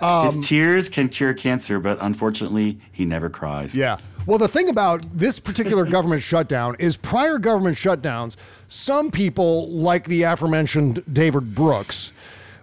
Um, 0.00 0.26
his 0.26 0.48
tears 0.48 0.88
can 0.88 1.08
cure 1.08 1.34
cancer, 1.34 1.80
but 1.80 1.98
unfortunately, 2.00 2.80
he 2.92 3.04
never 3.04 3.30
cries. 3.30 3.76
Yeah. 3.76 3.98
Well, 4.26 4.38
the 4.38 4.48
thing 4.48 4.68
about 4.70 5.02
this 5.12 5.38
particular 5.38 5.84
government 5.84 6.22
shutdown 6.22 6.76
is 6.78 6.96
prior 6.96 7.38
government 7.38 7.76
shutdowns, 7.76 8.36
some 8.68 9.10
people, 9.10 9.70
like 9.70 10.04
the 10.04 10.22
aforementioned 10.22 11.02
David 11.12 11.54
Brooks, 11.54 12.10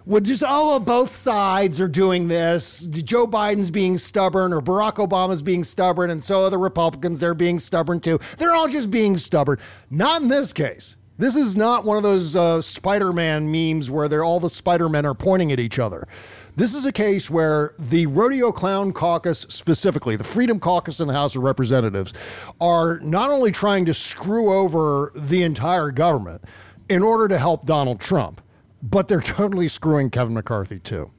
would 0.04 0.24
just, 0.24 0.42
oh, 0.46 0.80
both 0.80 1.14
sides 1.14 1.80
are 1.80 1.88
doing 1.88 2.28
this. 2.28 2.86
Joe 2.86 3.26
Biden's 3.26 3.70
being 3.70 3.98
stubborn 3.98 4.52
or 4.52 4.60
Barack 4.60 4.94
Obama's 4.94 5.42
being 5.42 5.64
stubborn, 5.64 6.10
and 6.10 6.22
so 6.22 6.44
are 6.44 6.50
the 6.50 6.58
Republicans. 6.58 7.20
They're 7.20 7.34
being 7.34 7.58
stubborn 7.58 8.00
too. 8.00 8.18
They're 8.38 8.54
all 8.54 8.68
just 8.68 8.90
being 8.90 9.16
stubborn. 9.16 9.58
Not 9.90 10.22
in 10.22 10.28
this 10.28 10.52
case. 10.52 10.96
This 11.18 11.36
is 11.36 11.56
not 11.56 11.84
one 11.84 11.96
of 11.98 12.02
those 12.02 12.34
uh, 12.34 12.62
Spider 12.62 13.12
Man 13.12 13.52
memes 13.52 13.90
where 13.90 14.08
they're 14.08 14.24
all 14.24 14.40
the 14.40 14.50
Spider 14.50 14.88
Men 14.88 15.06
are 15.06 15.14
pointing 15.14 15.52
at 15.52 15.60
each 15.60 15.78
other. 15.78 16.08
This 16.56 16.74
is 16.74 16.84
a 16.84 16.92
case 16.92 17.30
where 17.30 17.74
the 17.78 18.06
Rodeo 18.06 18.52
Clown 18.52 18.92
Caucus, 18.92 19.40
specifically 19.48 20.16
the 20.16 20.24
Freedom 20.24 20.58
Caucus 20.58 21.00
in 21.00 21.08
the 21.08 21.14
House 21.14 21.36
of 21.36 21.42
Representatives, 21.42 22.12
are 22.60 22.98
not 23.00 23.30
only 23.30 23.52
trying 23.52 23.84
to 23.86 23.94
screw 23.94 24.52
over 24.52 25.12
the 25.14 25.42
entire 25.42 25.90
government 25.90 26.42
in 26.88 27.02
order 27.02 27.28
to 27.28 27.38
help 27.38 27.64
Donald 27.64 28.00
Trump, 28.00 28.42
but 28.82 29.08
they're 29.08 29.20
totally 29.22 29.68
screwing 29.68 30.10
Kevin 30.10 30.34
McCarthy 30.34 30.78
too. 30.78 31.10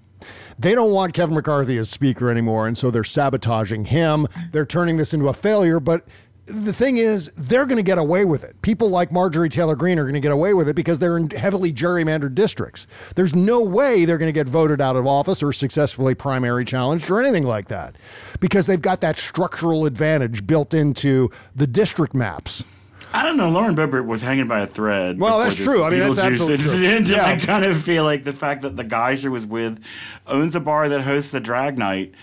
They 0.57 0.75
don't 0.75 0.91
want 0.91 1.13
Kevin 1.13 1.35
McCarthy 1.35 1.77
as 1.77 1.89
speaker 1.89 2.29
anymore, 2.29 2.67
and 2.67 2.77
so 2.77 2.91
they're 2.91 3.03
sabotaging 3.03 3.85
him. 3.85 4.27
They're 4.51 4.65
turning 4.65 4.97
this 4.97 5.13
into 5.13 5.27
a 5.27 5.33
failure, 5.33 5.79
but 5.79 6.07
the 6.45 6.73
thing 6.73 6.97
is, 6.97 7.31
they're 7.37 7.65
going 7.65 7.77
to 7.77 7.83
get 7.83 7.97
away 7.97 8.25
with 8.25 8.43
it. 8.43 8.61
People 8.61 8.89
like 8.89 9.13
Marjorie 9.13 9.49
Taylor 9.49 9.75
Greene 9.75 9.97
are 9.97 10.03
going 10.03 10.13
to 10.13 10.19
get 10.19 10.31
away 10.31 10.53
with 10.53 10.67
it 10.67 10.75
because 10.75 10.99
they're 10.99 11.17
in 11.17 11.29
heavily 11.29 11.71
gerrymandered 11.71 12.35
districts. 12.35 12.85
There's 13.15 13.33
no 13.33 13.63
way 13.63 14.03
they're 14.03 14.17
going 14.17 14.27
to 14.27 14.33
get 14.33 14.49
voted 14.49 14.81
out 14.81 14.97
of 14.97 15.07
office 15.07 15.41
or 15.41 15.53
successfully 15.53 16.15
primary 16.15 16.65
challenged 16.65 17.09
or 17.09 17.21
anything 17.21 17.43
like 17.43 17.69
that 17.69 17.95
because 18.41 18.67
they've 18.67 18.81
got 18.81 18.99
that 19.01 19.17
structural 19.17 19.85
advantage 19.85 20.45
built 20.45 20.73
into 20.73 21.31
the 21.55 21.67
district 21.67 22.13
maps. 22.13 22.65
I 23.13 23.23
don't 23.23 23.37
know. 23.37 23.49
Lauren 23.49 23.75
Boebert 23.75 24.05
was 24.07 24.21
hanging 24.23 24.47
by 24.47 24.61
a 24.61 24.67
thread. 24.67 25.19
Well, 25.19 25.39
that's 25.39 25.55
true. 25.55 25.83
I 25.83 25.89
mean, 25.91 25.99
that's 25.99 26.17
absolutely 26.19 26.57
true. 26.57 26.79
Yeah. 27.13 27.25
I 27.27 27.37
kind 27.37 27.63
of 27.63 27.81
feel 27.83 28.03
like 28.03 28.23
the 28.23 28.33
fact 28.33 28.63
that 28.63 28.75
the 28.75 28.83
guy 28.83 29.15
she 29.15 29.27
was 29.27 29.45
with 29.45 29.83
owns 30.25 30.55
a 30.55 30.59
bar 30.59 30.89
that 30.89 31.01
hosts 31.01 31.33
a 31.33 31.39
drag 31.39 31.77
night, 31.77 32.13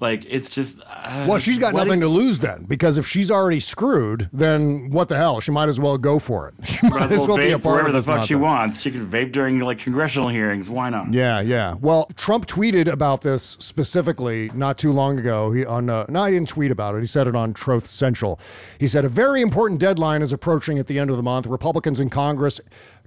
like 0.00 0.24
it's 0.28 0.50
just. 0.50 0.80
Uh, 0.86 1.26
Well, 1.28 1.38
she's 1.38 1.58
got 1.58 1.74
nothing 1.74 2.00
to 2.00 2.08
lose 2.08 2.40
then, 2.40 2.64
because 2.64 2.98
if 2.98 3.06
she's 3.06 3.30
already 3.30 3.60
screwed, 3.60 4.28
then 4.32 4.90
what 4.90 5.08
the 5.08 5.16
hell? 5.16 5.40
She 5.40 5.50
might 5.52 5.68
as 5.68 5.78
well 5.78 5.98
go 5.98 6.18
for 6.18 6.48
it. 6.48 6.54
She 6.80 6.88
might 6.88 7.12
as 7.12 7.26
well 7.26 7.36
be 7.36 7.50
a 7.50 7.58
vape 7.58 7.62
part 7.62 7.74
wherever 7.74 7.92
the 7.92 8.00
fuck 8.02 8.24
she 8.24 8.34
wants. 8.34 8.80
She 8.80 8.90
can 8.90 9.06
vape 9.06 9.32
during 9.32 9.58
like 9.60 9.78
congressional 9.78 10.28
hearings. 10.28 10.70
Why 10.70 10.88
not? 10.88 11.12
Yeah, 11.12 11.40
yeah. 11.40 11.74
Well, 11.78 12.08
Trump 12.16 12.46
tweeted 12.46 12.90
about 12.90 13.20
this 13.20 13.56
specifically 13.60 14.50
not 14.54 14.78
too 14.78 14.92
long 14.92 15.18
ago. 15.18 15.52
He 15.52 15.64
on 15.66 15.90
uh, 15.90 16.06
no, 16.08 16.22
I 16.22 16.30
didn't 16.30 16.48
tweet 16.48 16.70
about 16.70 16.94
it. 16.94 17.00
He 17.00 17.06
said 17.06 17.26
it 17.26 17.36
on 17.36 17.52
Troth 17.52 17.86
Central. 17.86 18.40
He 18.78 18.86
said 18.86 19.04
a 19.04 19.08
very 19.10 19.42
important 19.42 19.80
deadline 19.80 20.22
is 20.22 20.32
approaching 20.32 20.78
at 20.78 20.86
the 20.86 20.98
end 20.98 21.10
of 21.10 21.16
the 21.16 21.22
month. 21.22 21.46
Republicans 21.46 22.00
in 22.00 22.08
Congress 22.08 22.60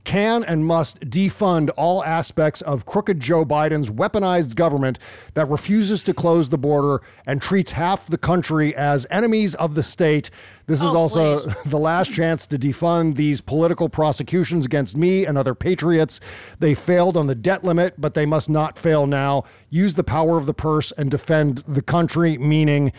can 0.03 0.43
and 0.43 0.65
must 0.65 0.99
defund 1.01 1.69
all 1.77 2.03
aspects 2.03 2.61
of 2.61 2.85
crooked 2.85 3.19
Joe 3.19 3.45
Biden's 3.45 3.89
weaponized 3.89 4.55
government 4.55 4.99
that 5.33 5.47
refuses 5.47 6.03
to 6.03 6.13
close 6.13 6.49
the 6.49 6.57
border 6.57 7.01
and 7.25 7.41
treats 7.41 7.71
half 7.71 8.07
the 8.07 8.17
country 8.17 8.75
as 8.75 9.07
enemies 9.09 9.55
of 9.55 9.75
the 9.75 9.83
state. 9.83 10.29
This 10.65 10.81
is 10.81 10.93
oh, 10.93 10.97
also 10.97 11.37
the 11.65 11.79
last 11.79 12.13
chance 12.13 12.47
to 12.47 12.57
defund 12.57 13.15
these 13.15 13.41
political 13.41 13.89
prosecutions 13.89 14.65
against 14.65 14.97
me 14.97 15.25
and 15.25 15.37
other 15.37 15.55
patriots. 15.55 16.19
They 16.59 16.73
failed 16.73 17.17
on 17.17 17.27
the 17.27 17.35
debt 17.35 17.63
limit, 17.63 17.95
but 17.97 18.13
they 18.13 18.25
must 18.25 18.49
not 18.49 18.77
fail 18.77 19.07
now. 19.07 19.43
Use 19.69 19.93
the 19.95 20.03
power 20.03 20.37
of 20.37 20.45
the 20.45 20.53
purse 20.53 20.91
and 20.93 21.09
defend 21.09 21.59
the 21.59 21.81
country, 21.81 22.37
meaning 22.37 22.91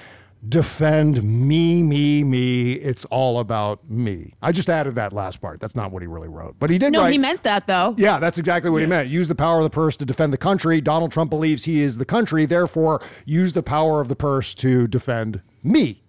defend 0.49 1.23
me, 1.23 1.83
me, 1.83 2.23
me. 2.25 2.73
It's 2.73 3.05
all 3.07 3.39
about 3.41 3.89
me. 3.89 4.35
I 4.43 4.53
just 4.53 4.69
added 4.69 4.95
that 4.97 5.13
last 5.13 5.41
part. 5.41 5.61
That's 5.61 5.75
not 5.77 5.91
what 5.91 6.03
he 6.03 6.07
really 6.07 6.29
wrote, 6.29 6.57
but 6.59 6.71
he 6.71 6.79
did 6.79 6.93
No, 6.93 7.03
write. 7.03 7.13
he 7.13 7.19
meant 7.19 7.43
that 7.45 7.67
though. 7.67 7.95
Yeah, 7.97 8.19
that's 8.19 8.39
exactly 8.39 8.71
what 8.71 8.81
he 8.81 8.87
meant. 8.87 9.09
Use 9.09 9.29
the 9.29 9.35
power 9.35 9.59
of 9.59 9.65
the 9.65 9.71
purse 9.71 9.97
to 9.99 10.05
defend 10.05 10.33
the 10.33 10.39
country. 10.39 10.81
Donald 10.81 11.13
Trump 11.13 11.31
believes 11.31 11.65
he 11.65 11.81
is 11.81 11.99
the 11.99 12.05
country, 12.05 12.47
therefore, 12.47 13.01
use 13.25 13.53
the 13.53 13.63
power 13.63 14.01
of 14.01 14.09
the 14.09 14.17
purse 14.17 14.55
to 14.57 14.87
defend 14.87 15.41
me. 15.63 16.03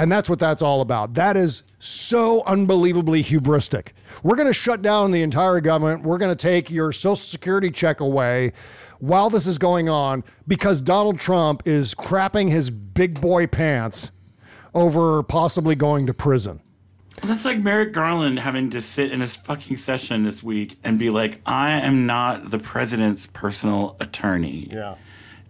And 0.00 0.10
that's 0.10 0.30
what 0.30 0.38
that's 0.38 0.62
all 0.62 0.80
about. 0.80 1.12
That 1.12 1.36
is 1.36 1.62
so 1.78 2.42
unbelievably 2.46 3.22
hubristic. 3.22 3.88
We're 4.22 4.36
going 4.36 4.48
to 4.48 4.54
shut 4.54 4.80
down 4.80 5.10
the 5.10 5.20
entire 5.20 5.60
government. 5.60 6.04
We're 6.04 6.16
going 6.16 6.34
to 6.34 6.42
take 6.42 6.70
your 6.70 6.90
Social 6.90 7.16
Security 7.16 7.70
check 7.70 8.00
away 8.00 8.54
while 8.98 9.28
this 9.28 9.46
is 9.46 9.58
going 9.58 9.90
on 9.90 10.24
because 10.48 10.80
Donald 10.80 11.18
Trump 11.18 11.64
is 11.66 11.94
crapping 11.94 12.48
his 12.48 12.70
big 12.70 13.20
boy 13.20 13.46
pants 13.46 14.10
over 14.72 15.22
possibly 15.22 15.74
going 15.74 16.06
to 16.06 16.14
prison. 16.14 16.62
That's 17.22 17.44
like 17.44 17.58
Merrick 17.58 17.92
Garland 17.92 18.38
having 18.38 18.70
to 18.70 18.80
sit 18.80 19.12
in 19.12 19.20
his 19.20 19.36
fucking 19.36 19.76
session 19.76 20.22
this 20.22 20.42
week 20.42 20.78
and 20.82 20.98
be 20.98 21.10
like, 21.10 21.42
I 21.44 21.72
am 21.72 22.06
not 22.06 22.50
the 22.50 22.58
president's 22.58 23.26
personal 23.26 23.98
attorney. 24.00 24.68
Yeah. 24.72 24.94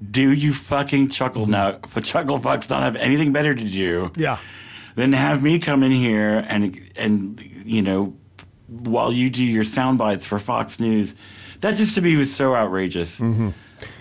Do 0.09 0.33
you 0.33 0.53
fucking 0.53 1.11
chuckle 1.11 1.47
now? 1.47 1.79
For 1.87 2.01
chuckle 2.01 2.39
fucks 2.39 2.67
don't 2.69 2.83
have 2.83 2.97
anything 2.97 3.33
better 3.33 3.55
to 3.55 3.65
do 3.65 4.11
Yeah. 4.17 4.39
than 4.95 5.13
have 5.13 5.43
me 5.43 5.59
come 5.59 5.83
in 5.83 5.93
here 5.93 6.45
and 6.49 6.79
and 6.97 7.41
you 7.65 7.83
know 7.83 8.15
while 8.67 9.13
you 9.13 9.29
do 9.31 9.45
your 9.45 9.65
sound 9.65 9.99
bites 9.99 10.25
for 10.27 10.39
Fox 10.39 10.81
News. 10.81 11.15
That 11.61 11.77
just 11.77 11.95
to 11.97 12.01
me 12.01 12.17
was 12.17 12.35
so 12.35 12.55
outrageous. 12.55 13.19
Mm-hmm. 13.19 13.51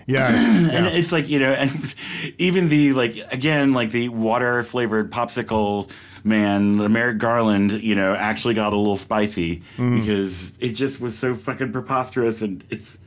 Yeah, 0.07 0.27
and 0.71 0.87
it's 0.87 1.11
like 1.11 1.27
you 1.27 1.39
know, 1.39 1.51
and 1.51 1.93
even 2.37 2.69
the 2.69 2.93
like 2.93 3.17
again, 3.31 3.73
like 3.73 3.91
the 3.91 4.09
water 4.09 4.63
flavored 4.63 5.11
popsicle 5.11 5.89
man, 6.23 6.77
the 6.77 6.89
Merrick 6.89 7.17
Garland, 7.17 7.71
you 7.83 7.95
know, 7.95 8.13
actually 8.15 8.53
got 8.53 8.73
a 8.73 8.77
little 8.77 8.97
spicy 8.97 9.61
Mm. 9.77 9.99
because 10.01 10.53
it 10.59 10.69
just 10.69 10.99
was 11.01 11.17
so 11.17 11.33
fucking 11.35 11.71
preposterous, 11.71 12.41
and 12.41 12.63
it's 12.69 12.97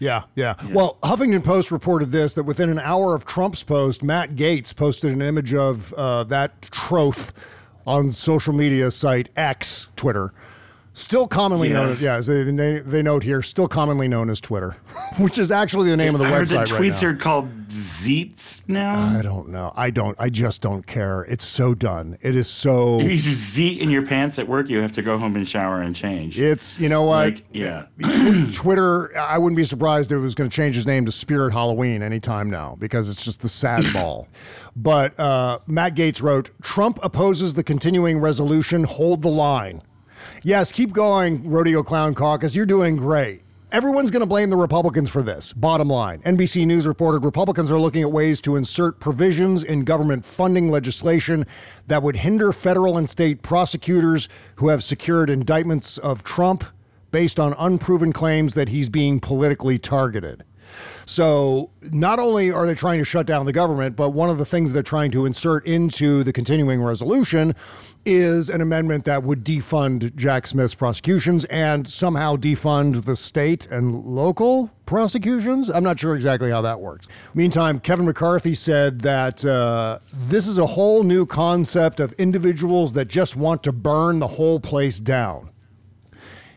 Yeah, 0.00 0.22
yeah, 0.34 0.54
Well, 0.70 0.96
Huffington 1.02 1.44
Post 1.44 1.70
reported 1.70 2.10
this 2.10 2.32
that 2.32 2.44
within 2.44 2.70
an 2.70 2.78
hour 2.78 3.14
of 3.14 3.26
Trump's 3.26 3.62
post, 3.62 4.02
Matt 4.02 4.34
Gaetz 4.34 4.74
posted 4.74 5.12
an 5.12 5.20
image 5.20 5.52
of 5.52 5.92
uh, 5.92 6.24
that 6.24 6.62
troth 6.62 7.34
on 7.86 8.10
social 8.10 8.54
media 8.54 8.90
site 8.90 9.28
X, 9.36 9.90
Twitter. 9.96 10.32
Still 11.00 11.26
commonly 11.26 11.68
Yeah. 11.68 11.74
known 11.74 11.88
as, 11.92 12.02
yeah, 12.02 12.14
as 12.16 12.26
they, 12.26 12.44
they, 12.44 12.78
they 12.80 13.00
note 13.02 13.22
here, 13.22 13.40
still 13.40 13.68
commonly 13.68 14.06
known 14.06 14.28
as 14.28 14.38
Twitter, 14.38 14.76
which 15.18 15.38
is 15.38 15.50
actually 15.50 15.88
the 15.88 15.96
name 15.96 16.14
of 16.14 16.18
the 16.20 16.26
I 16.26 16.30
heard 16.30 16.48
website 16.48 16.68
the 16.68 16.74
right 16.74 16.82
tweets 16.92 17.02
now. 17.02 17.08
are 17.08 17.14
called 17.14 17.66
Zeets 17.68 18.68
now. 18.68 19.18
I 19.18 19.22
don't 19.22 19.48
know. 19.48 19.72
I 19.76 19.90
don't. 19.90 20.14
I 20.20 20.28
just 20.28 20.60
don't 20.60 20.86
care. 20.86 21.22
It's 21.22 21.44
so 21.44 21.74
done. 21.74 22.18
It 22.20 22.36
is 22.36 22.48
so. 22.48 23.00
If 23.10 23.24
you 23.26 23.32
zeet 23.32 23.80
in 23.80 23.88
your 23.90 24.04
pants 24.04 24.38
at 24.38 24.46
work, 24.46 24.68
you 24.68 24.78
have 24.82 24.92
to 24.92 25.02
go 25.02 25.16
home 25.18 25.36
and 25.36 25.48
shower 25.48 25.80
and 25.80 25.96
change. 25.96 26.38
It's 26.38 26.78
you 26.78 26.88
know 26.90 27.04
what? 27.04 27.34
Like, 27.34 27.44
yeah. 27.52 27.86
Twitter. 28.52 29.16
I 29.16 29.38
wouldn't 29.38 29.56
be 29.56 29.64
surprised 29.64 30.12
if 30.12 30.16
it 30.16 30.20
was 30.20 30.34
going 30.34 30.50
to 30.50 30.54
change 30.54 30.74
his 30.74 30.86
name 30.86 31.06
to 31.06 31.12
Spirit 31.12 31.52
Halloween 31.54 32.02
anytime 32.02 32.50
now 32.50 32.76
because 32.78 33.08
it's 33.08 33.24
just 33.24 33.40
the 33.40 33.48
sad 33.48 33.84
ball. 33.94 34.28
But 34.76 35.18
uh, 35.18 35.60
Matt 35.66 35.94
Gaetz 35.94 36.22
wrote, 36.22 36.50
Trump 36.62 36.98
opposes 37.02 37.54
the 37.54 37.64
continuing 37.64 38.18
resolution. 38.18 38.84
Hold 38.84 39.22
the 39.22 39.28
line. 39.30 39.82
Yes, 40.42 40.72
keep 40.72 40.94
going, 40.94 41.46
Rodeo 41.50 41.82
Clown 41.82 42.14
Caucus. 42.14 42.56
You're 42.56 42.64
doing 42.64 42.96
great. 42.96 43.42
Everyone's 43.72 44.10
going 44.10 44.20
to 44.20 44.26
blame 44.26 44.48
the 44.48 44.56
Republicans 44.56 45.10
for 45.10 45.22
this. 45.22 45.52
Bottom 45.52 45.88
line 45.88 46.20
NBC 46.22 46.66
News 46.66 46.86
reported 46.86 47.26
Republicans 47.26 47.70
are 47.70 47.78
looking 47.78 48.00
at 48.00 48.10
ways 48.10 48.40
to 48.40 48.56
insert 48.56 49.00
provisions 49.00 49.62
in 49.62 49.84
government 49.84 50.24
funding 50.24 50.70
legislation 50.70 51.44
that 51.88 52.02
would 52.02 52.16
hinder 52.16 52.52
federal 52.52 52.96
and 52.96 53.08
state 53.08 53.42
prosecutors 53.42 54.30
who 54.56 54.68
have 54.68 54.82
secured 54.82 55.28
indictments 55.28 55.98
of 55.98 56.24
Trump 56.24 56.64
based 57.10 57.38
on 57.38 57.54
unproven 57.58 58.10
claims 58.10 58.54
that 58.54 58.70
he's 58.70 58.88
being 58.88 59.20
politically 59.20 59.76
targeted. 59.76 60.42
So, 61.04 61.70
not 61.92 62.18
only 62.18 62.50
are 62.50 62.66
they 62.66 62.74
trying 62.74 62.98
to 62.98 63.04
shut 63.04 63.26
down 63.26 63.44
the 63.44 63.52
government, 63.52 63.96
but 63.96 64.10
one 64.10 64.30
of 64.30 64.38
the 64.38 64.44
things 64.44 64.72
they're 64.72 64.82
trying 64.82 65.10
to 65.10 65.26
insert 65.26 65.66
into 65.66 66.22
the 66.22 66.32
continuing 66.32 66.82
resolution 66.82 67.54
is 68.06 68.48
an 68.48 68.60
amendment 68.60 69.04
that 69.04 69.22
would 69.22 69.44
defund 69.44 70.14
Jack 70.16 70.46
Smith's 70.46 70.74
prosecutions 70.74 71.44
and 71.46 71.86
somehow 71.88 72.36
defund 72.36 73.04
the 73.04 73.14
state 73.14 73.66
and 73.66 74.04
local 74.04 74.70
prosecutions. 74.86 75.68
I'm 75.68 75.84
not 75.84 76.00
sure 76.00 76.14
exactly 76.14 76.50
how 76.50 76.62
that 76.62 76.80
works. 76.80 77.06
Meantime, 77.34 77.78
Kevin 77.78 78.06
McCarthy 78.06 78.54
said 78.54 79.00
that 79.02 79.44
uh, 79.44 79.98
this 80.12 80.46
is 80.46 80.58
a 80.58 80.66
whole 80.66 81.02
new 81.02 81.26
concept 81.26 82.00
of 82.00 82.12
individuals 82.14 82.94
that 82.94 83.06
just 83.08 83.36
want 83.36 83.62
to 83.64 83.72
burn 83.72 84.18
the 84.18 84.26
whole 84.26 84.60
place 84.60 84.98
down. 84.98 85.50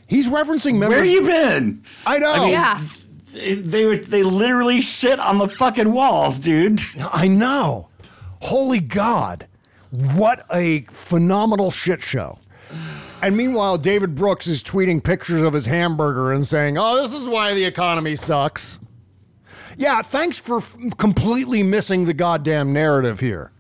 He's 0.08 0.28
referencing 0.30 0.78
members. 0.78 1.00
Where 1.00 1.06
you 1.06 1.22
been? 1.24 1.84
I 2.06 2.20
know. 2.20 2.32
I 2.32 2.40
mean, 2.40 2.52
Yeah. 2.52 2.82
They, 3.34 3.56
they 3.56 3.98
they 3.98 4.22
literally 4.24 4.80
shit 4.82 5.20
on 5.20 5.40
the 5.40 5.48
fucking 5.48 5.92
walls, 5.92 6.38
dude. 6.38 6.80
I 7.12 7.28
know. 7.28 7.90
Holy 8.42 8.80
God. 8.80 9.48
What 9.94 10.46
a 10.52 10.82
phenomenal 10.90 11.70
shit 11.70 12.02
show. 12.02 12.40
And 13.22 13.38
meanwhile, 13.38 13.78
David 13.78 14.16
Brooks 14.16 14.48
is 14.48 14.64
tweeting 14.64 15.04
pictures 15.04 15.44
of 15.44 15.54
his 15.54 15.68
hamburger 15.68 16.32
and 16.34 16.46
saying, 16.46 16.78
oh, 16.78 17.02
this 17.02 17.14
is 17.14 17.30
why 17.30 17.54
the 17.54 17.64
economy 17.64 18.16
sucks. 18.16 18.80
Yeah, 19.78 20.02
thanks 20.02 20.40
for 20.40 20.58
f- 20.58 20.76
completely 20.98 21.64
missing 21.64 22.06
the 22.06 22.14
goddamn 22.14 22.74
narrative 22.74 23.20
here. 23.20 23.52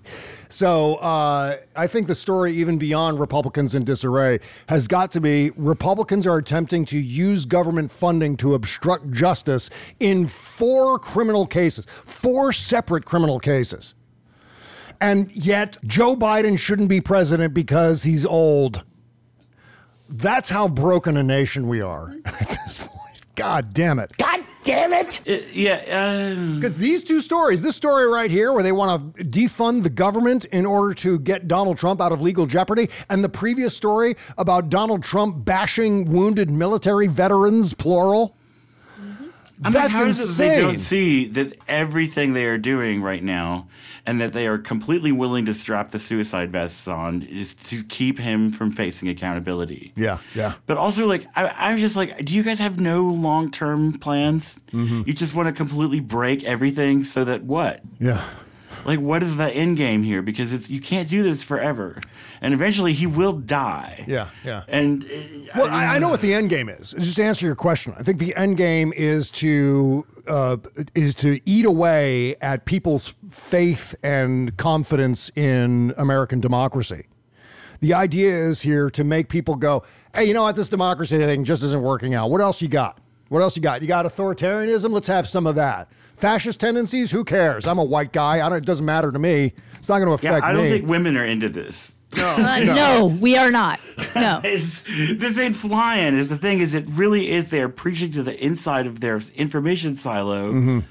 So 0.49 0.95
uh, 0.95 1.55
I 1.75 1.88
think 1.88 2.07
the 2.07 2.15
story, 2.15 2.53
even 2.53 2.77
beyond 2.77 3.19
Republicans 3.19 3.73
in 3.73 3.84
disarray, 3.84 4.39
has 4.69 4.88
got 4.88 5.11
to 5.13 5.21
be 5.21 5.51
Republicans 5.55 6.27
are 6.27 6.38
attempting 6.38 6.86
to 6.86 6.99
use 6.99 7.45
government 7.45 7.91
funding 7.91 8.38
to 8.38 8.53
obstruct 8.53 9.11
justice 9.11 9.69
in 9.99 10.27
four 10.27 10.99
criminal 10.99 11.47
cases, 11.47 11.86
four 12.05 12.51
separate 12.51 13.05
criminal 13.05 13.39
cases. 13.39 13.95
And 15.04 15.30
yet, 15.34 15.78
Joe 15.86 16.16
Biden 16.16 16.58
shouldn't 16.58 16.88
be 16.88 17.01
president 17.01 17.54
because 17.54 18.04
he's 18.04 18.26
old. 18.26 18.84
That's 20.10 20.49
how 20.49 20.70
broken 20.70 21.18
a 21.18 21.24
nation 21.24 21.68
we 21.68 21.82
are 21.82 22.16
at 22.26 22.47
this 22.47 22.80
point. 22.80 23.20
God 23.36 23.74
damn 23.74 23.99
it. 23.99 24.14
God 24.18 24.45
damn 24.64 24.93
it. 24.93 25.20
Uh, 25.28 25.43
yeah. 25.51 26.32
Um, 26.32 26.56
because 26.56 26.78
these 26.78 27.04
two 27.04 27.20
stories, 27.20 27.62
this 27.62 27.76
story 27.76 28.08
right 28.08 28.32
here, 28.32 28.54
where 28.54 28.64
they 28.64 28.72
want 28.72 29.18
to 29.18 29.24
defund 29.26 29.84
the 29.84 29.89
government 29.89 30.45
in 30.45 30.66
order 30.66 30.93
to 30.93 31.20
get 31.20 31.49
Donald 31.49 31.78
Trump 31.78 31.99
out 31.99 32.14
of 32.14 32.22
legal 32.22 32.45
jeopardy, 32.45 32.89
and 33.10 33.26
the 33.26 33.30
previous 33.30 33.76
story 33.76 34.16
about 34.38 34.70
Donald 34.70 35.04
Trump 35.04 35.43
bashing 35.43 36.14
wounded 36.14 36.49
military 36.49 37.08
veterans, 37.08 37.74
plural. 37.74 38.38
I 39.62 39.66
mean, 39.66 39.74
That's 39.74 39.95
how 39.97 40.06
is 40.06 40.39
it 40.39 40.43
they 40.43 40.62
don't 40.62 40.78
see 40.78 41.28
that 41.28 41.58
everything 41.68 42.32
they 42.34 42.45
are 42.45 42.58
doing 42.58 43.01
right 43.01 43.24
now 43.24 43.68
and 44.06 44.20
that 44.20 44.34
they 44.34 44.47
are 44.47 44.58
completely 44.58 45.12
willing 45.12 45.45
to 45.45 45.54
strap 45.54 45.89
the 45.89 45.99
suicide 45.99 46.51
vests 46.51 46.88
on 46.88 47.22
is 47.24 47.54
to 47.56 47.84
keep 47.84 48.20
him 48.20 48.51
from 48.51 48.70
facing 48.70 49.08
accountability? 49.10 49.93
Yeah, 49.95 50.18
yeah. 50.36 50.54
But 50.66 50.78
also, 50.78 51.06
like, 51.06 51.26
I, 51.36 51.45
I 51.45 51.72
was 51.72 51.82
just 51.82 51.95
like, 51.95 52.24
do 52.26 52.36
you 52.36 52.43
guys 52.43 52.60
have 52.60 52.80
no 52.80 53.04
long 53.04 53.51
term 53.51 53.99
plans? 53.99 54.60
Mm-hmm. 54.72 55.04
You 55.06 55.14
just 55.14 55.34
want 55.34 55.47
to 55.47 55.54
completely 55.54 55.99
break 55.99 56.43
everything 56.43 57.04
so 57.04 57.24
that 57.24 57.43
what? 57.43 57.82
Yeah. 57.99 58.24
Like, 58.86 58.99
what 58.99 59.23
is 59.23 59.38
the 59.38 59.49
end 59.49 59.77
game 59.77 60.03
here? 60.03 60.21
Because 60.21 60.51
it's 60.53 60.69
you 60.69 60.81
can't 60.81 61.07
do 61.07 61.23
this 61.23 61.43
forever, 61.43 62.01
and 62.41 62.53
eventually 62.53 62.93
he 62.93 63.07
will 63.07 63.34
die. 63.34 64.03
Yeah, 64.07 64.29
yeah. 64.43 64.63
And 64.67 65.03
uh, 65.03 65.07
Well, 65.55 65.69
I, 65.69 65.95
I 65.95 65.99
know 65.99 66.09
what 66.09 66.21
the 66.21 66.34
end 66.34 66.49
game 66.49 66.67
is. 66.69 66.91
Just 66.91 67.15
to 67.17 67.23
answer 67.23 67.45
your 67.45 67.55
question, 67.55 67.93
I 67.97 68.03
think 68.03 68.19
the 68.19 68.36
end 68.36 68.57
game 68.57 68.91
is 68.95 69.31
to 69.31 70.05
uh, 70.27 70.57
is 70.95 71.15
to 71.15 71.39
eat 71.49 71.65
away 71.65 72.36
at 72.41 72.65
people's 72.65 73.15
faith 73.29 73.95
and 74.03 74.55
confidence 74.57 75.31
in 75.36 75.93
American 75.97 76.39
democracy. 76.41 77.07
The 77.79 77.93
idea 77.93 78.34
is 78.34 78.61
here 78.61 78.89
to 78.91 79.03
make 79.03 79.29
people 79.29 79.55
go, 79.55 79.84
"Hey, 80.13 80.25
you 80.25 80.34
know 80.34 80.43
what? 80.43 80.55
This 80.55 80.69
democracy 80.69 81.17
thing 81.17 81.43
just 81.43 81.63
isn't 81.63 81.81
working 81.81 82.13
out. 82.13 82.29
What 82.29 82.41
else 82.41 82.61
you 82.61 82.67
got? 82.67 82.99
What 83.29 83.41
else 83.41 83.55
you 83.55 83.61
got? 83.63 83.81
You 83.81 83.88
got 83.88 84.05
authoritarianism? 84.05 84.91
Let's 84.91 85.07
have 85.07 85.27
some 85.27 85.47
of 85.47 85.55
that. 85.55 85.89
Fascist 86.24 86.61
tendencies? 86.61 87.11
Who 87.11 87.26
cares? 87.26 87.67
I'm 87.67 87.80
a 87.80 87.84
white 87.84 88.13
guy. 88.13 88.36
I 88.36 88.47
don't, 88.47 88.57
it 88.59 88.65
doesn't 88.65 88.86
matter 88.86 89.11
to 89.11 89.19
me. 89.19 89.51
It's 89.74 89.89
not 89.89 89.97
going 89.97 90.07
to 90.07 90.13
affect 90.13 90.24
me. 90.36 90.39
yeah, 90.39 90.45
I 90.45 90.53
don't 90.53 90.63
me." 90.63 90.69
think 90.69 90.88
women 90.88 91.17
are 91.17 91.26
into 91.26 91.49
this. 91.49 91.97
Uh, 92.17 92.63
no. 92.65 93.13
we 93.21 93.36
are 93.36 93.51
not. 93.51 93.78
No. 94.15 94.39
It's, 94.45 94.84
this 95.15 95.38
ain't 95.38 95.53
flying. 95.53 96.13
Is 96.13 96.30
the 96.30 96.38
thing 96.38 96.61
is 96.61 96.76
it 96.76 96.86
really 96.91 97.30
is 97.30 97.49
they're 97.49 97.67
preaching 97.67 98.09
to 98.13 98.24
the 98.24 98.41
inside 98.41 98.88
of 98.88 99.01
their 99.01 99.19
information 99.36 99.97
silo, 99.97 100.53
Mhm. 100.53 100.84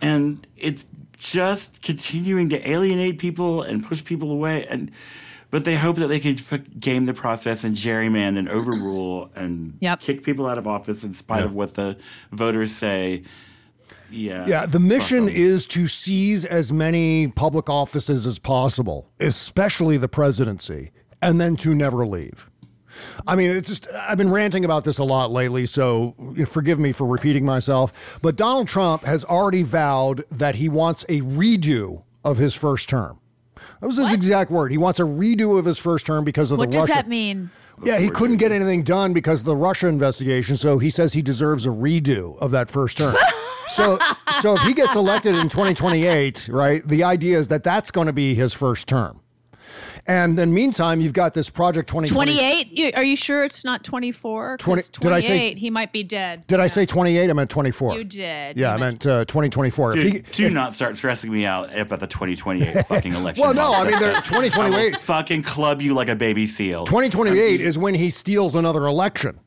and 0.00 0.44
it's 0.56 0.88
just 1.16 1.80
continuing 1.82 2.48
to 2.48 2.68
alienate 2.68 3.20
people 3.20 3.62
and 3.62 3.86
push 3.86 4.02
people 4.04 4.32
away. 4.32 4.66
And 4.68 4.90
but 5.50 5.64
they 5.64 5.76
hope 5.76 5.94
that 5.96 6.08
they 6.08 6.18
can 6.18 6.34
f- 6.34 6.62
game 6.80 7.06
the 7.06 7.14
process 7.14 7.62
and 7.62 7.76
gerrymander 7.76 8.38
and 8.40 8.48
overrule 8.48 9.30
and 9.36 9.74
Yep. 9.80 10.00
kick 10.00 10.24
people 10.24 10.48
out 10.48 10.58
of 10.58 10.66
office 10.66 11.04
in 11.04 11.14
spite 11.14 11.44
of 11.44 11.54
what 11.54 11.74
the 11.74 11.96
voters 12.32 12.74
say. 12.74 13.22
Yeah, 14.10 14.46
Yeah, 14.46 14.66
the 14.66 14.80
mission 14.80 15.28
is 15.28 15.66
to 15.68 15.86
seize 15.86 16.44
as 16.44 16.72
many 16.72 17.28
public 17.28 17.68
offices 17.68 18.26
as 18.26 18.38
possible, 18.38 19.10
especially 19.20 19.96
the 19.96 20.08
presidency, 20.08 20.90
and 21.20 21.40
then 21.40 21.56
to 21.56 21.74
never 21.74 22.06
leave. 22.06 22.50
I 23.26 23.36
mean, 23.36 23.50
it's 23.50 23.68
just, 23.68 23.86
I've 23.92 24.18
been 24.18 24.30
ranting 24.30 24.64
about 24.64 24.84
this 24.84 24.98
a 24.98 25.04
lot 25.04 25.30
lately, 25.30 25.66
so 25.66 26.14
forgive 26.46 26.78
me 26.78 26.92
for 26.92 27.06
repeating 27.06 27.44
myself. 27.44 28.18
But 28.22 28.36
Donald 28.36 28.66
Trump 28.68 29.04
has 29.04 29.24
already 29.24 29.62
vowed 29.62 30.24
that 30.30 30.56
he 30.56 30.68
wants 30.68 31.04
a 31.08 31.20
redo 31.20 32.02
of 32.24 32.38
his 32.38 32.54
first 32.54 32.88
term. 32.88 33.20
That 33.80 33.86
was 33.86 33.96
his 33.98 34.12
exact 34.12 34.50
word. 34.50 34.72
He 34.72 34.78
wants 34.78 34.98
a 34.98 35.04
redo 35.04 35.58
of 35.58 35.64
his 35.64 35.78
first 35.78 36.06
term 36.06 36.24
because 36.24 36.50
of 36.50 36.58
What 36.58 36.72
the 36.72 36.78
does 36.78 36.88
that 36.88 37.06
mean? 37.08 37.50
Yeah, 37.84 37.98
he 37.98 38.08
couldn't 38.08 38.38
get 38.38 38.52
anything 38.52 38.82
done 38.82 39.12
because 39.12 39.40
of 39.40 39.46
the 39.46 39.56
Russia 39.56 39.88
investigation, 39.88 40.56
so 40.56 40.78
he 40.78 40.90
says 40.90 41.12
he 41.12 41.22
deserves 41.22 41.66
a 41.66 41.70
redo 41.70 42.38
of 42.38 42.50
that 42.50 42.70
first 42.70 42.98
term. 42.98 43.16
so, 43.68 43.98
so 44.40 44.56
if 44.56 44.62
he 44.62 44.74
gets 44.74 44.96
elected 44.96 45.36
in 45.36 45.48
2028, 45.48 46.48
right? 46.50 46.86
The 46.86 47.04
idea 47.04 47.38
is 47.38 47.48
that 47.48 47.62
that's 47.62 47.90
going 47.90 48.06
to 48.06 48.12
be 48.12 48.34
his 48.34 48.54
first 48.54 48.88
term. 48.88 49.20
And 50.08 50.38
then 50.38 50.54
meantime, 50.54 51.00
you've 51.02 51.12
got 51.12 51.34
this 51.34 51.50
Project 51.50 51.88
2020. 51.90 52.32
28? 52.72 52.96
Are 52.96 53.04
you 53.04 53.14
sure 53.14 53.44
it's 53.44 53.62
not 53.62 53.84
24? 53.84 54.56
20 54.56 54.80
'Cause 54.82 54.88
did 54.88 55.12
I 55.12 55.20
say- 55.20 55.28
28, 55.28 55.58
he 55.58 55.68
might 55.70 55.92
be 55.92 56.02
dead. 56.02 56.46
Did 56.46 56.60
I 56.60 56.66
say 56.66 56.86
28? 56.86 57.28
I 57.28 57.32
meant 57.34 57.50
24. 57.50 57.94
You 57.98 58.04
did. 58.04 58.56
Yeah, 58.56 58.70
You 58.70 58.74
I 58.74 58.76
meant 58.78 59.06
uh, 59.06 59.26
2024. 59.26 59.96
If 59.98 60.02
Dude, 60.02 60.12
he- 60.14 60.20
do 60.48 60.50
not 60.50 60.74
start 60.74 60.96
stressing 60.96 61.30
me 61.30 61.44
out 61.44 61.76
about 61.78 62.00
the 62.00 62.06
2028 62.06 62.86
fucking 62.86 63.12
election. 63.12 63.44
Well, 63.44 63.52
no, 63.54 63.74
I 63.74 63.84
mean, 63.88 64.00
they're- 64.00 64.12
I 64.16 64.20
2028 64.22 64.92
will 64.92 64.98
fucking 65.00 65.42
club 65.42 65.82
you 65.82 65.92
like 65.92 66.08
a 66.08 66.16
baby 66.16 66.46
seal. 66.46 66.84
2028 66.86 67.60
is 67.60 67.78
when 67.78 67.92
he 67.94 68.08
steals 68.08 68.54
another 68.54 68.86
election. 68.86 69.38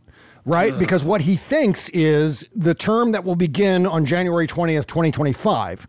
right? 0.46 0.78
Because 0.78 1.04
what 1.04 1.22
he 1.22 1.36
thinks 1.36 1.90
is 1.90 2.46
the 2.56 2.74
term 2.76 3.12
that 3.14 3.24
will 3.24 3.36
begin 3.36 3.86
on 3.88 4.06
January 4.06 4.46
20th, 4.48 4.86
2025 4.86 5.88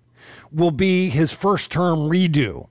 will 0.51 0.71
be 0.71 1.09
his 1.11 1.33
first 1.33 1.71
term 1.71 1.99
redo. 2.11 2.69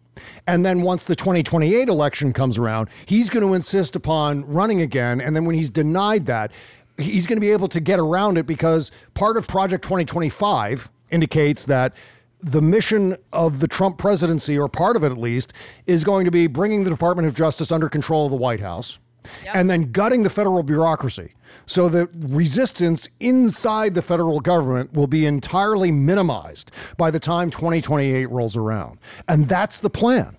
And 0.47 0.65
then 0.65 0.81
once 0.81 1.05
the 1.05 1.15
2028 1.15 1.87
election 1.87 2.33
comes 2.33 2.57
around, 2.57 2.89
he's 3.05 3.29
going 3.29 3.45
to 3.45 3.53
insist 3.53 3.95
upon 3.95 4.45
running 4.45 4.81
again. 4.81 5.21
And 5.21 5.35
then 5.35 5.45
when 5.45 5.55
he's 5.55 5.69
denied 5.69 6.25
that, 6.25 6.51
he's 6.97 7.25
going 7.25 7.37
to 7.37 7.41
be 7.41 7.51
able 7.51 7.67
to 7.69 7.79
get 7.79 7.99
around 7.99 8.37
it 8.37 8.45
because 8.45 8.91
part 9.13 9.37
of 9.37 9.47
Project 9.47 9.83
2025 9.83 10.89
indicates 11.09 11.65
that 11.65 11.93
the 12.41 12.61
mission 12.61 13.15
of 13.31 13.59
the 13.59 13.67
Trump 13.67 13.97
presidency, 13.97 14.57
or 14.57 14.67
part 14.67 14.95
of 14.95 15.03
it 15.03 15.11
at 15.11 15.17
least, 15.17 15.53
is 15.85 16.03
going 16.03 16.25
to 16.25 16.31
be 16.31 16.47
bringing 16.47 16.83
the 16.83 16.89
Department 16.89 17.27
of 17.27 17.35
Justice 17.35 17.71
under 17.71 17.87
control 17.87 18.25
of 18.25 18.31
the 18.31 18.37
White 18.37 18.61
House 18.61 18.99
and 19.45 19.69
then 19.69 19.91
gutting 19.91 20.23
the 20.23 20.29
federal 20.29 20.63
bureaucracy. 20.63 21.33
So 21.65 21.89
the 21.89 22.09
resistance 22.13 23.09
inside 23.19 23.93
the 23.93 24.01
federal 24.01 24.39
government 24.39 24.93
will 24.93 25.07
be 25.07 25.25
entirely 25.25 25.91
minimized 25.91 26.71
by 26.97 27.11
the 27.11 27.19
time 27.19 27.51
2028 27.51 28.29
rolls 28.29 28.55
around. 28.57 28.99
And 29.27 29.47
that's 29.47 29.79
the 29.79 29.89
plan. 29.89 30.37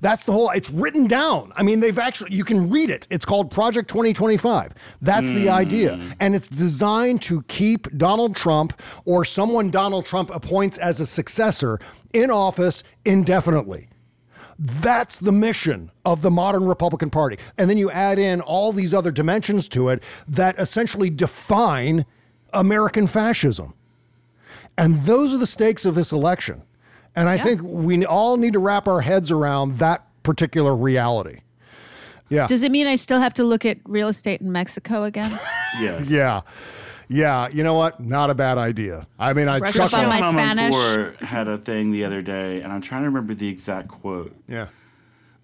That's 0.00 0.24
the 0.24 0.32
whole, 0.32 0.50
it's 0.50 0.70
written 0.70 1.06
down. 1.06 1.52
I 1.56 1.62
mean, 1.62 1.80
they've 1.80 1.98
actually, 1.98 2.34
you 2.34 2.44
can 2.44 2.70
read 2.70 2.90
it. 2.90 3.06
It's 3.10 3.24
called 3.24 3.50
Project 3.50 3.88
2025. 3.90 4.72
That's 5.02 5.30
the 5.32 5.50
idea. 5.50 5.96
Hmm. 5.96 6.10
And 6.20 6.34
it's 6.34 6.48
designed 6.48 7.22
to 7.22 7.42
keep 7.42 7.86
Donald 7.96 8.34
Trump 8.34 8.80
or 9.04 9.24
someone 9.24 9.70
Donald 9.70 10.06
Trump 10.06 10.30
appoints 10.30 10.78
as 10.78 11.00
a 11.00 11.06
successor 11.06 11.78
in 12.12 12.30
office 12.30 12.82
indefinitely. 13.04 13.88
That's 14.62 15.18
the 15.18 15.32
mission 15.32 15.90
of 16.04 16.20
the 16.20 16.30
modern 16.30 16.66
Republican 16.66 17.08
Party. 17.08 17.38
And 17.56 17.70
then 17.70 17.78
you 17.78 17.90
add 17.90 18.18
in 18.18 18.42
all 18.42 18.72
these 18.72 18.92
other 18.92 19.10
dimensions 19.10 19.70
to 19.70 19.88
it 19.88 20.02
that 20.28 20.58
essentially 20.58 21.08
define 21.08 22.04
American 22.52 23.06
fascism. 23.06 23.72
And 24.76 24.96
those 25.00 25.32
are 25.32 25.38
the 25.38 25.46
stakes 25.46 25.86
of 25.86 25.94
this 25.94 26.12
election. 26.12 26.62
And 27.16 27.26
I 27.26 27.38
think 27.38 27.62
we 27.62 28.04
all 28.04 28.36
need 28.36 28.52
to 28.52 28.58
wrap 28.58 28.86
our 28.86 29.00
heads 29.00 29.30
around 29.30 29.76
that 29.76 30.06
particular 30.22 30.76
reality. 30.76 31.40
Yeah. 32.28 32.46
Does 32.46 32.62
it 32.62 32.70
mean 32.70 32.86
I 32.86 32.94
still 32.94 33.18
have 33.18 33.34
to 33.34 33.44
look 33.44 33.64
at 33.64 33.78
real 33.84 34.08
estate 34.08 34.42
in 34.42 34.52
Mexico 34.52 35.04
again? 35.04 35.38
Yes. 35.80 36.10
Yeah. 36.10 36.40
Yeah. 37.10 37.48
You 37.48 37.64
know 37.64 37.74
what? 37.74 38.00
Not 38.00 38.30
a 38.30 38.34
bad 38.34 38.56
idea. 38.56 39.06
I 39.18 39.32
mean, 39.34 39.48
I 39.48 39.58
Brush 39.58 39.74
chuckle. 39.74 39.98
up 39.98 40.04
on 40.04 40.20
my 40.20 40.30
Spanish. 40.30 40.70
Moore 40.70 41.14
had 41.20 41.48
a 41.48 41.58
thing 41.58 41.90
the 41.90 42.04
other 42.04 42.22
day, 42.22 42.62
and 42.62 42.72
I'm 42.72 42.80
trying 42.80 43.02
to 43.02 43.08
remember 43.08 43.34
the 43.34 43.48
exact 43.48 43.88
quote. 43.88 44.34
Yeah. 44.48 44.68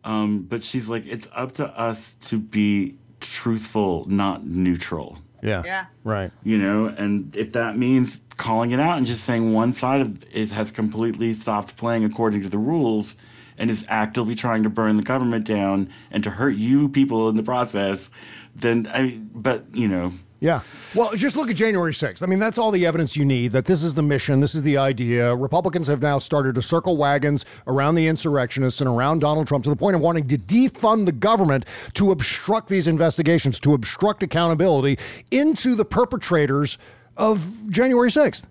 Um, 0.04 0.42
but 0.42 0.62
she's 0.62 0.88
like, 0.88 1.04
it's 1.06 1.28
up 1.34 1.52
to 1.52 1.66
us 1.66 2.14
to 2.14 2.38
be 2.38 2.96
truthful, 3.20 4.04
not 4.08 4.46
neutral. 4.46 5.18
Yeah. 5.42 5.62
Yeah. 5.64 5.86
Right. 6.04 6.30
You 6.44 6.58
know, 6.58 6.86
and 6.86 7.34
if 7.36 7.52
that 7.52 7.76
means 7.76 8.22
calling 8.36 8.70
it 8.70 8.80
out 8.80 8.98
and 8.98 9.06
just 9.06 9.24
saying 9.24 9.52
one 9.52 9.72
side 9.72 10.00
of 10.00 10.24
it 10.32 10.50
has 10.50 10.70
completely 10.70 11.32
stopped 11.32 11.76
playing 11.76 12.04
according 12.04 12.42
to 12.42 12.48
the 12.48 12.58
rules 12.58 13.16
and 13.58 13.70
is 13.70 13.84
actively 13.88 14.34
trying 14.34 14.62
to 14.62 14.70
burn 14.70 14.96
the 14.96 15.02
government 15.02 15.44
down 15.46 15.90
and 16.10 16.22
to 16.24 16.30
hurt 16.30 16.56
you 16.56 16.88
people 16.88 17.28
in 17.28 17.36
the 17.36 17.42
process, 17.42 18.10
then 18.54 18.86
I 18.92 19.20
but 19.34 19.64
you 19.72 19.88
know, 19.88 20.12
Yeah. 20.38 20.60
Well, 20.94 21.12
just 21.14 21.34
look 21.34 21.48
at 21.48 21.56
January 21.56 21.92
6th. 21.92 22.22
I 22.22 22.26
mean, 22.26 22.38
that's 22.38 22.58
all 22.58 22.70
the 22.70 22.84
evidence 22.84 23.16
you 23.16 23.24
need 23.24 23.52
that 23.52 23.64
this 23.64 23.82
is 23.82 23.94
the 23.94 24.02
mission, 24.02 24.40
this 24.40 24.54
is 24.54 24.62
the 24.62 24.76
idea. 24.76 25.34
Republicans 25.34 25.86
have 25.86 26.02
now 26.02 26.18
started 26.18 26.54
to 26.56 26.62
circle 26.62 26.96
wagons 26.96 27.46
around 27.66 27.94
the 27.94 28.06
insurrectionists 28.06 28.80
and 28.82 28.88
around 28.88 29.20
Donald 29.20 29.46
Trump 29.46 29.64
to 29.64 29.70
the 29.70 29.76
point 29.76 29.96
of 29.96 30.02
wanting 30.02 30.28
to 30.28 30.36
defund 30.36 31.06
the 31.06 31.12
government 31.12 31.64
to 31.94 32.10
obstruct 32.10 32.68
these 32.68 32.86
investigations, 32.86 33.58
to 33.60 33.72
obstruct 33.72 34.22
accountability 34.22 34.98
into 35.30 35.74
the 35.74 35.84
perpetrators 35.84 36.76
of 37.16 37.70
January 37.70 38.10
6th. 38.10 38.46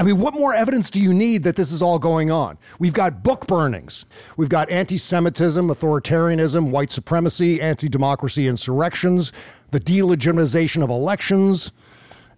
I 0.00 0.02
mean, 0.02 0.18
what 0.18 0.32
more 0.32 0.54
evidence 0.54 0.88
do 0.88 0.98
you 0.98 1.12
need 1.12 1.42
that 1.42 1.56
this 1.56 1.72
is 1.72 1.82
all 1.82 1.98
going 1.98 2.30
on? 2.30 2.56
We've 2.78 2.94
got 2.94 3.22
book 3.22 3.46
burnings. 3.46 4.06
We've 4.38 4.48
got 4.48 4.70
anti 4.70 4.96
Semitism, 4.96 5.68
authoritarianism, 5.68 6.70
white 6.70 6.90
supremacy, 6.90 7.60
anti 7.60 7.86
democracy 7.86 8.48
insurrections, 8.48 9.30
the 9.70 9.80
delegitimization 9.80 10.82
of 10.82 10.90
elections, 10.90 11.72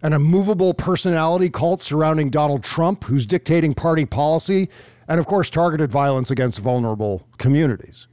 an 0.03 0.13
immovable 0.13 0.75
personality 0.75 1.49
cult 1.49 1.81
surrounding 1.83 2.31
Donald 2.31 2.63
Trump, 2.65 3.05
who's 3.05 3.27
dictating 3.27 3.75
party 3.75 4.05
policy, 4.05 4.69
and 5.09 5.19
of 5.21 5.27
course, 5.27 5.51
targeted 5.51 5.91
violence 5.91 6.31
against 6.31 6.59
vulnerable 6.61 7.27
communities. 7.39 8.07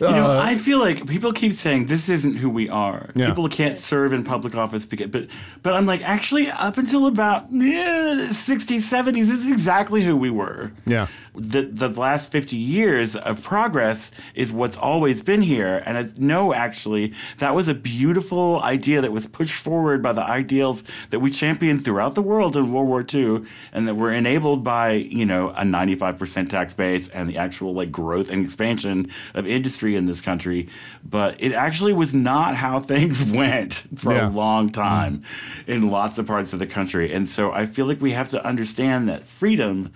You 0.00 0.08
know, 0.08 0.32
Uh, 0.32 0.40
I 0.42 0.56
feel 0.56 0.80
like 0.80 1.06
people 1.06 1.32
keep 1.32 1.52
saying 1.52 1.86
this 1.86 2.08
isn't 2.08 2.36
who 2.36 2.50
we 2.50 2.68
are. 2.68 3.10
Yeah. 3.14 3.28
People 3.28 3.48
can't 3.48 3.78
serve 3.78 4.12
in 4.12 4.24
public 4.24 4.56
office 4.56 4.84
because, 4.84 5.08
but 5.10 5.28
but 5.62 5.74
I'm 5.74 5.86
like 5.86 6.02
actually 6.02 6.50
up 6.50 6.76
until 6.76 7.06
about 7.06 7.44
eh, 7.44 8.28
60s, 8.30 8.80
70s, 8.80 9.26
this 9.26 9.44
is 9.44 9.52
exactly 9.52 10.02
who 10.02 10.16
we 10.16 10.28
were. 10.30 10.72
Yeah. 10.86 11.06
The 11.34 11.62
the 11.62 11.88
last 11.88 12.30
50 12.30 12.56
years 12.56 13.16
of 13.16 13.42
progress 13.42 14.10
is 14.34 14.52
what's 14.52 14.76
always 14.76 15.22
been 15.22 15.40
here, 15.40 15.82
and 15.86 15.96
it's, 15.96 16.18
no, 16.18 16.52
actually, 16.52 17.14
that 17.38 17.54
was 17.54 17.68
a 17.68 17.74
beautiful 17.74 18.60
idea 18.62 19.00
that 19.00 19.12
was 19.12 19.26
pushed 19.26 19.54
forward 19.54 20.02
by 20.02 20.12
the 20.12 20.20
ideals 20.22 20.84
that 21.08 21.20
we 21.20 21.30
championed 21.30 21.86
throughout 21.86 22.14
the 22.14 22.20
world 22.20 22.54
in 22.54 22.70
World 22.70 22.86
War 22.88 23.02
II, 23.14 23.46
and 23.72 23.88
that 23.88 23.94
were 23.94 24.12
enabled 24.12 24.62
by 24.62 24.92
you 24.92 25.24
know 25.24 25.48
a 25.50 25.62
95% 25.62 26.50
tax 26.50 26.74
base 26.74 27.08
and 27.08 27.30
the 27.30 27.38
actual 27.38 27.72
like 27.72 27.90
growth 27.90 28.30
and 28.30 28.44
expansion 28.44 29.10
of 29.32 29.46
industry 29.46 29.96
in 29.96 30.04
this 30.04 30.20
country. 30.20 30.68
But 31.02 31.42
it 31.42 31.52
actually 31.52 31.94
was 31.94 32.12
not 32.12 32.56
how 32.56 32.78
things 32.78 33.24
went 33.32 33.86
for 33.96 34.12
Yeah. 34.12 34.28
a 34.28 34.30
long 34.30 34.66
mm-hmm. 34.68 34.82
time 34.82 35.22
in 35.66 35.90
lots 35.90 36.18
of 36.18 36.26
parts 36.26 36.52
of 36.52 36.58
the 36.58 36.66
country, 36.66 37.10
and 37.10 37.26
so 37.26 37.52
I 37.52 37.64
feel 37.64 37.86
like 37.86 38.02
we 38.02 38.12
have 38.12 38.28
to 38.30 38.46
understand 38.46 39.08
that 39.08 39.26
freedom 39.26 39.92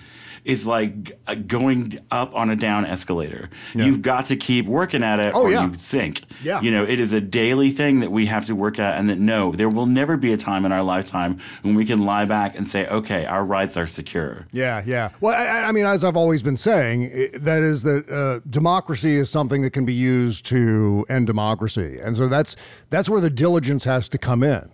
is 0.47 0.67
like 0.67 1.19
uh, 1.27 1.35
going 1.35 1.99
up 2.11 2.35
on 2.35 2.51
a 2.51 2.57
down 2.57 2.85
escalator. 2.87 3.51
You've 3.75 4.01
got 4.01 4.27
to 4.27 4.37
keep 4.37 4.65
working 4.67 5.03
at 5.03 5.19
it 5.19 5.35
Oh, 5.35 5.43
or 5.43 5.51
yeah. 5.51 5.67
you 5.69 5.75
sink. 5.77 6.23
Yeah. 6.43 6.61
You 6.61 6.71
know, 6.71 6.85
it 6.85 7.01
is 7.01 7.13
a 7.13 7.21
daily 7.21 7.71
thing 7.71 7.99
that 8.01 8.13
we 8.13 8.27
have 8.27 8.47
to 8.47 8.55
work 8.55 8.79
at 8.79 8.97
and 8.99 9.09
that 9.09 9.19
no, 9.19 9.51
there 9.53 9.69
will 9.69 9.87
never 9.87 10.17
be 10.17 10.33
a 10.33 10.37
time 10.37 10.65
in 10.65 10.71
our 10.71 10.85
lifetime 10.85 11.41
when 11.63 11.75
we 11.75 11.85
can 11.85 12.05
lie 12.05 12.27
back 12.27 12.55
and 12.57 12.67
say, 12.69 12.87
okay, 12.87 13.27
our 13.27 13.45
rights 13.45 13.77
are 13.77 13.87
secure. 13.89 14.47
Yeah, 14.53 14.83
yeah. 14.87 15.11
Well, 15.21 15.35
I, 15.35 15.69
I 15.69 15.73
mean, 15.73 15.85
as 15.85 16.05
I've 16.05 16.17
always 16.17 16.43
been 16.43 16.57
saying, 16.57 17.11
that 17.35 17.63
is 17.65 17.83
that 17.83 18.09
uh, 18.09 18.47
democracy 18.49 19.17
is 19.17 19.29
something 19.29 19.63
that 19.63 19.71
can 19.71 19.85
be 19.85 19.95
used 19.95 20.47
to 20.47 21.05
end 21.09 21.27
democracy, 21.27 21.99
and 22.01 22.17
so 22.17 22.29
that's 22.29 22.55
that's 22.91 23.09
where 23.09 23.21
the 23.21 23.31
diligence 23.31 23.83
has 23.85 24.09
to 24.11 24.19
come 24.19 24.43
in, 24.45 24.71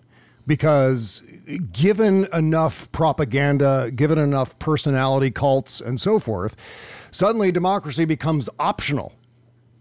because 0.47 1.23
given 1.73 2.27
enough 2.33 2.91
propaganda, 2.93 3.91
given 3.95 4.19
enough 4.19 4.59
personality 4.59 5.31
cults, 5.31 5.81
and 5.81 6.01
so 6.01 6.19
forth, 6.19 6.57
suddenly 7.11 7.53
democracy 7.53 8.05
becomes 8.05 8.49
optional 8.59 9.15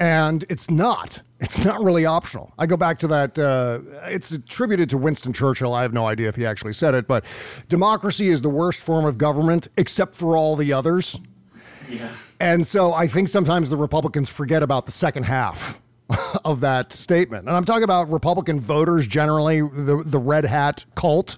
and 0.02 0.46
it's 0.50 0.70
not. 0.70 1.22
It's 1.40 1.66
not 1.66 1.84
really 1.84 2.06
optional. 2.06 2.54
I 2.60 2.68
go 2.68 2.78
back 2.78 3.00
to 3.00 3.08
that. 3.08 3.40
Uh, 3.40 3.80
it's 4.04 4.30
attributed 4.30 4.92
to 4.92 4.98
Winston 5.00 5.34
Churchill. 5.34 5.74
I 5.74 5.82
have 5.82 5.92
no 5.92 6.06
idea 6.06 6.30
if 6.30 6.36
he 6.36 6.46
actually 6.46 6.74
said 6.74 6.94
it, 6.94 7.08
but 7.08 7.26
democracy 7.68 8.28
is 8.28 8.44
the 8.44 8.50
worst 8.50 8.80
form 8.80 9.06
of 9.06 9.18
government, 9.18 9.68
except 9.76 10.16
for 10.16 10.38
all 10.38 10.56
the 10.56 10.72
others. 10.72 11.20
Yeah. 11.90 12.12
And 12.40 12.68
so 12.68 12.94
I 12.94 13.08
think 13.08 13.28
sometimes 13.28 13.72
the 13.72 13.78
Republicans 13.78 14.30
forget 14.30 14.62
about 14.62 14.86
the 14.86 14.92
second 14.92 15.24
half 15.24 15.81
of 16.46 16.62
that 16.62 16.92
statement. 16.92 17.48
And 17.48 17.56
I'm 17.56 17.66
talking 17.66 17.84
about 17.84 18.10
Republican 18.10 18.60
voters 18.60 19.08
generally, 19.08 19.62
the, 19.62 20.04
the 20.06 20.20
red 20.20 20.46
hat 20.46 20.86
cult. 20.96 21.38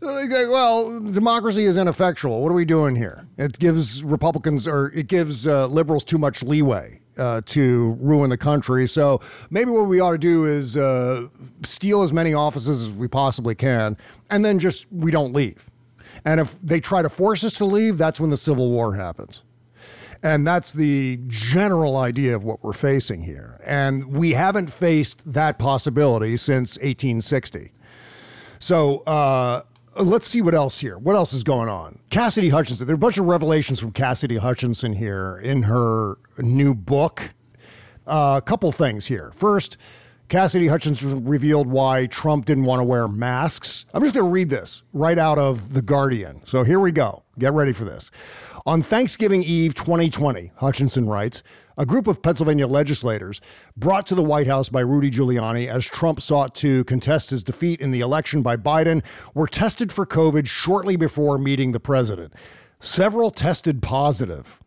Well, 0.00 1.00
democracy 1.00 1.64
is 1.64 1.76
ineffectual. 1.76 2.40
What 2.40 2.50
are 2.50 2.54
we 2.54 2.64
doing 2.64 2.94
here? 2.94 3.26
It 3.36 3.58
gives 3.58 4.04
Republicans 4.04 4.68
or 4.68 4.92
it 4.94 5.08
gives 5.08 5.46
uh, 5.46 5.66
liberals 5.66 6.04
too 6.04 6.18
much 6.18 6.42
leeway 6.42 7.00
uh, 7.18 7.40
to 7.46 7.96
ruin 8.00 8.30
the 8.30 8.36
country. 8.36 8.86
So 8.86 9.20
maybe 9.50 9.72
what 9.72 9.88
we 9.88 9.98
ought 9.98 10.12
to 10.12 10.18
do 10.18 10.44
is 10.44 10.76
uh, 10.76 11.26
steal 11.64 12.02
as 12.02 12.12
many 12.12 12.32
offices 12.32 12.88
as 12.88 12.92
we 12.92 13.08
possibly 13.08 13.56
can, 13.56 13.96
and 14.30 14.44
then 14.44 14.60
just 14.60 14.86
we 14.92 15.10
don't 15.10 15.32
leave. 15.32 15.68
And 16.24 16.40
if 16.40 16.60
they 16.60 16.80
try 16.80 17.02
to 17.02 17.08
force 17.08 17.42
us 17.42 17.54
to 17.54 17.64
leave, 17.64 17.98
that's 17.98 18.20
when 18.20 18.30
the 18.30 18.36
Civil 18.36 18.70
War 18.70 18.94
happens. 18.94 19.42
And 20.22 20.46
that's 20.46 20.72
the 20.72 21.20
general 21.28 21.96
idea 21.96 22.34
of 22.34 22.42
what 22.42 22.62
we're 22.62 22.72
facing 22.72 23.22
here. 23.22 23.60
And 23.64 24.16
we 24.16 24.32
haven't 24.32 24.72
faced 24.72 25.32
that 25.32 25.58
possibility 25.58 26.36
since 26.36 26.76
1860. 26.78 27.72
So 28.58 28.98
uh, 29.00 29.62
let's 29.96 30.26
see 30.26 30.42
what 30.42 30.54
else 30.54 30.80
here. 30.80 30.98
What 30.98 31.14
else 31.14 31.32
is 31.32 31.44
going 31.44 31.68
on? 31.68 32.00
Cassidy 32.10 32.48
Hutchinson. 32.48 32.86
There 32.86 32.94
are 32.94 32.96
a 32.96 32.98
bunch 32.98 33.18
of 33.18 33.26
revelations 33.26 33.78
from 33.78 33.92
Cassidy 33.92 34.36
Hutchinson 34.36 34.94
here 34.94 35.38
in 35.42 35.62
her 35.62 36.18
new 36.38 36.74
book. 36.74 37.34
Uh, 38.06 38.34
a 38.38 38.42
couple 38.42 38.72
things 38.72 39.06
here. 39.06 39.30
First, 39.34 39.76
Cassidy 40.28 40.66
Hutchinson 40.66 41.24
revealed 41.24 41.68
why 41.68 42.06
Trump 42.06 42.44
didn't 42.44 42.64
want 42.64 42.80
to 42.80 42.84
wear 42.84 43.08
masks. 43.08 43.86
I'm 43.94 44.02
just 44.02 44.14
going 44.14 44.26
to 44.26 44.32
read 44.32 44.50
this 44.50 44.82
right 44.92 45.18
out 45.18 45.38
of 45.38 45.72
The 45.72 45.82
Guardian. 45.82 46.44
So 46.44 46.64
here 46.64 46.80
we 46.80 46.92
go. 46.92 47.22
Get 47.38 47.52
ready 47.52 47.72
for 47.72 47.84
this. 47.84 48.10
On 48.66 48.82
Thanksgiving 48.82 49.42
Eve 49.42 49.74
2020, 49.74 50.52
Hutchinson 50.56 51.06
writes, 51.06 51.42
A 51.76 51.86
group 51.86 52.06
of 52.06 52.22
Pennsylvania 52.22 52.66
legislators 52.66 53.40
brought 53.76 54.06
to 54.08 54.14
the 54.14 54.22
White 54.22 54.46
House 54.46 54.68
by 54.68 54.80
Rudy 54.80 55.10
Giuliani 55.10 55.68
as 55.68 55.86
Trump 55.86 56.20
sought 56.20 56.54
to 56.56 56.84
contest 56.84 57.30
his 57.30 57.44
defeat 57.44 57.80
in 57.80 57.92
the 57.92 58.00
election 58.00 58.42
by 58.42 58.56
Biden 58.56 59.04
were 59.34 59.46
tested 59.46 59.92
for 59.92 60.04
COVID 60.04 60.46
shortly 60.46 60.96
before 60.96 61.38
meeting 61.38 61.72
the 61.72 61.80
president. 61.80 62.32
Several 62.80 63.30
tested 63.30 63.80
positive. 63.82 64.58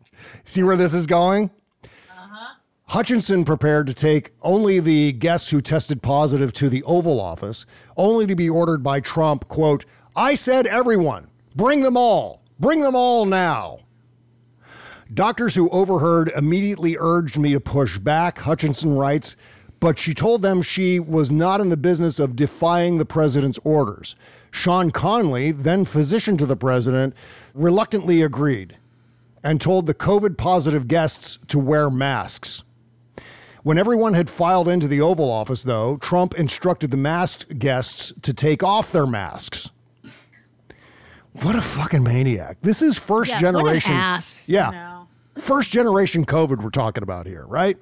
See 0.44 0.62
where 0.62 0.76
this 0.76 0.94
is 0.94 1.06
going? 1.06 1.50
Uh-huh. 1.84 2.54
Hutchinson 2.88 3.44
prepared 3.44 3.86
to 3.88 3.94
take 3.94 4.32
only 4.42 4.80
the 4.80 5.12
guests 5.12 5.50
who 5.50 5.60
tested 5.60 6.02
positive 6.02 6.52
to 6.54 6.68
the 6.68 6.82
Oval 6.84 7.20
Office, 7.20 7.66
only 7.96 8.26
to 8.26 8.34
be 8.34 8.48
ordered 8.48 8.82
by 8.82 9.00
Trump, 9.00 9.48
quote, 9.48 9.84
I 10.16 10.34
said 10.34 10.66
everyone, 10.66 11.28
bring 11.54 11.80
them 11.80 11.96
all, 11.96 12.42
bring 12.58 12.80
them 12.80 12.94
all 12.94 13.24
now. 13.24 13.81
Doctors 15.12 15.56
who 15.56 15.68
overheard 15.68 16.28
immediately 16.34 16.96
urged 16.98 17.38
me 17.38 17.52
to 17.52 17.60
push 17.60 17.98
back, 17.98 18.38
Hutchinson 18.38 18.94
writes, 18.94 19.36
but 19.78 19.98
she 19.98 20.14
told 20.14 20.40
them 20.40 20.62
she 20.62 20.98
was 20.98 21.30
not 21.30 21.60
in 21.60 21.68
the 21.68 21.76
business 21.76 22.18
of 22.18 22.36
defying 22.36 22.96
the 22.96 23.04
president's 23.04 23.58
orders. 23.62 24.16
Sean 24.50 24.90
Conley, 24.90 25.50
then 25.50 25.84
physician 25.84 26.38
to 26.38 26.46
the 26.46 26.56
president, 26.56 27.14
reluctantly 27.52 28.22
agreed 28.22 28.78
and 29.42 29.60
told 29.60 29.86
the 29.86 29.94
COVID 29.94 30.38
positive 30.38 30.88
guests 30.88 31.38
to 31.48 31.58
wear 31.58 31.90
masks. 31.90 32.62
When 33.64 33.76
everyone 33.76 34.14
had 34.14 34.30
filed 34.30 34.68
into 34.68 34.88
the 34.88 35.00
Oval 35.00 35.30
Office, 35.30 35.62
though, 35.62 35.98
Trump 35.98 36.34
instructed 36.36 36.90
the 36.90 36.96
masked 36.96 37.58
guests 37.58 38.14
to 38.22 38.32
take 38.32 38.62
off 38.62 38.92
their 38.92 39.06
masks. 39.06 39.70
What 41.40 41.56
a 41.56 41.62
fucking 41.62 42.02
maniac. 42.02 42.58
This 42.60 42.82
is 42.82 42.98
first 42.98 43.30
Yeah, 43.30 43.36
what 43.36 43.44
an 43.48 43.54
generation. 43.54 43.94
ass, 43.94 44.48
yeah. 44.48 44.66
you 44.66 44.72
know. 44.72 45.08
First 45.36 45.70
generation 45.72 46.26
COVID 46.26 46.62
we're 46.62 46.70
talking 46.70 47.02
about 47.02 47.26
here, 47.26 47.46
right? 47.46 47.78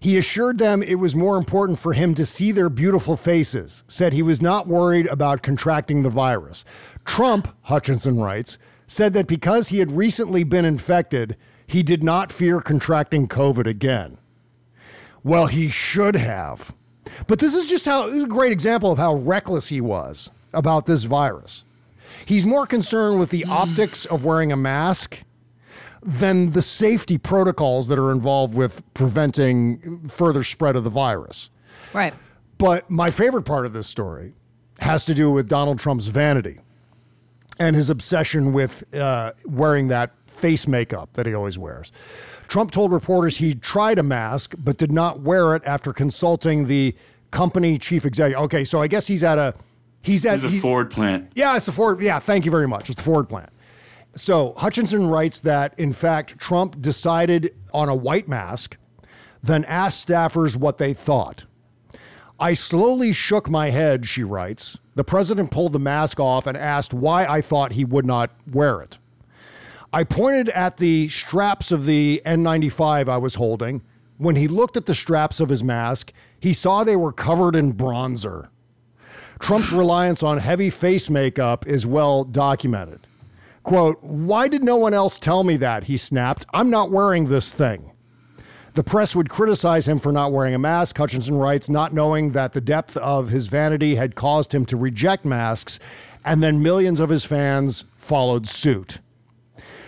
He 0.00 0.18
assured 0.18 0.58
them 0.58 0.82
it 0.82 0.96
was 0.96 1.14
more 1.14 1.36
important 1.36 1.78
for 1.78 1.92
him 1.92 2.14
to 2.16 2.26
see 2.26 2.50
their 2.50 2.68
beautiful 2.68 3.16
faces, 3.16 3.84
said 3.86 4.12
he 4.12 4.20
was 4.22 4.42
not 4.42 4.66
worried 4.66 5.06
about 5.06 5.42
contracting 5.42 6.02
the 6.02 6.10
virus. 6.10 6.64
Trump, 7.04 7.54
Hutchinson 7.62 8.18
writes, 8.18 8.58
said 8.88 9.12
that 9.12 9.28
because 9.28 9.68
he 9.68 9.78
had 9.78 9.92
recently 9.92 10.42
been 10.42 10.64
infected, 10.64 11.36
he 11.68 11.84
did 11.84 12.02
not 12.02 12.32
fear 12.32 12.60
contracting 12.60 13.28
COVID 13.28 13.68
again. 13.68 14.18
Well, 15.22 15.46
he 15.46 15.68
should 15.68 16.16
have. 16.16 16.74
But 17.28 17.38
this 17.38 17.54
is 17.54 17.66
just 17.66 17.84
how, 17.86 18.06
this 18.06 18.16
is 18.16 18.24
a 18.24 18.28
great 18.28 18.50
example 18.50 18.90
of 18.90 18.98
how 18.98 19.14
reckless 19.14 19.68
he 19.68 19.80
was 19.80 20.32
about 20.52 20.86
this 20.86 21.04
virus. 21.04 21.62
He's 22.24 22.46
more 22.46 22.66
concerned 22.66 23.18
with 23.18 23.30
the 23.30 23.44
optics 23.44 24.04
of 24.06 24.24
wearing 24.24 24.52
a 24.52 24.56
mask 24.56 25.22
than 26.02 26.50
the 26.50 26.62
safety 26.62 27.18
protocols 27.18 27.88
that 27.88 27.98
are 27.98 28.10
involved 28.10 28.54
with 28.54 28.82
preventing 28.94 30.08
further 30.08 30.42
spread 30.42 30.74
of 30.74 30.84
the 30.84 30.90
virus. 30.90 31.50
Right. 31.92 32.14
But 32.58 32.90
my 32.90 33.10
favorite 33.10 33.42
part 33.42 33.66
of 33.66 33.72
this 33.72 33.86
story 33.86 34.34
has 34.80 35.04
to 35.04 35.14
do 35.14 35.30
with 35.30 35.48
Donald 35.48 35.78
Trump's 35.78 36.08
vanity 36.08 36.58
and 37.58 37.76
his 37.76 37.90
obsession 37.90 38.52
with 38.52 38.82
uh, 38.94 39.32
wearing 39.46 39.88
that 39.88 40.12
face 40.26 40.66
makeup 40.66 41.12
that 41.12 41.26
he 41.26 41.34
always 41.34 41.58
wears. 41.58 41.92
Trump 42.48 42.70
told 42.70 42.90
reporters 42.90 43.36
he 43.36 43.54
tried 43.54 43.98
a 43.98 44.02
mask 44.02 44.54
but 44.58 44.76
did 44.76 44.90
not 44.90 45.20
wear 45.20 45.54
it 45.54 45.62
after 45.64 45.92
consulting 45.92 46.66
the 46.66 46.94
company 47.30 47.78
chief 47.78 48.04
executive. 48.04 48.42
Okay, 48.44 48.64
so 48.64 48.80
I 48.80 48.88
guess 48.88 49.06
he's 49.06 49.22
at 49.22 49.38
a 49.38 49.54
he's 50.02 50.26
at 50.26 50.42
a 50.44 50.48
Ford 50.48 50.90
plant. 50.90 51.32
yeah, 51.34 51.56
it's 51.56 51.66
the 51.66 51.72
Ford. 51.72 52.00
Yeah, 52.00 52.18
thank 52.18 52.44
you 52.44 52.50
very 52.50 52.68
much. 52.68 52.90
It's 52.90 52.96
the 52.96 53.02
Ford 53.02 53.28
plant. 53.28 53.50
So 54.14 54.52
Hutchinson 54.58 55.08
writes 55.08 55.40
that, 55.40 55.74
in 55.78 55.92
fact, 55.92 56.38
Trump 56.38 56.80
decided 56.82 57.54
on 57.72 57.88
a 57.88 57.94
white 57.94 58.28
mask, 58.28 58.76
then 59.42 59.64
asked 59.64 60.06
staffers 60.06 60.56
what 60.56 60.78
they 60.78 60.92
thought. 60.92 61.46
I 62.38 62.54
slowly 62.54 63.12
shook 63.12 63.48
my 63.48 63.70
head, 63.70 64.06
she 64.06 64.22
writes. 64.22 64.78
The 64.94 65.04
president 65.04 65.50
pulled 65.50 65.72
the 65.72 65.78
mask 65.78 66.20
off 66.20 66.46
and 66.46 66.56
asked 66.56 66.92
why 66.92 67.24
I 67.24 67.40
thought 67.40 67.72
he 67.72 67.84
would 67.84 68.04
not 68.04 68.30
wear 68.50 68.80
it. 68.80 68.98
I 69.92 70.04
pointed 70.04 70.48
at 70.50 70.78
the 70.78 71.08
straps 71.08 71.70
of 71.70 71.86
the 71.86 72.20
N95 72.26 73.08
I 73.08 73.16
was 73.16 73.36
holding. 73.36 73.82
When 74.18 74.36
he 74.36 74.48
looked 74.48 74.76
at 74.76 74.86
the 74.86 74.94
straps 74.94 75.40
of 75.40 75.48
his 75.48 75.64
mask, 75.64 76.12
he 76.38 76.52
saw 76.52 76.82
they 76.84 76.96
were 76.96 77.12
covered 77.12 77.56
in 77.56 77.74
bronzer. 77.74 78.48
Trump's 79.42 79.72
reliance 79.72 80.22
on 80.22 80.38
heavy 80.38 80.70
face 80.70 81.10
makeup 81.10 81.66
is 81.66 81.84
well 81.84 82.22
documented. 82.22 83.08
Quote, 83.64 84.00
Why 84.00 84.46
did 84.46 84.62
no 84.62 84.76
one 84.76 84.94
else 84.94 85.18
tell 85.18 85.42
me 85.42 85.56
that? 85.56 85.84
He 85.84 85.96
snapped. 85.96 86.46
I'm 86.54 86.70
not 86.70 86.92
wearing 86.92 87.26
this 87.26 87.52
thing. 87.52 87.90
The 88.74 88.84
press 88.84 89.16
would 89.16 89.28
criticize 89.28 89.88
him 89.88 89.98
for 89.98 90.12
not 90.12 90.30
wearing 90.30 90.54
a 90.54 90.60
mask, 90.60 90.96
Hutchinson 90.96 91.38
writes, 91.38 91.68
not 91.68 91.92
knowing 91.92 92.30
that 92.30 92.52
the 92.52 92.60
depth 92.60 92.96
of 92.96 93.30
his 93.30 93.48
vanity 93.48 93.96
had 93.96 94.14
caused 94.14 94.54
him 94.54 94.64
to 94.66 94.76
reject 94.76 95.24
masks, 95.24 95.80
and 96.24 96.40
then 96.40 96.62
millions 96.62 97.00
of 97.00 97.10
his 97.10 97.24
fans 97.24 97.84
followed 97.96 98.46
suit. 98.46 99.00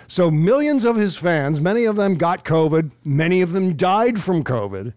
So, 0.08 0.32
millions 0.32 0.84
of 0.84 0.96
his 0.96 1.16
fans, 1.16 1.60
many 1.60 1.84
of 1.84 1.94
them 1.94 2.16
got 2.16 2.44
COVID, 2.44 2.90
many 3.04 3.40
of 3.40 3.52
them 3.52 3.76
died 3.76 4.20
from 4.20 4.42
COVID, 4.42 4.94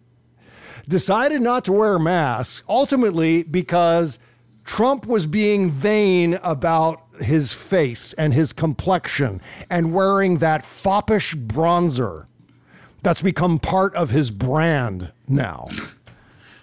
decided 0.87 1.43
not 1.43 1.63
to 1.65 1.71
wear 1.73 1.99
masks, 1.99 2.63
ultimately 2.67 3.43
because 3.43 4.17
Trump 4.67 5.07
was 5.07 5.25
being 5.25 5.71
vain 5.71 6.37
about 6.43 7.01
his 7.21 7.53
face 7.53 8.11
and 8.13 8.33
his 8.33 8.51
complexion 8.53 9.41
and 9.69 9.93
wearing 9.93 10.37
that 10.37 10.65
foppish 10.65 11.33
bronzer 11.33 12.27
that's 13.01 13.21
become 13.21 13.59
part 13.59 13.95
of 13.95 14.11
his 14.11 14.29
brand 14.29 15.11
now. 15.27 15.69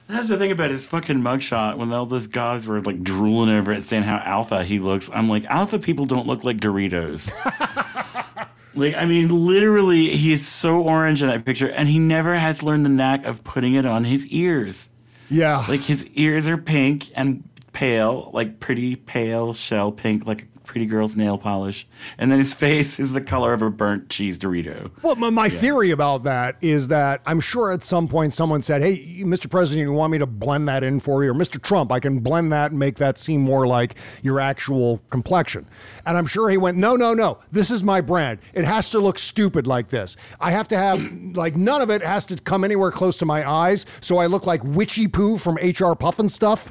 That's 0.06 0.28
the 0.28 0.36
thing 0.36 0.52
about 0.52 0.70
his 0.70 0.84
fucking 0.84 1.16
mugshot 1.16 1.78
when 1.78 1.90
all 1.92 2.04
those 2.04 2.26
guys 2.26 2.66
were 2.66 2.80
like 2.82 3.02
drooling 3.02 3.48
over 3.48 3.72
it 3.72 3.84
saying 3.84 4.02
how 4.02 4.18
alpha 4.18 4.62
he 4.62 4.78
looks. 4.78 5.10
I'm 5.12 5.30
like, 5.30 5.46
alpha 5.46 5.78
people 5.78 6.04
don't 6.04 6.26
look 6.26 6.44
like 6.44 6.58
Doritos. 6.58 7.32
like, 8.74 8.94
I 8.94 9.06
mean, 9.06 9.46
literally, 9.46 10.10
he 10.10 10.34
is 10.34 10.46
so 10.46 10.82
orange 10.82 11.22
in 11.22 11.28
that 11.28 11.46
picture 11.46 11.70
and 11.70 11.88
he 11.88 11.98
never 11.98 12.38
has 12.38 12.62
learned 12.62 12.84
the 12.84 12.90
knack 12.90 13.24
of 13.24 13.42
putting 13.44 13.74
it 13.74 13.86
on 13.86 14.04
his 14.04 14.26
ears. 14.26 14.90
Yeah. 15.30 15.64
Like, 15.66 15.80
his 15.80 16.06
ears 16.08 16.46
are 16.46 16.58
pink 16.58 17.10
and 17.16 17.48
pale, 17.74 18.30
like 18.32 18.60
pretty 18.60 18.96
pale 18.96 19.52
shell 19.52 19.92
pink, 19.92 20.26
like 20.26 20.42
a 20.42 20.60
pretty 20.60 20.86
girl's 20.86 21.16
nail 21.16 21.36
polish. 21.36 21.86
And 22.16 22.30
then 22.30 22.38
his 22.38 22.54
face 22.54 22.98
is 22.98 23.12
the 23.12 23.20
color 23.20 23.52
of 23.52 23.60
a 23.60 23.70
burnt 23.70 24.08
cheese 24.08 24.38
Dorito. 24.38 24.90
Well, 25.02 25.16
my, 25.16 25.28
my 25.28 25.48
theory 25.50 25.90
about 25.90 26.22
that 26.22 26.56
is 26.62 26.88
that 26.88 27.20
I'm 27.26 27.40
sure 27.40 27.72
at 27.72 27.82
some 27.82 28.08
point 28.08 28.32
someone 28.32 28.62
said, 28.62 28.80
Hey, 28.80 29.22
Mr. 29.24 29.50
President, 29.50 29.86
you 29.86 29.92
want 29.92 30.12
me 30.12 30.18
to 30.18 30.26
blend 30.26 30.68
that 30.68 30.82
in 30.82 31.00
for 31.00 31.22
you? 31.22 31.32
Or 31.32 31.34
Mr. 31.34 31.60
Trump, 31.60 31.92
I 31.92 32.00
can 32.00 32.20
blend 32.20 32.52
that 32.52 32.70
and 32.70 32.78
make 32.78 32.96
that 32.96 33.18
seem 33.18 33.42
more 33.42 33.66
like 33.66 33.96
your 34.22 34.40
actual 34.40 35.02
complexion. 35.10 35.66
And 36.06 36.16
I'm 36.16 36.26
sure 36.26 36.48
he 36.48 36.56
went, 36.56 36.78
No, 36.78 36.96
no, 36.96 37.12
no. 37.12 37.40
This 37.50 37.70
is 37.70 37.84
my 37.84 38.00
brand. 38.00 38.38
It 38.54 38.64
has 38.64 38.88
to 38.90 39.00
look 39.00 39.18
stupid 39.18 39.66
like 39.66 39.88
this. 39.88 40.16
I 40.40 40.52
have 40.52 40.68
to 40.68 40.76
have, 40.76 41.02
like, 41.34 41.56
none 41.56 41.82
of 41.82 41.90
it 41.90 42.02
has 42.02 42.24
to 42.26 42.36
come 42.36 42.64
anywhere 42.64 42.92
close 42.92 43.16
to 43.18 43.26
my 43.26 43.48
eyes. 43.48 43.84
So 44.00 44.18
I 44.18 44.26
look 44.26 44.46
like 44.46 44.62
Witchy 44.64 45.08
Poo 45.08 45.36
from 45.36 45.56
HR 45.56 45.94
Pufnstuf. 45.98 46.70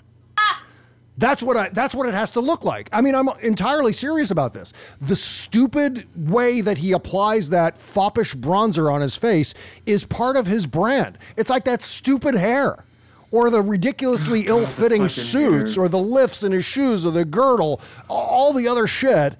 That's 1.17 1.43
what 1.43 1.55
I 1.57 1.69
that's 1.69 1.93
what 1.93 2.07
it 2.07 2.13
has 2.13 2.31
to 2.31 2.39
look 2.39 2.63
like. 2.65 2.89
I 2.91 3.01
mean, 3.01 3.13
I'm 3.15 3.29
entirely 3.41 3.93
serious 3.93 4.31
about 4.31 4.53
this. 4.53 4.73
The 4.99 5.15
stupid 5.15 6.07
way 6.15 6.61
that 6.61 6.79
he 6.79 6.91
applies 6.91 7.49
that 7.51 7.77
foppish 7.77 8.35
bronzer 8.35 8.91
on 8.91 9.01
his 9.01 9.15
face 9.15 9.53
is 9.85 10.05
part 10.05 10.35
of 10.37 10.47
his 10.47 10.65
brand. 10.65 11.17
It's 11.37 11.49
like 11.49 11.65
that 11.65 11.81
stupid 11.81 12.35
hair. 12.35 12.83
Or 13.29 13.49
the 13.49 13.61
ridiculously 13.63 14.41
ill-fitting 14.47 15.01
fucking 15.03 15.09
suits, 15.09 15.75
hair. 15.75 15.85
or 15.85 15.89
the 15.89 15.97
lifts 15.97 16.43
in 16.43 16.51
his 16.51 16.65
shoes, 16.65 17.03
or 17.03 17.11
the 17.11 17.25
girdle, 17.25 17.81
all 18.07 18.53
the 18.53 18.67
other 18.67 18.85
shit. 18.85 19.35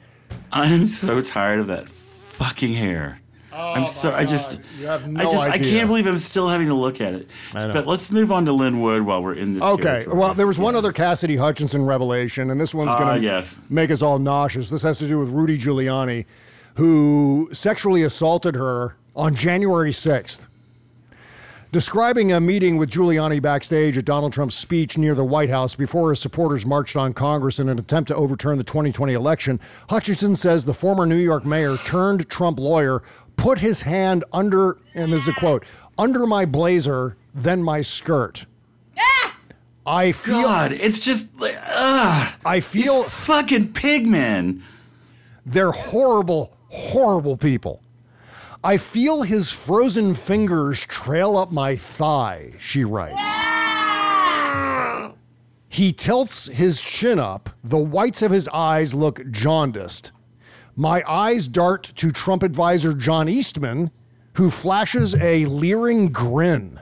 I'm 0.52 0.88
so 0.88 1.22
tired 1.22 1.60
of 1.60 1.68
that 1.68 1.90
fucking 1.90 2.74
hair. 2.74 3.20
I'm 3.56 3.86
so 3.86 4.12
I 4.14 4.26
just 4.26 4.60
You 4.80 4.88
have 4.88 5.04
I 5.04 5.08
no 5.08 5.24
just 5.32 5.44
I 5.44 5.58
can't 5.60 5.88
believe 5.88 6.08
I'm 6.08 6.20
still 6.20 6.50
having 6.50 6.68
to 6.68 6.74
look 6.76 7.00
at 7.02 7.14
it. 7.14 7.28
But 7.54 7.86
let's 7.88 8.12
move 8.12 8.32
on 8.32 8.46
to 8.46 8.52
Lin 8.54 8.82
Wood 8.82 9.04
while 9.04 9.22
we're 9.22 9.36
in 9.36 9.54
this. 9.56 9.64
Okay. 9.64 9.84
territory. 9.84 10.18
Well, 10.18 10.34
there 10.34 10.48
was 10.48 10.58
one 10.60 10.76
other 10.76 10.92
Cassidy 10.92 11.36
Hutchinson 11.36 11.86
revelation, 11.86 12.50
and 12.52 12.60
this 12.60 12.74
one's 12.74 12.92
Ah, 12.92 13.00
going 13.00 13.20
to 13.22 13.24
yes. 13.24 13.60
make 13.70 13.92
us 13.92 14.02
all 14.02 14.20
nauseous. 14.20 14.70
This 14.70 14.84
has 14.84 14.98
to 15.00 15.08
do 15.08 15.20
with 15.20 15.30
Rudy 15.30 15.58
Giuliani, 15.58 16.26
who 16.76 17.50
sexually 17.52 18.02
assaulted 18.04 18.56
her 18.56 18.96
on 19.16 19.36
January 19.36 19.92
6th. 19.92 20.48
Describing 21.74 22.32
a 22.32 22.40
meeting 22.40 22.78
with 22.78 22.92
Giuliani 22.92 23.42
backstage 23.42 23.98
at 23.98 24.06
Donald 24.06 24.32
Trump's 24.32 24.54
speech 24.54 24.96
near 24.96 25.16
the 25.16 25.24
White 25.24 25.50
House 25.50 25.74
before 25.74 26.12
his 26.12 26.20
supporters 26.20 26.68
marched 26.68 26.96
on 26.96 27.14
Congress 27.14 27.58
in 27.58 27.68
an 27.68 27.80
attempt 27.80 28.10
to 28.10 28.16
overturn 28.16 28.60
the 28.60 28.64
2020 28.64 29.12
election, 29.14 29.60
Hutchinson 29.90 30.36
says 30.36 30.66
the 30.66 30.76
former 30.76 31.08
New 31.08 31.18
York 31.18 31.48
mayor 31.48 31.78
turned 31.78 32.30
Trump 32.30 32.60
lawyer 32.60 33.02
put 33.38 33.58
his 33.58 33.82
hand 33.82 34.24
under, 34.32 34.78
and 34.94 35.12
this 35.12 35.24
is 35.24 35.30
a 35.30 35.34
quote, 35.34 35.66
under 35.98 36.28
my 36.28 36.46
blazer, 36.46 37.18
then 37.34 37.64
my 37.64 37.82
skirt. 37.82 38.46
Ah! 38.96 39.36
I 39.88 40.12
feel. 40.12 40.44
God, 40.44 40.74
it's 40.74 41.04
just 41.04 41.36
like, 41.40 41.58
ugh. 41.60 42.36
I 42.46 42.60
feel 42.60 43.02
fucking 43.02 43.74
pigmen. 43.74 44.62
They're 45.44 45.72
horrible, 45.72 46.56
horrible 46.70 47.36
people. 47.36 47.83
I 48.66 48.78
feel 48.78 49.24
his 49.24 49.52
frozen 49.52 50.14
fingers 50.14 50.86
trail 50.86 51.36
up 51.36 51.52
my 51.52 51.76
thigh, 51.76 52.54
she 52.58 52.86
writes. 52.86 53.28
He 55.68 55.92
tilts 55.92 56.48
his 56.48 56.82
chin 56.82 57.20
up. 57.20 57.50
The 57.62 57.78
whites 57.78 58.22
of 58.22 58.32
his 58.32 58.48
eyes 58.50 58.94
look 58.96 59.30
jaundiced. 59.32 60.14
My 60.78 61.04
eyes 61.06 61.50
dart 61.50 61.84
to 61.96 62.12
Trump 62.12 62.42
advisor 62.42 62.94
John 62.94 63.28
Eastman, 63.28 63.92
who 64.36 64.50
flashes 64.50 65.14
a 65.16 65.46
leering 65.46 66.14
grin. 66.14 66.80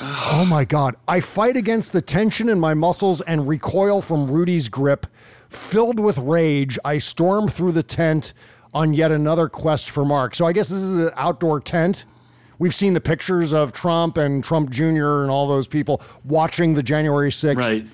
Oh 0.00 0.46
my 0.48 0.64
God. 0.64 0.94
I 1.08 1.20
fight 1.20 1.56
against 1.56 1.92
the 1.92 2.00
tension 2.00 2.48
in 2.48 2.60
my 2.60 2.74
muscles 2.74 3.20
and 3.22 3.48
recoil 3.48 4.00
from 4.00 4.30
Rudy's 4.30 4.68
grip. 4.68 5.06
Filled 5.48 5.98
with 5.98 6.18
rage, 6.18 6.78
I 6.84 6.98
storm 6.98 7.48
through 7.48 7.72
the 7.72 7.82
tent 7.82 8.32
on 8.76 8.92
yet 8.92 9.10
another 9.10 9.48
quest 9.48 9.88
for 9.88 10.04
Mark. 10.04 10.34
So 10.34 10.44
I 10.46 10.52
guess 10.52 10.68
this 10.68 10.80
is 10.80 10.98
an 11.06 11.10
outdoor 11.16 11.60
tent. 11.60 12.04
We've 12.58 12.74
seen 12.74 12.92
the 12.92 13.00
pictures 13.00 13.54
of 13.54 13.72
Trump 13.72 14.18
and 14.18 14.44
Trump 14.44 14.68
Jr. 14.68 15.22
and 15.22 15.30
all 15.30 15.48
those 15.48 15.66
people 15.66 16.02
watching 16.24 16.74
the 16.74 16.82
January 16.82 17.32
6th 17.32 17.56
Right. 17.56 17.86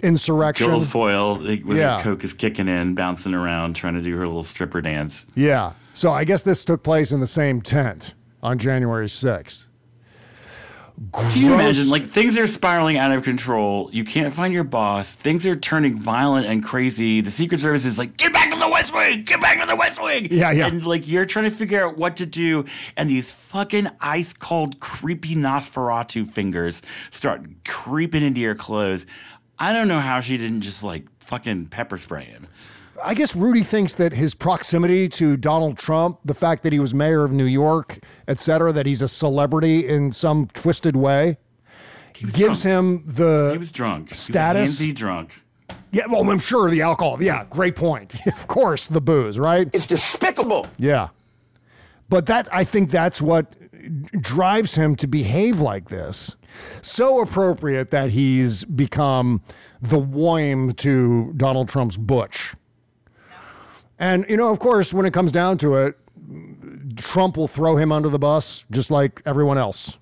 insurrection. 0.00 0.68
Guilfoyle, 0.70 0.84
foil 0.86 1.38
with 1.64 1.76
Yeah. 1.76 1.96
her 1.98 2.02
coke 2.04 2.22
is 2.22 2.34
kicking 2.34 2.68
in, 2.68 2.94
bouncing 2.94 3.34
around, 3.34 3.74
trying 3.74 3.94
to 3.94 4.00
do 4.00 4.16
her 4.16 4.26
little 4.26 4.44
stripper 4.44 4.80
dance. 4.80 5.26
Yeah. 5.34 5.72
So 5.92 6.12
I 6.12 6.22
guess 6.22 6.44
this 6.44 6.64
took 6.64 6.84
place 6.84 7.10
in 7.10 7.18
the 7.18 7.26
same 7.26 7.60
tent 7.60 8.14
on 8.40 8.58
January 8.58 9.08
6th. 9.08 9.66
Can 11.14 11.40
you 11.42 11.54
imagine? 11.54 11.88
Like 11.88 12.06
things 12.06 12.36
are 12.38 12.46
spiraling 12.46 12.96
out 12.98 13.10
of 13.12 13.22
control. 13.24 13.88
You 13.92 14.04
can't 14.04 14.32
find 14.32 14.52
your 14.54 14.64
boss. 14.64 15.14
Things 15.14 15.46
are 15.46 15.54
turning 15.56 15.98
violent 16.00 16.46
and 16.46 16.62
crazy. 16.64 17.20
The 17.20 17.30
Secret 17.30 17.60
Service 17.60 17.84
is 17.84 17.98
like, 17.98 18.16
get 18.16 18.32
back 18.32 18.52
West 18.78 18.94
Wing, 18.94 19.22
get 19.22 19.40
back 19.40 19.60
to 19.60 19.66
the 19.66 19.74
West 19.74 20.00
Wing. 20.00 20.28
Yeah, 20.30 20.52
yeah. 20.52 20.68
And 20.68 20.86
like 20.86 21.08
you're 21.08 21.24
trying 21.24 21.46
to 21.46 21.50
figure 21.50 21.84
out 21.84 21.96
what 21.96 22.16
to 22.18 22.26
do, 22.26 22.64
and 22.96 23.10
these 23.10 23.32
fucking 23.32 23.88
ice 24.00 24.32
cold, 24.32 24.78
creepy 24.78 25.34
Nosferatu 25.34 26.24
fingers 26.24 26.80
start 27.10 27.42
creeping 27.66 28.22
into 28.22 28.40
your 28.40 28.54
clothes. 28.54 29.04
I 29.58 29.72
don't 29.72 29.88
know 29.88 29.98
how 29.98 30.20
she 30.20 30.36
didn't 30.38 30.60
just 30.60 30.84
like 30.84 31.06
fucking 31.18 31.66
pepper 31.66 31.98
spray 31.98 32.26
him. 32.26 32.46
I 33.04 33.14
guess 33.14 33.34
Rudy 33.34 33.64
thinks 33.64 33.96
that 33.96 34.12
his 34.12 34.36
proximity 34.36 35.08
to 35.08 35.36
Donald 35.36 35.76
Trump, 35.76 36.20
the 36.24 36.34
fact 36.34 36.62
that 36.62 36.72
he 36.72 36.78
was 36.78 36.94
mayor 36.94 37.24
of 37.24 37.32
New 37.32 37.46
York, 37.46 37.98
et 38.28 38.38
cetera, 38.38 38.72
that 38.72 38.86
he's 38.86 39.02
a 39.02 39.08
celebrity 39.08 39.88
in 39.88 40.12
some 40.12 40.46
twisted 40.46 40.94
way, 40.94 41.36
gives 42.12 42.62
him 42.62 43.02
the 43.06 43.50
He 43.52 43.58
was 43.58 43.72
drunk. 43.72 44.14
status. 44.14 44.78
He 44.78 44.88
was 44.92 44.98
drunk. 44.98 45.42
Yeah, 45.90 46.06
well, 46.06 46.28
I'm 46.28 46.38
sure 46.38 46.70
the 46.70 46.82
alcohol. 46.82 47.22
Yeah, 47.22 47.44
great 47.48 47.76
point. 47.76 48.14
of 48.26 48.46
course, 48.46 48.88
the 48.88 49.00
booze, 49.00 49.38
right? 49.38 49.68
It's 49.72 49.86
despicable. 49.86 50.66
Yeah. 50.76 51.08
But 52.08 52.26
that 52.26 52.48
I 52.52 52.64
think 52.64 52.90
that's 52.90 53.20
what 53.20 53.54
drives 54.20 54.74
him 54.74 54.96
to 54.96 55.06
behave 55.06 55.60
like 55.60 55.88
this. 55.88 56.36
So 56.80 57.20
appropriate 57.20 57.90
that 57.90 58.10
he's 58.10 58.64
become 58.64 59.42
the 59.80 59.98
whim 59.98 60.72
to 60.72 61.32
Donald 61.36 61.68
Trump's 61.68 61.96
Butch. 61.96 62.54
And 63.98 64.26
you 64.28 64.36
know, 64.36 64.50
of 64.50 64.58
course, 64.58 64.94
when 64.94 65.06
it 65.06 65.12
comes 65.12 65.32
down 65.32 65.58
to 65.58 65.74
it, 65.76 65.98
Trump 66.96 67.36
will 67.36 67.48
throw 67.48 67.76
him 67.76 67.92
under 67.92 68.08
the 68.08 68.18
bus 68.18 68.64
just 68.70 68.90
like 68.90 69.22
everyone 69.24 69.58
else. 69.58 69.98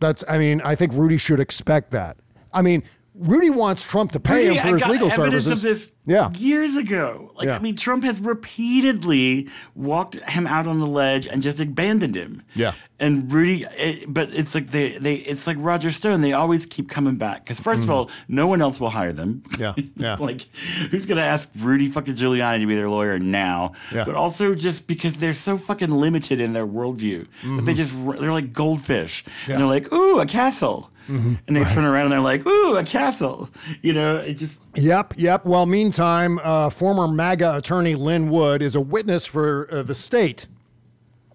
That's 0.00 0.24
I 0.28 0.38
mean, 0.38 0.60
I 0.64 0.74
think 0.74 0.92
Rudy 0.92 1.16
should 1.16 1.40
expect 1.40 1.90
that. 1.92 2.16
I 2.52 2.62
mean, 2.62 2.82
Rudy 3.18 3.50
wants 3.50 3.86
Trump 3.86 4.12
to 4.12 4.20
pay 4.20 4.48
Rudy, 4.48 4.56
him 4.56 4.62
for 4.62 4.68
I 4.68 4.72
his 4.72 4.82
got 4.82 4.90
legal 4.90 5.10
evidence 5.10 5.44
services. 5.44 5.52
of 5.52 5.62
this 5.62 5.92
yeah. 6.04 6.30
years 6.34 6.76
ago. 6.76 7.32
Like, 7.36 7.46
Yeah. 7.46 7.56
I 7.56 7.58
mean, 7.60 7.74
Trump 7.76 8.04
has 8.04 8.20
repeatedly 8.20 9.48
walked 9.74 10.16
him 10.16 10.46
out 10.46 10.66
on 10.66 10.80
the 10.80 10.86
ledge 10.86 11.26
and 11.26 11.42
just 11.42 11.60
abandoned 11.60 12.14
him. 12.14 12.42
Yeah. 12.54 12.72
And 12.98 13.30
Rudy, 13.32 13.64
it, 13.72 14.04
but 14.12 14.30
it's 14.32 14.54
like 14.54 14.68
they, 14.68 14.96
they, 14.98 15.14
it's 15.16 15.46
like 15.46 15.56
Roger 15.60 15.90
Stone. 15.90 16.20
They 16.22 16.32
always 16.32 16.66
keep 16.66 16.88
coming 16.88 17.16
back 17.16 17.44
because 17.44 17.60
1st 17.60 17.80
of 17.80 17.84
Mhm. 17.86 17.90
all, 17.90 18.10
no 18.28 18.46
one 18.46 18.62
else 18.62 18.80
will 18.80 18.90
hire 18.90 19.12
them. 19.12 19.42
Yeah, 19.58 19.74
yeah. 19.96 20.14
like, 20.20 20.46
who's 20.90 21.04
gonna 21.06 21.20
ask 21.22 21.50
Rudy 21.58 21.88
fucking 21.88 22.14
Giuliani 22.14 22.60
to 22.60 22.66
be 22.66 22.74
their 22.74 22.88
lawyer 22.88 23.18
now? 23.18 23.72
Yeah. 23.92 24.04
But 24.04 24.14
also 24.14 24.54
just 24.54 24.86
because 24.86 25.16
they're 25.16 25.34
so 25.34 25.58
fucking 25.58 25.90
limited 25.90 26.40
in 26.40 26.52
their 26.54 26.66
worldview 26.66 27.26
that 27.42 27.64
they 27.66 27.74
Mhm. 27.74 27.76
just 27.76 27.92
they're 28.20 28.32
like 28.32 28.52
goldfish, 28.54 29.24
Yeah. 29.46 29.54
and 29.54 29.60
they're 29.60 29.68
like, 29.68 29.92
ooh, 29.92 30.20
a 30.20 30.26
castle. 30.26 30.90
Mhm. 31.08 31.38
And 31.46 31.56
they 31.56 31.60
Right. 31.62 31.72
turn 31.72 31.84
around 31.84 32.04
and 32.04 32.12
they're 32.12 32.20
like, 32.20 32.46
"Ooh, 32.46 32.76
a 32.76 32.82
castle!" 32.84 33.48
You 33.82 33.92
know, 33.92 34.16
it 34.16 34.34
just 34.34 34.60
Yep, 34.74 35.14
yep. 35.16 35.44
Well, 35.46 35.64
meantime, 35.66 36.40
uh, 36.42 36.70
former 36.70 37.06
MAGA 37.08 37.56
attorney 37.56 37.94
Lin 37.94 38.28
Wood 38.28 38.60
is 38.62 38.74
a 38.74 38.80
witness 38.80 39.24
for 39.26 39.68
uh, 39.72 39.82
the 39.82 39.94
state 39.94 40.46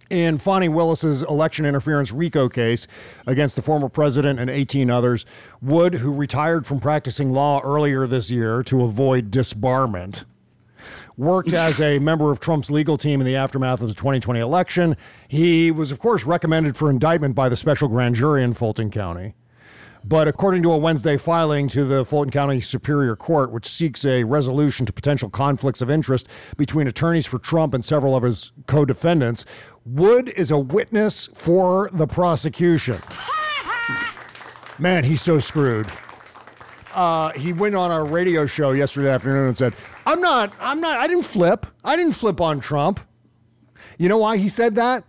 in 0.10 0.38
Fani 0.38 0.68
Willis's 0.68 1.24
election 1.24 1.66
interference 1.66 2.12
RICO 2.12 2.50
case 2.50 2.86
against 3.26 3.56
the 3.56 3.62
former 3.62 3.88
president 3.88 4.40
and 4.42 4.50
18 4.50 4.90
others. 4.92 5.26
Wood, 5.62 5.96
who 5.96 6.14
retired 6.14 6.68
from 6.68 6.80
practicing 6.82 7.32
law 7.32 7.62
earlier 7.64 8.06
this 8.08 8.30
year 8.30 8.62
to 8.64 8.84
avoid 8.84 9.32
disbarment, 9.32 10.26
worked 11.18 11.54
as 11.54 11.80
a 11.80 11.98
member 12.10 12.30
of 12.30 12.42
Trump's 12.42 12.70
legal 12.70 12.98
team 12.98 13.22
in 13.22 13.26
the 13.26 13.38
aftermath 13.38 13.82
of 13.82 13.88
the 13.88 13.94
2020 13.94 14.40
election. 14.42 14.98
He 15.30 15.72
was, 15.72 15.92
of 15.94 16.00
course, 16.00 16.26
recommended 16.26 16.76
for 16.76 16.90
indictment 16.90 17.34
by 17.36 17.48
the 17.48 17.56
special 17.56 17.88
grand 17.88 18.16
jury 18.16 18.44
in 18.44 18.54
Fulton 18.54 18.92
County. 18.92 19.34
But 20.04 20.28
according 20.28 20.64
to 20.64 20.72
a 20.72 20.78
Wednesday 20.78 21.16
filing 21.16 21.68
to 21.70 21.86
the 21.86 22.04
Fulton 22.04 22.32
County 22.32 22.60
Superior 22.60 23.16
Court, 23.16 23.52
which 23.52 23.68
seeks 23.68 24.04
a 24.04 24.24
resolution 24.24 24.86
to 24.88 24.94
potential 24.94 25.30
conflicts 25.30 25.82
of 25.82 25.90
interest 25.92 26.28
between 26.58 26.88
attorneys 26.88 27.28
for 27.28 27.38
Trump 27.38 27.74
and 27.74 27.86
several 27.86 28.16
of 28.16 28.24
his 28.24 28.52
co 28.66 28.84
defendants, 28.84 29.46
Wood 29.86 30.30
is 30.30 30.50
a 30.52 30.58
witness 30.58 31.28
for 31.34 31.90
the 31.94 32.08
prosecution. 32.08 33.00
Man, 34.80 35.04
he's 35.04 35.22
so 35.22 35.38
screwed. 35.40 35.88
Uh, 36.94 37.30
he 37.34 37.54
went 37.54 37.76
on 37.76 37.92
a 37.92 38.04
radio 38.04 38.46
show 38.46 38.72
yesterday 38.72 39.10
afternoon 39.10 39.48
and 39.48 39.58
said, 39.58 39.74
I'm 40.06 40.20
not, 40.20 40.52
I'm 40.60 40.82
not, 40.82 40.98
I 40.98 41.08
didn't 41.08 41.24
flip. 41.26 41.66
I 41.84 41.96
didn't 41.96 42.14
flip 42.14 42.42
on 42.42 42.60
Trump. 42.60 43.00
You 43.98 44.10
know 44.10 44.18
why 44.18 44.38
he 44.38 44.48
said 44.50 44.76
that? 44.76 45.04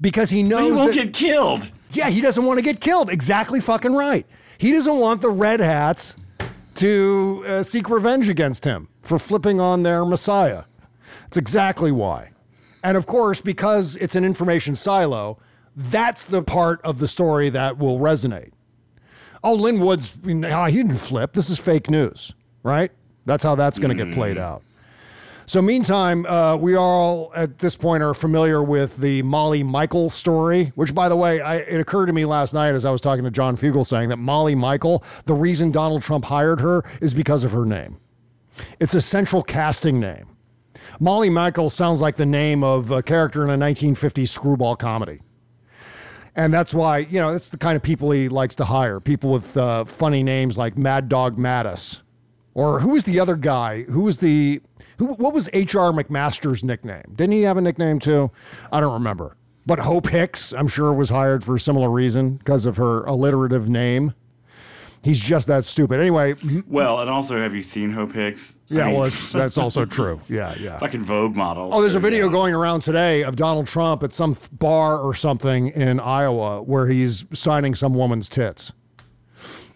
Because 0.00 0.30
he 0.30 0.42
knows 0.42 0.58
so 0.60 0.64
he 0.64 0.72
won't 0.72 0.94
that- 0.94 1.04
get 1.04 1.14
killed. 1.14 1.70
Yeah, 1.92 2.08
he 2.10 2.20
doesn't 2.20 2.44
want 2.44 2.58
to 2.58 2.64
get 2.64 2.80
killed. 2.80 3.10
Exactly 3.10 3.60
fucking 3.60 3.92
right. 3.94 4.26
He 4.58 4.72
doesn't 4.72 4.96
want 4.96 5.20
the 5.20 5.30
red 5.30 5.60
hats 5.60 6.16
to 6.76 7.44
uh, 7.46 7.62
seek 7.62 7.90
revenge 7.90 8.28
against 8.28 8.64
him 8.64 8.88
for 9.02 9.18
flipping 9.18 9.60
on 9.60 9.82
their 9.82 10.04
Messiah. 10.04 10.64
That's 11.24 11.36
exactly 11.36 11.92
why. 11.92 12.30
And 12.82 12.96
of 12.96 13.06
course, 13.06 13.40
because 13.40 13.96
it's 13.96 14.16
an 14.16 14.24
information 14.24 14.74
silo, 14.74 15.38
that's 15.76 16.24
the 16.24 16.42
part 16.42 16.80
of 16.82 16.98
the 16.98 17.08
story 17.08 17.50
that 17.50 17.78
will 17.78 17.98
resonate. 17.98 18.52
Oh, 19.44 19.54
Lin 19.54 19.80
Woods, 19.80 20.18
ah, 20.44 20.66
he 20.66 20.76
didn't 20.76 20.96
flip. 20.96 21.32
This 21.32 21.50
is 21.50 21.58
fake 21.58 21.90
news, 21.90 22.34
right? 22.62 22.92
That's 23.26 23.44
how 23.44 23.54
that's 23.54 23.78
going 23.78 23.96
to 23.96 24.04
get 24.04 24.14
played 24.14 24.38
out. 24.38 24.62
So, 25.52 25.60
meantime, 25.60 26.24
uh, 26.24 26.56
we 26.56 26.76
all 26.76 27.30
at 27.36 27.58
this 27.58 27.76
point 27.76 28.02
are 28.02 28.14
familiar 28.14 28.62
with 28.62 28.96
the 28.96 29.22
Molly 29.22 29.62
Michael 29.62 30.08
story, 30.08 30.72
which, 30.76 30.94
by 30.94 31.10
the 31.10 31.16
way, 31.16 31.42
I, 31.42 31.56
it 31.56 31.78
occurred 31.78 32.06
to 32.06 32.14
me 32.14 32.24
last 32.24 32.54
night 32.54 32.72
as 32.72 32.86
I 32.86 32.90
was 32.90 33.02
talking 33.02 33.22
to 33.24 33.30
John 33.30 33.58
Fugel 33.58 33.86
saying 33.86 34.08
that 34.08 34.16
Molly 34.16 34.54
Michael, 34.54 35.04
the 35.26 35.34
reason 35.34 35.70
Donald 35.70 36.00
Trump 36.00 36.24
hired 36.24 36.62
her 36.62 36.82
is 37.02 37.12
because 37.12 37.44
of 37.44 37.52
her 37.52 37.66
name. 37.66 37.98
It's 38.80 38.94
a 38.94 39.02
central 39.02 39.42
casting 39.42 40.00
name. 40.00 40.24
Molly 40.98 41.28
Michael 41.28 41.68
sounds 41.68 42.00
like 42.00 42.16
the 42.16 42.24
name 42.24 42.64
of 42.64 42.90
a 42.90 43.02
character 43.02 43.44
in 43.44 43.50
a 43.50 43.62
1950s 43.62 44.30
screwball 44.30 44.74
comedy. 44.74 45.20
And 46.34 46.54
that's 46.54 46.72
why, 46.72 47.00
you 47.00 47.20
know, 47.20 47.30
that's 47.30 47.50
the 47.50 47.58
kind 47.58 47.76
of 47.76 47.82
people 47.82 48.10
he 48.10 48.30
likes 48.30 48.54
to 48.54 48.64
hire 48.64 49.00
people 49.00 49.30
with 49.30 49.54
uh, 49.58 49.84
funny 49.84 50.22
names 50.22 50.56
like 50.56 50.78
Mad 50.78 51.10
Dog 51.10 51.36
Mattis. 51.36 52.00
Or 52.54 52.80
who 52.80 52.90
was 52.90 53.04
the 53.04 53.18
other 53.18 53.36
guy? 53.36 53.82
Who 53.84 54.02
was 54.02 54.18
the, 54.18 54.60
who, 54.98 55.06
what 55.14 55.32
was 55.32 55.48
H.R. 55.52 55.92
McMaster's 55.92 56.62
nickname? 56.62 57.14
Didn't 57.14 57.32
he 57.32 57.42
have 57.42 57.56
a 57.56 57.60
nickname 57.62 57.98
too? 57.98 58.30
I 58.70 58.80
don't 58.80 58.92
remember. 58.92 59.36
But 59.64 59.78
Hope 59.78 60.08
Hicks, 60.08 60.52
I'm 60.52 60.68
sure, 60.68 60.92
was 60.92 61.08
hired 61.10 61.44
for 61.44 61.54
a 61.54 61.60
similar 61.60 61.88
reason 61.88 62.36
because 62.36 62.66
of 62.66 62.76
her 62.78 63.04
alliterative 63.04 63.68
name. 63.68 64.14
He's 65.04 65.18
just 65.20 65.48
that 65.48 65.64
stupid. 65.64 65.98
Anyway, 65.98 66.34
Well, 66.68 67.00
and 67.00 67.10
also, 67.10 67.36
have 67.40 67.54
you 67.54 67.62
seen 67.62 67.90
Hope 67.90 68.12
Hicks? 68.12 68.54
I 68.70 68.74
yeah, 68.74 68.84
mean, 68.86 68.94
well, 68.94 69.02
that's, 69.04 69.32
that's 69.32 69.58
also 69.58 69.84
true. 69.84 70.20
Yeah, 70.28 70.54
yeah. 70.60 70.78
Fucking 70.78 71.02
Vogue 71.02 71.34
model. 71.36 71.70
Oh, 71.72 71.80
there's 71.80 71.96
a 71.96 72.00
video 72.00 72.26
yeah. 72.26 72.32
going 72.32 72.54
around 72.54 72.80
today 72.80 73.24
of 73.24 73.34
Donald 73.34 73.66
Trump 73.66 74.02
at 74.04 74.12
some 74.12 74.36
bar 74.52 74.98
or 75.00 75.12
something 75.14 75.68
in 75.68 75.98
Iowa 75.98 76.62
where 76.62 76.86
he's 76.86 77.24
signing 77.32 77.74
some 77.74 77.94
woman's 77.94 78.28
tits 78.28 78.72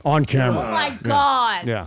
on 0.05 0.25
camera. 0.27 0.61
Oh 0.61 0.71
my 0.71 0.89
Yeah. 0.89 0.97
God. 1.03 1.67
Yeah. 1.67 1.87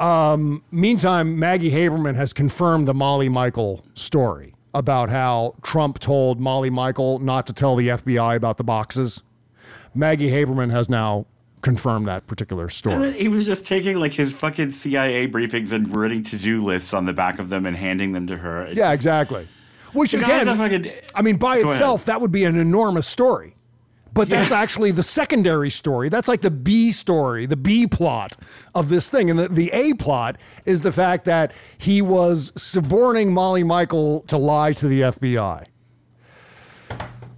Um, 0.00 0.62
meantime, 0.70 1.38
Maggie 1.38 1.70
Haberman 1.70 2.14
has 2.16 2.32
confirmed 2.32 2.86
the 2.88 2.94
Molly 2.94 3.28
Michael 3.28 3.84
story 3.94 4.54
about 4.74 5.08
how 5.08 5.54
Trump 5.62 5.98
told 6.00 6.40
Molly 6.40 6.70
Michael 6.70 7.20
not 7.20 7.46
to 7.46 7.52
tell 7.52 7.76
the 7.76 7.88
FBI 7.88 8.34
about 8.34 8.56
the 8.56 8.64
boxes. 8.64 9.22
Maggie 9.94 10.30
Haberman 10.30 10.70
has 10.72 10.88
now 10.90 11.26
confirmed 11.62 12.06
that 12.08 12.26
particular 12.26 12.68
story. 12.68 13.12
he 13.12 13.28
was 13.28 13.46
just 13.46 13.66
taking 13.66 13.98
like 13.98 14.12
his 14.12 14.34
fucking 14.34 14.70
CIA 14.70 15.26
briefings 15.28 15.72
and 15.72 15.94
writing 15.94 16.22
to-do 16.22 16.62
lists 16.62 16.92
on 16.92 17.06
the 17.06 17.12
back 17.14 17.38
of 17.38 17.48
them 17.48 17.64
and 17.64 17.76
handing 17.76 18.12
them 18.12 18.26
to 18.26 18.36
her. 18.36 18.66
It 18.66 18.76
Yeah, 18.76 18.92
exactly. 18.92 19.48
Which 19.94 20.12
again, 20.12 20.44
fucking- 20.56 20.90
I 21.14 21.22
mean, 21.22 21.36
by 21.36 21.56
Go 21.60 21.62
ahead. 21.68 21.76
itself, 21.76 22.04
that 22.06 22.20
would 22.20 22.32
be 22.32 22.44
an 22.44 22.56
enormous 22.58 23.06
story. 23.06 23.54
But 24.14 24.28
that's 24.30 24.50
Yeah. 24.52 24.60
actually 24.60 24.92
the 24.92 25.02
secondary 25.02 25.70
story. 25.70 26.08
That's 26.08 26.28
like 26.28 26.40
the 26.40 26.50
B 26.50 26.90
story, 26.92 27.46
the 27.46 27.56
B 27.56 27.86
plot 27.88 28.36
of 28.74 28.88
this 28.88 29.10
thing. 29.10 29.28
And 29.28 29.38
the, 29.38 29.48
the 29.48 29.70
A 29.72 29.92
plot 29.94 30.36
is 30.64 30.82
the 30.82 30.92
fact 30.92 31.24
that 31.24 31.52
he 31.78 32.00
was 32.00 32.52
suborning 32.56 33.34
Molly 33.34 33.64
Michael 33.64 34.20
to 34.28 34.36
lie 34.38 34.72
to 34.74 34.86
the 34.86 35.00
FBI. 35.02 35.66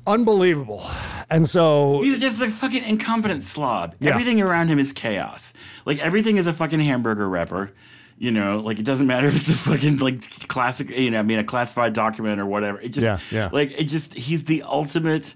Unbelievable. 0.07 0.85
And 1.29 1.49
so 1.49 2.03
He's 2.03 2.21
just 2.21 2.41
a 2.41 2.49
fucking 2.49 2.85
incompetent 2.85 3.43
slob. 3.45 3.95
Yeah. 3.99 4.11
Everything 4.11 4.41
around 4.41 4.69
him 4.69 4.79
is 4.79 4.93
chaos. 4.93 5.53
Like 5.85 5.99
everything 5.99 6.37
is 6.37 6.47
a 6.47 6.53
fucking 6.53 6.79
hamburger 6.81 7.29
wrapper. 7.29 7.73
You 8.19 8.31
know, 8.31 8.61
like 8.61 8.79
it 8.79 8.85
doesn't 8.85 9.07
matter 9.07 9.27
if 9.27 9.37
it's 9.37 9.49
a 9.49 9.53
fucking 9.55 9.99
like 9.99 10.21
classic, 10.49 10.91
you 10.91 11.11
know, 11.11 11.19
I 11.19 11.23
mean, 11.23 11.39
a 11.39 11.45
classified 11.45 11.93
document 11.93 12.41
or 12.41 12.47
whatever. 12.47 12.81
It 12.81 12.91
just, 12.91 13.05
Yeah, 13.05 13.19
yeah. 13.31 13.51
like, 13.53 13.73
it 13.77 13.85
just, 13.85 14.15
he's 14.15 14.45
the 14.45 14.63
ultimate 14.63 15.35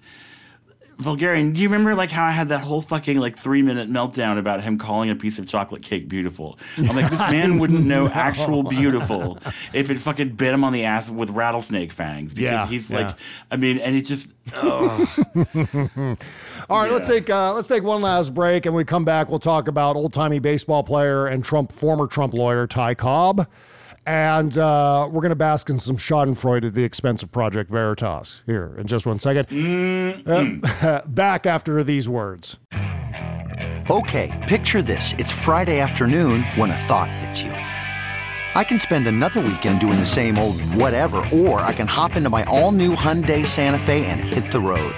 Vulgarian. 1.01 1.53
Do 1.53 1.61
you 1.63 1.69
remember 1.69 1.95
like 1.95 2.11
how 2.11 2.25
I 2.25 2.31
had 2.33 2.49
that 2.51 2.61
whole 2.61 2.81
fucking 2.81 3.19
like 3.19 3.37
three 3.37 3.63
minute 3.63 3.91
meltdown 3.91 4.39
about 4.39 4.63
him 4.63 4.79
calling 4.79 5.11
a 5.11 5.15
piece 5.17 5.39
of 5.39 5.47
chocolate 5.47 5.83
cake 5.83 6.09
beautiful? 6.09 6.59
I'm 6.77 6.95
like, 6.97 7.11
this 7.11 7.19
man 7.31 7.59
wouldn't 7.59 7.85
know 7.87 8.05
No. 8.07 8.13
actual 8.13 8.63
beautiful 8.63 9.39
if 9.73 9.91
it 9.91 9.99
fucking 9.99 10.31
bit 10.31 10.53
him 10.55 10.65
on 10.65 10.73
the 10.73 10.85
ass 10.85 11.11
with 11.11 11.31
rattlesnake 11.31 11.93
fangs 11.93 12.33
because 12.35 12.43
Yeah, 12.53 12.67
he's 12.67 12.91
yeah. 12.91 13.07
like, 13.09 13.17
I 13.51 13.57
mean, 13.57 13.79
and 13.79 13.97
it 13.97 14.03
just, 14.03 14.29
oh. 14.55 15.07
All 16.71 16.81
right, 16.83 16.91
let's 16.93 17.07
take 17.09 17.29
uh, 17.31 17.53
let's 17.55 17.69
take 17.69 17.83
one 17.83 18.03
last 18.03 18.35
break, 18.35 18.67
and 18.67 18.75
we 18.75 18.85
come 18.85 19.05
back. 19.05 19.29
We'll 19.29 19.39
talk 19.39 19.69
about 19.69 19.97
old 19.97 20.13
timey 20.13 20.39
baseball 20.39 20.83
player 20.83 21.27
and 21.27 21.45
Trump 21.45 21.73
former 21.73 22.07
Trump 22.07 22.35
lawyer 22.35 22.67
Ty 22.67 22.95
Cobb, 22.95 23.47
and 24.07 24.57
uh, 24.57 25.09
we're 25.11 25.21
going 25.21 25.31
to 25.31 25.37
bask 25.37 25.71
in 25.71 25.79
some 25.79 25.97
Schadenfreude 25.97 26.65
at 26.65 26.75
the 26.75 26.85
expense 26.85 27.23
of 27.23 27.31
Project 27.31 27.71
Veritas 27.71 28.43
here 28.47 28.75
in 28.79 28.87
just 28.87 29.07
one 29.07 29.19
second. 29.19 29.47
Uh, 30.27 31.03
back 31.07 31.47
after 31.47 31.83
these 31.85 32.09
words. 32.09 32.59
Okay, 33.91 34.45
picture 34.49 34.83
this. 34.83 35.15
It's 35.19 35.33
Friday 35.33 35.81
afternoon 35.81 36.45
when 36.55 36.71
a 36.71 36.77
thought 36.77 37.11
hits 37.11 37.43
you. 37.43 37.51
I 37.51 38.65
can 38.65 38.79
spend 38.79 39.07
another 39.07 39.41
weekend 39.41 39.81
doing 39.81 39.99
the 39.99 40.07
same 40.07 40.39
old 40.39 40.61
whatever, 40.75 41.25
or 41.33 41.61
I 41.61 41.73
can 41.73 41.87
hop 41.87 42.17
into 42.17 42.31
my 42.31 42.45
all 42.45 42.73
new 42.73 42.95
Hyundai 42.97 43.47
Santa 43.47 43.79
Fe 43.79 44.07
and 44.07 44.21
hit 44.21 44.51
the 44.51 44.61
road. 44.61 44.95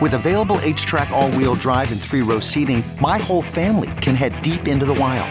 With 0.00 0.14
available 0.14 0.56
HTRAC, 0.58 1.10
all 1.10 1.30
wheel 1.32 1.54
drive, 1.54 1.92
and 1.92 2.00
three 2.00 2.22
row 2.22 2.40
seating, 2.40 2.84
my 3.00 3.18
whole 3.18 3.42
family 3.42 3.90
can 4.00 4.14
head 4.14 4.40
deep 4.42 4.66
into 4.68 4.84
the 4.84 4.94
wild. 4.94 5.30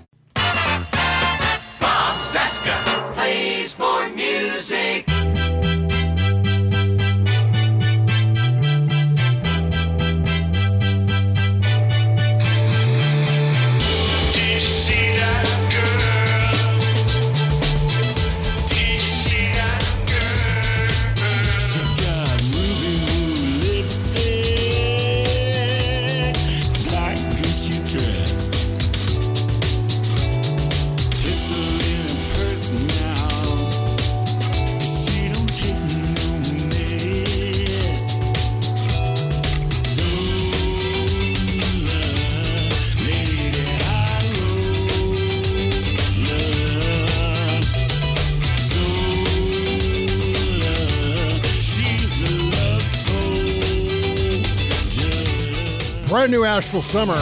Brand 56.21 56.33
new 56.33 56.43
Astral 56.45 56.83
Summer. 56.83 57.15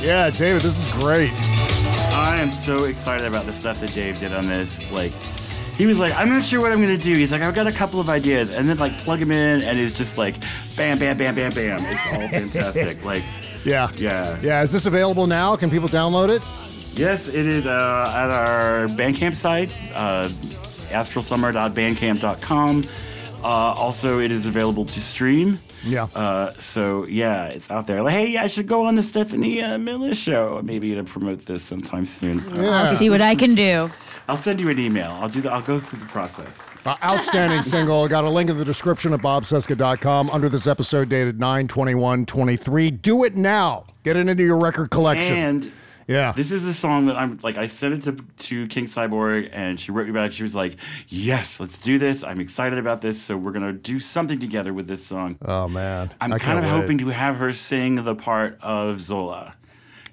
Yeah, 0.00 0.30
David, 0.30 0.62
this 0.62 0.78
is 0.78 0.92
great. 1.00 1.32
I 2.12 2.36
am 2.40 2.48
so 2.48 2.84
excited 2.84 3.26
about 3.26 3.46
the 3.46 3.52
stuff 3.52 3.80
that 3.80 3.92
Dave 3.92 4.20
did 4.20 4.32
on 4.32 4.46
this. 4.46 4.80
Like, 4.92 5.10
he 5.76 5.84
was 5.86 5.98
like, 5.98 6.14
I'm 6.14 6.28
not 6.28 6.44
sure 6.44 6.60
what 6.60 6.70
I'm 6.70 6.80
gonna 6.80 6.96
do. 6.96 7.14
He's 7.16 7.32
like, 7.32 7.42
I've 7.42 7.56
got 7.56 7.66
a 7.66 7.72
couple 7.72 7.98
of 7.98 8.08
ideas, 8.08 8.54
and 8.54 8.68
then 8.68 8.76
like 8.78 8.92
plug 8.98 9.18
him 9.18 9.32
in, 9.32 9.60
and 9.62 9.76
it's 9.76 9.92
just 9.92 10.16
like, 10.18 10.36
bam, 10.76 11.00
bam, 11.00 11.16
bam, 11.16 11.34
bam, 11.34 11.50
bam. 11.50 11.80
It's 11.82 12.12
all 12.12 12.28
fantastic. 12.52 13.04
like, 13.04 13.24
Yeah. 13.64 13.90
yeah, 13.96 14.38
Yeah, 14.40 14.62
is 14.62 14.70
this 14.70 14.86
available 14.86 15.26
now? 15.26 15.56
Can 15.56 15.68
people 15.68 15.88
download 15.88 16.28
it? 16.28 16.42
Yes, 16.96 17.26
it 17.26 17.34
is 17.44 17.66
uh, 17.66 18.04
at 18.16 18.30
our 18.30 18.86
Bandcamp 18.96 19.34
site, 19.34 19.76
uh, 19.94 20.28
astralsummer.bandcamp.com. 20.92 22.84
Uh, 23.44 23.74
also, 23.76 24.18
it 24.20 24.30
is 24.30 24.46
available 24.46 24.84
to 24.86 25.00
stream. 25.00 25.58
Yeah. 25.84 26.04
Uh, 26.14 26.52
so 26.54 27.06
yeah, 27.06 27.46
it's 27.46 27.70
out 27.70 27.86
there. 27.86 28.02
Like, 28.02 28.14
hey, 28.14 28.36
I 28.38 28.46
should 28.46 28.66
go 28.66 28.86
on 28.86 28.94
the 28.94 29.02
Stephanie 29.02 29.62
uh, 29.62 29.76
Miller 29.76 30.14
show, 30.14 30.60
maybe 30.64 30.94
to 30.94 31.04
promote 31.04 31.44
this 31.44 31.62
sometime 31.62 32.06
soon. 32.06 32.40
I'll 32.58 32.94
see 32.94 33.10
what 33.10 33.20
I 33.20 33.34
can 33.34 33.54
do. 33.54 33.90
I'll 34.26 34.38
send 34.38 34.58
you 34.58 34.70
an 34.70 34.78
email. 34.78 35.10
I'll 35.20 35.28
do 35.28 35.42
that. 35.42 35.52
I'll 35.52 35.60
go 35.60 35.78
through 35.78 35.98
the 35.98 36.06
process. 36.06 36.66
Uh, 36.86 36.96
outstanding 37.04 37.62
single. 37.74 38.08
Got 38.08 38.24
a 38.24 38.30
link 38.30 38.48
in 38.48 38.56
the 38.56 38.64
description 38.64 39.12
at 39.12 39.20
bobcesca.com 39.20 40.30
under 40.30 40.48
this 40.48 40.66
episode 40.66 41.10
dated 41.10 41.38
9 41.38 41.68
21 41.68 42.24
23. 42.24 42.90
Do 42.90 43.24
it 43.24 43.36
now. 43.36 43.84
Get 44.02 44.16
it 44.16 44.26
into 44.26 44.42
your 44.42 44.58
record 44.58 44.90
collection. 44.90 45.36
And 45.36 45.72
yeah, 46.06 46.32
this 46.32 46.52
is 46.52 46.64
the 46.64 46.72
song 46.74 47.06
that 47.06 47.16
I'm 47.16 47.38
like. 47.42 47.56
I 47.56 47.66
sent 47.66 47.94
it 47.94 48.02
to 48.04 48.24
to 48.46 48.66
King 48.68 48.86
Cyborg, 48.86 49.48
and 49.52 49.78
she 49.80 49.90
wrote 49.92 50.06
me 50.06 50.12
back. 50.12 50.32
She 50.32 50.42
was 50.42 50.54
like, 50.54 50.76
"Yes, 51.08 51.60
let's 51.60 51.78
do 51.78 51.98
this. 51.98 52.22
I'm 52.24 52.40
excited 52.40 52.78
about 52.78 53.00
this. 53.00 53.20
So 53.20 53.36
we're 53.36 53.52
gonna 53.52 53.72
do 53.72 53.98
something 53.98 54.38
together 54.38 54.72
with 54.72 54.86
this 54.88 55.04
song." 55.06 55.38
Oh 55.44 55.68
man, 55.68 56.10
I'm 56.20 56.32
I 56.32 56.38
kind 56.38 56.58
of 56.58 56.64
wait. 56.64 56.70
hoping 56.70 56.98
to 56.98 57.08
have 57.08 57.36
her 57.36 57.52
sing 57.52 57.96
the 58.04 58.14
part 58.14 58.58
of 58.62 59.00
Zola. 59.00 59.54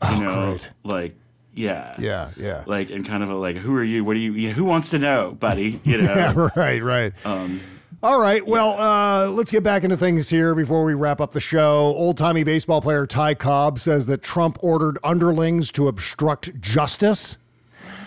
You 0.03 0.07
Oh, 0.09 0.19
know, 0.19 0.49
great. 0.51 0.71
like 0.83 1.15
yeah, 1.53 1.95
Yeah, 1.99 2.29
yeah. 2.37 2.63
like 2.65 2.89
and 2.89 3.05
kind 3.05 3.21
of 3.23 3.29
a 3.29 3.35
like, 3.35 3.57
who 3.57 3.75
are 3.75 3.83
you? 3.83 4.03
What 4.05 4.13
do 4.13 4.19
you? 4.19 4.33
Yeah, 4.33 4.51
who 4.51 4.63
wants 4.63 4.89
to 4.91 4.99
know, 4.99 5.31
buddy? 5.33 5.79
You 5.83 5.97
know, 6.01 6.13
Yeah, 6.13 6.49
right, 6.55 6.81
right. 6.81 7.13
Um, 7.25 7.59
All 8.03 8.19
right. 8.19 8.45
Well, 8.45 8.79
uh, 8.79 9.29
let's 9.29 9.51
get 9.51 9.63
back 9.63 9.83
into 9.83 9.95
things 9.95 10.29
here 10.29 10.55
before 10.55 10.83
we 10.83 10.95
wrap 10.95 11.21
up 11.21 11.31
the 11.33 11.39
show. 11.41 11.77
Old 11.95 12.17
timey 12.17 12.43
baseball 12.43 12.81
player 12.81 13.05
Ty 13.05 13.35
Cobb 13.35 13.77
says 13.77 14.07
that 14.07 14.23
Trump 14.23 14.57
ordered 14.61 14.97
underlings 15.03 15.71
to 15.73 15.87
obstruct 15.87 16.59
justice. 16.59 17.37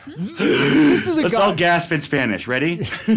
this 0.07 1.07
is 1.07 1.17
a 1.19 1.23
Let's 1.23 1.37
guy. 1.37 1.43
all 1.45 1.55
gasp 1.55 1.93
in 1.93 2.01
Spanish. 2.03 2.49
Ready? 2.49 2.81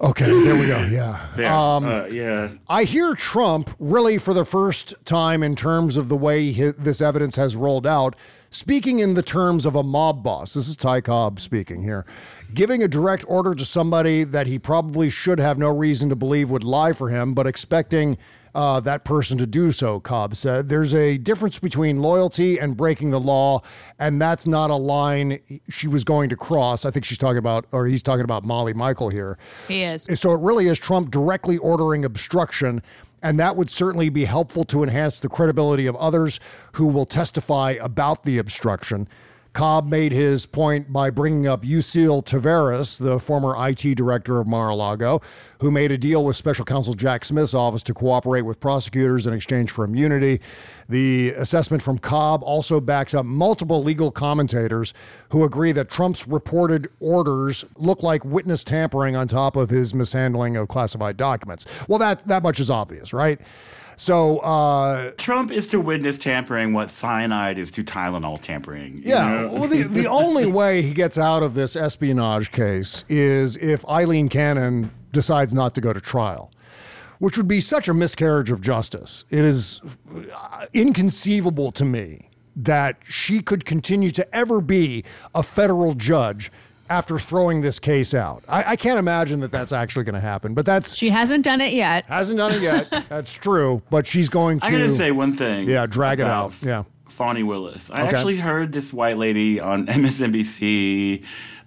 okay, 0.00 0.24
there 0.26 0.54
we 0.54 0.66
go. 0.68 0.86
Yeah. 0.90 1.26
There. 1.36 1.52
Um, 1.52 1.84
Uh, 1.84 2.04
yeah. 2.06 2.50
I 2.68 2.84
hear 2.84 3.14
Trump 3.14 3.70
really 3.80 4.18
for 4.18 4.32
the 4.34 4.44
first 4.44 4.94
time 5.04 5.42
in 5.42 5.56
terms 5.56 5.96
of 5.96 6.08
the 6.08 6.16
way 6.16 6.52
hi 6.52 6.72
this 6.78 7.00
evidence 7.00 7.34
has 7.36 7.56
rolled 7.56 7.86
out, 7.86 8.14
speaking 8.54 9.00
in 9.00 9.14
the 9.14 9.22
terms 9.22 9.66
of 9.66 9.74
a 9.74 9.82
mob 9.82 10.22
boss. 10.22 10.54
This 10.54 10.68
is 10.68 10.76
Ty 10.76 11.00
Cobb 11.00 11.40
speaking 11.40 11.82
here, 11.82 12.06
giving 12.54 12.82
a 12.82 12.88
direct 12.88 13.24
order 13.26 13.52
to 13.52 13.64
somebody 13.64 14.22
that 14.22 14.46
he 14.46 14.58
probably 14.58 15.10
should 15.10 15.40
have 15.40 15.58
no 15.58 15.68
reason 15.68 16.08
to 16.10 16.16
believe 16.16 16.50
would 16.50 16.62
lie 16.62 16.92
for 16.92 17.08
him, 17.08 17.34
but 17.34 17.48
expecting 17.48 18.16
uh, 18.54 18.78
that 18.78 19.04
person 19.04 19.36
to 19.38 19.46
do 19.46 19.72
so, 19.72 19.98
Cobb 19.98 20.36
said. 20.36 20.68
There's 20.68 20.94
a 20.94 21.18
difference 21.18 21.58
between 21.58 22.00
loyalty 22.00 22.58
and 22.58 22.76
breaking 22.76 23.10
the 23.10 23.18
law, 23.18 23.62
and 23.98 24.22
that's 24.22 24.46
not 24.46 24.70
a 24.70 24.76
line 24.76 25.40
she 25.68 25.88
was 25.88 26.04
going 26.04 26.28
to 26.30 26.36
cross. 26.36 26.84
I 26.84 26.92
think 26.92 27.04
she's 27.04 27.18
talking 27.18 27.38
about, 27.38 27.66
or 27.72 27.86
he's 27.86 28.02
talking 28.02 28.24
about 28.24 28.44
Molly 28.44 28.72
Michael 28.72 29.08
here. 29.08 29.36
He 29.66 29.80
is. 29.80 30.06
So 30.14 30.32
it 30.32 30.40
really 30.40 30.68
is 30.68 30.78
Trump 30.78 31.10
directly 31.10 31.58
ordering 31.58 32.04
obstruction. 32.04 32.82
And 33.24 33.40
that 33.40 33.56
would 33.56 33.70
certainly 33.70 34.10
be 34.10 34.26
helpful 34.26 34.64
to 34.64 34.82
enhance 34.82 35.18
the 35.18 35.30
credibility 35.30 35.86
of 35.86 35.96
others 35.96 36.38
who 36.72 36.86
will 36.86 37.06
testify 37.06 37.70
about 37.80 38.24
the 38.24 38.36
obstruction. 38.36 39.08
Cobb 39.54 39.88
made 39.88 40.10
his 40.10 40.46
point 40.46 40.92
by 40.92 41.10
bringing 41.10 41.46
up 41.46 41.62
Yuscil 41.62 42.24
Taveras, 42.24 42.98
the 42.98 43.20
former 43.20 43.54
IT 43.56 43.94
director 43.94 44.40
of 44.40 44.48
Mar 44.48 44.70
a 44.70 44.74
Lago, 44.74 45.22
who 45.60 45.70
made 45.70 45.92
a 45.92 45.96
deal 45.96 46.24
with 46.24 46.34
special 46.34 46.64
counsel 46.64 46.92
Jack 46.92 47.24
Smith's 47.24 47.54
office 47.54 47.82
to 47.84 47.94
cooperate 47.94 48.42
with 48.42 48.58
prosecutors 48.58 49.28
in 49.28 49.32
exchange 49.32 49.70
for 49.70 49.84
immunity. 49.84 50.40
The 50.88 51.30
assessment 51.36 51.84
from 51.84 51.98
Cobb 51.98 52.42
also 52.42 52.80
backs 52.80 53.14
up 53.14 53.24
multiple 53.24 53.80
legal 53.80 54.10
commentators 54.10 54.92
who 55.28 55.44
agree 55.44 55.70
that 55.70 55.88
Trump's 55.88 56.26
reported 56.26 56.88
orders 56.98 57.64
look 57.76 58.02
like 58.02 58.24
witness 58.24 58.64
tampering 58.64 59.14
on 59.14 59.28
top 59.28 59.54
of 59.54 59.70
his 59.70 59.94
mishandling 59.94 60.56
of 60.56 60.66
classified 60.66 61.16
documents. 61.16 61.64
Well, 61.88 62.00
that, 62.00 62.26
that 62.26 62.42
much 62.42 62.58
is 62.58 62.70
obvious, 62.70 63.12
right? 63.12 63.40
So 63.96 64.38
uh, 64.38 65.12
Trump 65.16 65.50
is 65.50 65.68
to 65.68 65.80
witness 65.80 66.18
tampering 66.18 66.72
what 66.72 66.90
cyanide 66.90 67.58
is 67.58 67.70
to 67.72 67.82
Tylenol 67.84 68.40
tampering. 68.40 68.96
you 68.98 69.02
Yeah. 69.10 69.28
know? 69.42 69.48
Well, 69.52 69.68
the, 69.68 69.82
the 69.84 70.06
only 70.08 70.46
way 70.46 70.82
he 70.82 70.92
gets 70.92 71.18
out 71.18 71.42
of 71.42 71.54
this 71.54 71.76
espionage 71.76 72.50
case 72.52 73.04
is 73.08 73.56
if 73.58 73.84
Aileen 73.88 74.28
Cannon 74.28 74.90
decides 75.12 75.54
not 75.54 75.74
to 75.76 75.80
go 75.80 75.92
to 75.92 76.00
trial, 76.00 76.50
which 77.18 77.36
would 77.36 77.48
be 77.48 77.60
such 77.60 77.88
a 77.88 77.94
miscarriage 77.94 78.50
of 78.50 78.60
justice. 78.60 79.24
It 79.30 79.40
is 79.44 79.80
uh, 80.34 80.66
inconceivable 80.72 81.70
to 81.72 81.84
me 81.84 82.28
that 82.56 82.98
she 83.08 83.40
could 83.40 83.64
continue 83.64 84.10
to 84.10 84.34
ever 84.34 84.60
be 84.60 85.04
a 85.34 85.42
federal 85.42 85.94
judge 85.94 86.50
after 86.90 87.18
throwing 87.18 87.60
this 87.62 87.78
case 87.78 88.14
out. 88.14 88.44
I, 88.48 88.72
I 88.72 88.76
can't 88.76 88.98
imagine 88.98 89.40
that 89.40 89.50
that's 89.50 89.72
actually 89.72 90.04
going 90.04 90.14
to 90.14 90.20
happen, 90.20 90.54
but 90.54 90.66
that's 90.66 90.96
She 90.96 91.10
hasn't 91.10 91.44
done 91.44 91.60
it 91.60 91.72
yet. 91.74 92.04
hasn't 92.06 92.38
done 92.38 92.52
it 92.54 92.62
yet. 92.90 92.90
that's 93.08 93.32
true, 93.32 93.82
but 93.90 94.06
she's 94.06 94.28
going 94.28 94.60
to. 94.60 94.66
I'm 94.66 94.72
gonna 94.72 94.88
say 94.88 95.10
one 95.10 95.32
thing. 95.32 95.68
Yeah, 95.68 95.86
drag 95.86 96.20
it 96.20 96.26
out. 96.26 96.52
Yeah. 96.62 96.84
Fani 97.08 97.42
Willis. 97.44 97.90
I 97.92 98.00
Okay. 98.02 98.08
actually 98.16 98.36
heard 98.38 98.72
this 98.72 98.92
white 98.92 99.16
lady 99.18 99.60
on 99.60 99.86
MSNBC 100.44 101.24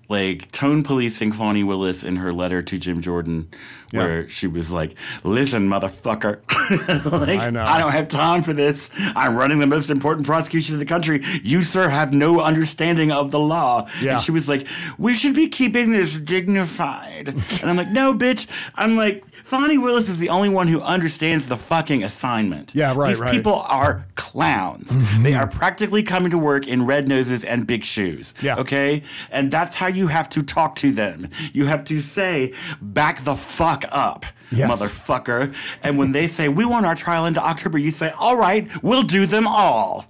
like 0.10 0.52
tone 0.52 0.84
policing 0.84 1.32
Fani 1.34 1.64
Willis 1.64 2.04
in 2.04 2.18
her 2.18 2.32
letter 2.32 2.62
to 2.62 2.78
Jim 2.78 3.02
Jordan, 3.02 3.50
where 3.92 4.30
she 4.30 4.48
was 4.48 4.72
like, 4.72 4.96
"Listen, 5.24 5.68
motherfucker, 5.68 6.40
like, 7.12 7.40
I 7.40 7.50
know. 7.50 7.64
I 7.64 7.80
don't 7.80 7.92
have 7.92 8.08
time 8.08 8.42
for 8.42 8.54
this. 8.54 8.90
I'm 8.98 9.36
running 9.36 9.60
the 9.60 9.68
most 9.68 9.90
important 9.90 10.26
prosecution 10.26 10.76
in 10.76 10.80
the 10.80 10.86
country. 10.86 11.24
You, 11.44 11.62
sir, 11.62 11.90
have 11.90 12.14
no 12.14 12.42
understanding 12.42 13.12
of 13.12 13.32
the 13.32 13.40
law." 13.40 13.88
Yeah. 14.02 14.14
And 14.14 14.22
she 14.22 14.32
was 14.32 14.48
like, 14.48 14.68
"We 14.98 15.14
should 15.14 15.36
be 15.36 15.50
keeping 15.50 15.92
this 15.92 16.18
dignified." 16.18 17.28
and 17.30 17.70
I'm 17.70 17.76
like, 17.76 17.90
"No, 17.92 18.14
bitch." 18.14 18.48
I'm 18.76 18.96
like. 18.96 19.24
Fani 19.48 19.78
Willis 19.78 20.10
is 20.10 20.20
the 20.20 20.28
only 20.28 20.50
one 20.50 20.68
who 20.68 20.82
understands 20.82 21.46
the 21.46 21.56
fucking 21.56 22.04
assignment. 22.04 22.72
Yeah, 22.76 22.94
right, 22.94 23.08
These 23.08 23.22
right. 23.22 23.32
people 23.32 23.62
are 23.70 24.06
clowns. 24.16 24.94
Mm-hmm. 24.94 25.24
They 25.24 25.36
are 25.36 25.48
practically 25.48 26.04
coming 26.04 26.32
to 26.32 26.38
work 26.38 26.68
in 26.68 26.86
red 26.86 27.08
noses 27.08 27.46
and 27.46 27.66
big 27.66 27.86
shoes. 27.86 28.34
Yeah. 28.42 28.58
Okay? 28.58 29.04
And 29.32 29.50
that's 29.50 29.78
how 29.78 29.88
you 29.88 30.08
have 30.08 30.28
to 30.32 30.44
talk 30.44 30.76
to 30.78 30.92
them. 30.92 31.30
You 31.54 31.66
have 31.68 31.86
to 31.86 32.02
say, 32.02 32.56
back 32.82 33.24
the 33.24 33.38
fuck 33.38 33.86
up, 33.90 34.26
Yes. 34.52 34.70
motherfucker. 34.70 35.56
And 35.82 35.98
when 35.98 36.12
they 36.12 36.28
say, 36.28 36.50
we 36.50 36.66
want 36.66 36.86
our 36.86 36.96
trial 36.96 37.26
into 37.26 37.42
October, 37.42 37.78
you 37.78 37.90
say, 37.90 38.10
all 38.20 38.36
right, 38.36 38.68
we'll 38.84 39.04
do 39.04 39.26
them 39.26 39.48
all. 39.48 40.08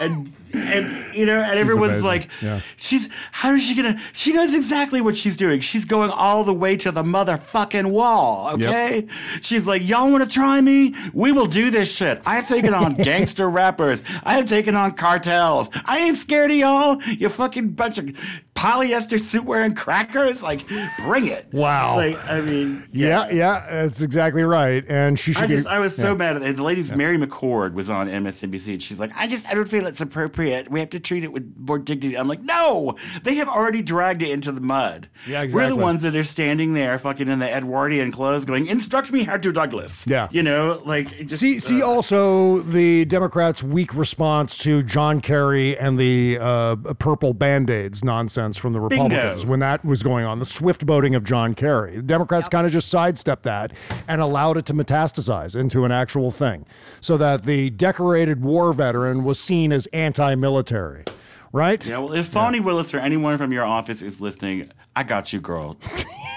And 0.00 0.32
and 0.54 1.14
you 1.14 1.26
know, 1.26 1.40
and 1.40 1.58
everyone's 1.58 2.00
amazing. 2.00 2.06
like, 2.06 2.28
Yeah. 2.42 2.60
she's 2.76 3.08
how 3.32 3.54
is 3.54 3.62
she 3.62 3.74
gonna? 3.74 4.00
She 4.12 4.32
knows 4.32 4.54
exactly 4.54 5.00
what 5.00 5.16
she's 5.16 5.36
doing. 5.36 5.60
She's 5.60 5.84
going 5.84 6.10
all 6.10 6.44
the 6.44 6.54
way 6.54 6.76
to 6.78 6.90
the 6.92 7.02
motherfucking 7.02 7.90
wall. 7.90 8.50
Okay, 8.54 9.06
she's 9.42 9.66
like, 9.66 9.86
y'all 9.86 10.10
want 10.10 10.24
to 10.24 10.30
try 10.30 10.60
me? 10.60 10.94
We 11.12 11.32
will 11.32 11.46
do 11.46 11.70
this 11.70 11.94
shit. 11.94 12.20
I 12.26 12.36
have 12.36 12.48
taken 12.48 12.74
on 12.74 12.94
gangster 13.02 13.48
rappers. 13.48 14.02
I 14.22 14.34
have 14.36 14.46
taken 14.46 14.74
on 14.74 14.92
cartels. 14.92 15.70
I 15.84 15.98
ain't 16.00 16.16
scared 16.16 16.50
of 16.50 16.56
y'all. 16.56 17.02
You 17.02 17.28
fucking 17.28 17.70
bunch 17.70 17.98
of 17.98 18.06
polyester 18.54 19.20
suit 19.20 19.44
wearing 19.44 19.74
crackers. 19.74 20.42
Like, 20.42 20.66
bring 21.04 21.26
it. 21.26 21.46
Wow. 21.52 21.96
Like, 21.96 22.18
I 22.28 22.40
mean, 22.40 22.86
Yeah, 22.92 23.28
yeah, 23.30 23.66
that's 23.70 24.00
exactly 24.02 24.42
right. 24.44 24.84
And 24.88 25.18
she 25.18 25.32
should 25.32 25.44
I 25.44 25.46
just 25.48 25.66
I 25.66 25.78
was 25.78 25.94
so 25.96 26.14
mad 26.14 26.36
at 26.36 26.42
it. 26.42 26.56
The 26.56 26.62
lady's 26.62 26.92
Mary 26.94 27.18
McCord 27.18 27.74
was 27.74 27.90
on 27.90 28.08
MSNBC 28.08 28.72
and 28.74 28.82
she's 28.82 29.00
like, 29.00 29.10
I 29.16 29.26
just 29.26 29.46
I 29.48 29.54
don't 29.54 29.68
feel 29.68 29.86
it's 29.86 30.00
appropriate. 30.00 30.43
We 30.70 30.80
have 30.80 30.90
to 30.90 31.00
treat 31.00 31.24
it 31.24 31.32
with 31.32 31.54
more 31.56 31.78
dignity. 31.78 32.16
I'm 32.16 32.28
like, 32.28 32.42
no, 32.42 32.96
they 33.22 33.36
have 33.36 33.48
already 33.48 33.82
dragged 33.82 34.22
it 34.22 34.30
into 34.30 34.52
the 34.52 34.60
mud. 34.60 35.08
Yeah, 35.26 35.46
We're 35.50 35.68
the 35.68 35.76
ones 35.76 36.02
that 36.02 36.14
are 36.16 36.24
standing 36.24 36.74
there 36.74 36.98
fucking 36.98 37.28
in 37.28 37.38
the 37.38 37.50
Edwardian 37.50 38.12
clothes 38.12 38.44
going, 38.44 38.66
instruct 38.66 39.12
me 39.12 39.24
how 39.24 39.36
to 39.36 39.52
Douglas. 39.52 40.06
Yeah. 40.06 40.28
You 40.30 40.42
know, 40.42 40.80
like 40.84 41.16
just, 41.26 41.40
See, 41.40 41.58
see 41.58 41.82
uh, 41.82 41.86
also 41.86 42.58
the 42.58 43.04
Democrats' 43.04 43.62
weak 43.62 43.94
response 43.94 44.58
to 44.58 44.82
John 44.82 45.20
Kerry 45.20 45.76
and 45.78 45.98
the 45.98 46.38
uh, 46.40 46.76
purple 46.98 47.34
band 47.34 47.70
aids 47.70 48.04
nonsense 48.04 48.58
from 48.58 48.72
the 48.72 48.80
Republicans 48.80 49.46
when 49.46 49.60
that 49.60 49.84
was 49.84 50.02
going 50.02 50.24
on, 50.24 50.38
the 50.38 50.44
swift 50.44 50.84
boating 50.86 51.14
of 51.14 51.24
John 51.24 51.54
Kerry. 51.54 51.96
The 51.96 52.02
Democrats 52.02 52.48
kind 52.48 52.66
of 52.66 52.72
just 52.72 52.88
sidestepped 52.88 53.44
that 53.44 53.72
and 54.08 54.20
allowed 54.20 54.56
it 54.56 54.66
to 54.66 54.74
metastasize 54.74 55.58
into 55.58 55.84
an 55.84 55.92
actual 55.92 56.30
thing 56.30 56.66
so 57.00 57.16
that 57.16 57.44
the 57.44 57.70
decorated 57.70 58.42
war 58.42 58.72
veteran 58.72 59.24
was 59.24 59.38
seen 59.38 59.72
as 59.72 59.86
anti 59.88 60.33
military, 60.36 61.04
right? 61.52 61.84
Yeah, 61.86 61.98
well, 61.98 62.12
if 62.14 62.26
Fani 62.26 62.60
Willis 62.60 62.92
or 62.94 62.98
anyone 62.98 63.38
from 63.38 63.52
your 63.52 63.64
office 63.64 64.02
is 64.02 64.20
listening, 64.20 64.70
I 64.96 65.02
got 65.02 65.32
you, 65.32 65.40
girl. 65.40 65.76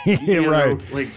Yeah, 0.05 0.17
You 0.25 0.41
know, 0.43 0.49
right. 0.49 0.91
Like 0.93 1.09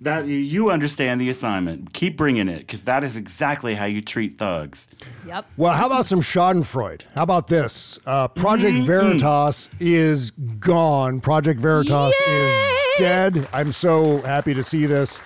that, 0.00 0.26
you 0.26 0.70
understand 0.70 1.20
the 1.20 1.28
assignment. 1.28 1.92
Keep 1.92 2.16
bringing 2.16 2.48
it 2.48 2.60
because 2.60 2.84
that 2.84 3.04
is 3.04 3.16
exactly 3.16 3.74
how 3.74 3.84
you 3.84 4.00
treat 4.00 4.38
thugs. 4.38 4.88
Yep. 5.26 5.46
Well, 5.58 5.72
how 5.74 5.84
about 5.86 6.06
some 6.06 6.20
Schadenfreude? 6.22 7.02
How 7.14 7.22
about 7.22 7.48
this? 7.48 7.98
Uh, 8.06 8.28
Project 8.28 8.78
Veritas 8.86 9.68
is 9.78 10.30
gone. 10.30 11.20
Project 11.20 11.60
Veritas 11.60 12.18
is 12.18 12.62
dead. 12.98 13.46
I'm 13.52 13.72
so 13.72 14.22
happy 14.22 14.54
to 14.54 14.62
see 14.62 14.86
this. 14.86 15.20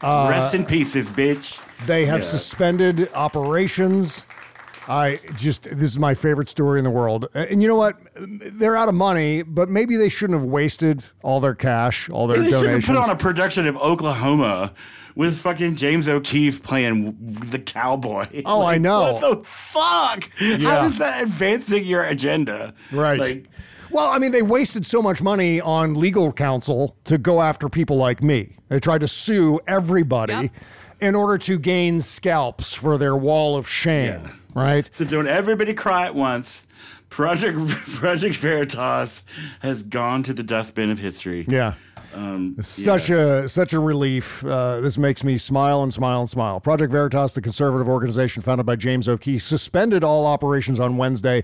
Uh, 0.00 0.28
Rest 0.30 0.54
in 0.54 0.64
pieces, 0.66 1.10
bitch. 1.10 1.60
They 1.86 2.06
have 2.06 2.20
Yeah. 2.20 2.26
suspended 2.26 3.08
operations. 3.14 4.24
I 4.88 5.20
just 5.36 5.64
this 5.64 5.82
is 5.82 5.98
my 5.98 6.14
favorite 6.14 6.48
story 6.48 6.78
in 6.78 6.84
the 6.84 6.90
world. 6.90 7.28
And 7.34 7.62
you 7.62 7.68
know 7.68 7.76
what? 7.76 7.96
They're 8.16 8.76
out 8.76 8.88
of 8.88 8.94
money, 8.94 9.42
but 9.42 9.68
maybe 9.68 9.96
they 9.96 10.08
shouldn't 10.08 10.38
have 10.38 10.48
wasted 10.48 11.04
all 11.22 11.40
their 11.40 11.54
cash, 11.54 12.08
all 12.10 12.26
their 12.26 12.42
They 12.42 12.50
should 12.50 12.70
have 12.70 12.84
put 12.84 12.96
on 12.96 13.10
a 13.10 13.16
production 13.16 13.66
of 13.66 13.76
Oklahoma 13.76 14.72
with 15.14 15.38
fucking 15.38 15.76
James 15.76 16.08
O'Keefe 16.08 16.62
playing 16.62 17.16
the 17.20 17.58
cowboy. 17.58 18.26
Oh, 18.44 18.64
I 18.64 18.78
know. 18.78 19.12
What 19.12 19.20
the 19.20 19.44
fuck? 19.44 20.28
Yeah. 20.40 20.58
How 20.58 20.84
is 20.84 20.98
that 20.98 21.22
advancing 21.22 21.84
your 21.84 22.02
agenda? 22.02 22.74
Right. 22.90 23.20
Like, 23.20 23.46
well, 23.90 24.10
I 24.10 24.18
mean, 24.18 24.32
they 24.32 24.42
wasted 24.42 24.86
so 24.86 25.02
much 25.02 25.22
money 25.22 25.60
on 25.60 25.94
legal 25.94 26.32
counsel 26.32 26.96
to 27.04 27.18
go 27.18 27.40
after 27.42 27.68
people 27.68 27.96
like 27.96 28.22
me. 28.22 28.56
They 28.68 28.80
tried 28.80 29.02
to 29.02 29.08
sue 29.08 29.60
everybody 29.66 30.50
in 31.02 31.14
order 31.16 31.36
to 31.36 31.58
gain 31.58 32.00
scalps 32.00 32.74
for 32.74 32.96
their 32.96 33.16
wall 33.16 33.56
of 33.56 33.68
shame, 33.68 34.40
right? 34.54 34.88
so 34.94 35.04
don't 35.04 35.26
everybody 35.26 35.74
cry 35.74 36.06
at 36.06 36.14
once. 36.14 36.66
Project 37.08 37.58
Project 37.68 38.36
Veritas 38.36 39.22
has 39.60 39.82
gone 39.82 40.22
to 40.22 40.32
the 40.32 40.42
dustbin 40.42 40.90
of 40.90 40.98
history. 40.98 41.44
Yeah. 41.48 41.74
Um, 42.14 42.56
Such 42.60 43.10
a 43.10 43.48
such 43.48 43.72
a 43.72 43.80
relief. 43.80 44.44
Uh, 44.44 44.80
this 44.80 44.98
makes 44.98 45.24
me 45.24 45.38
smile 45.38 45.82
and 45.82 45.92
smile 45.92 46.20
and 46.20 46.28
smile. 46.28 46.60
Project 46.60 46.92
Veritas, 46.92 47.32
the 47.34 47.40
conservative 47.40 47.88
organization 47.88 48.42
founded 48.42 48.66
by 48.66 48.76
James 48.76 49.08
O'Keefe, 49.08 49.42
suspended 49.42 50.04
all 50.04 50.26
operations 50.26 50.78
on 50.78 50.96
Wednesday 50.96 51.42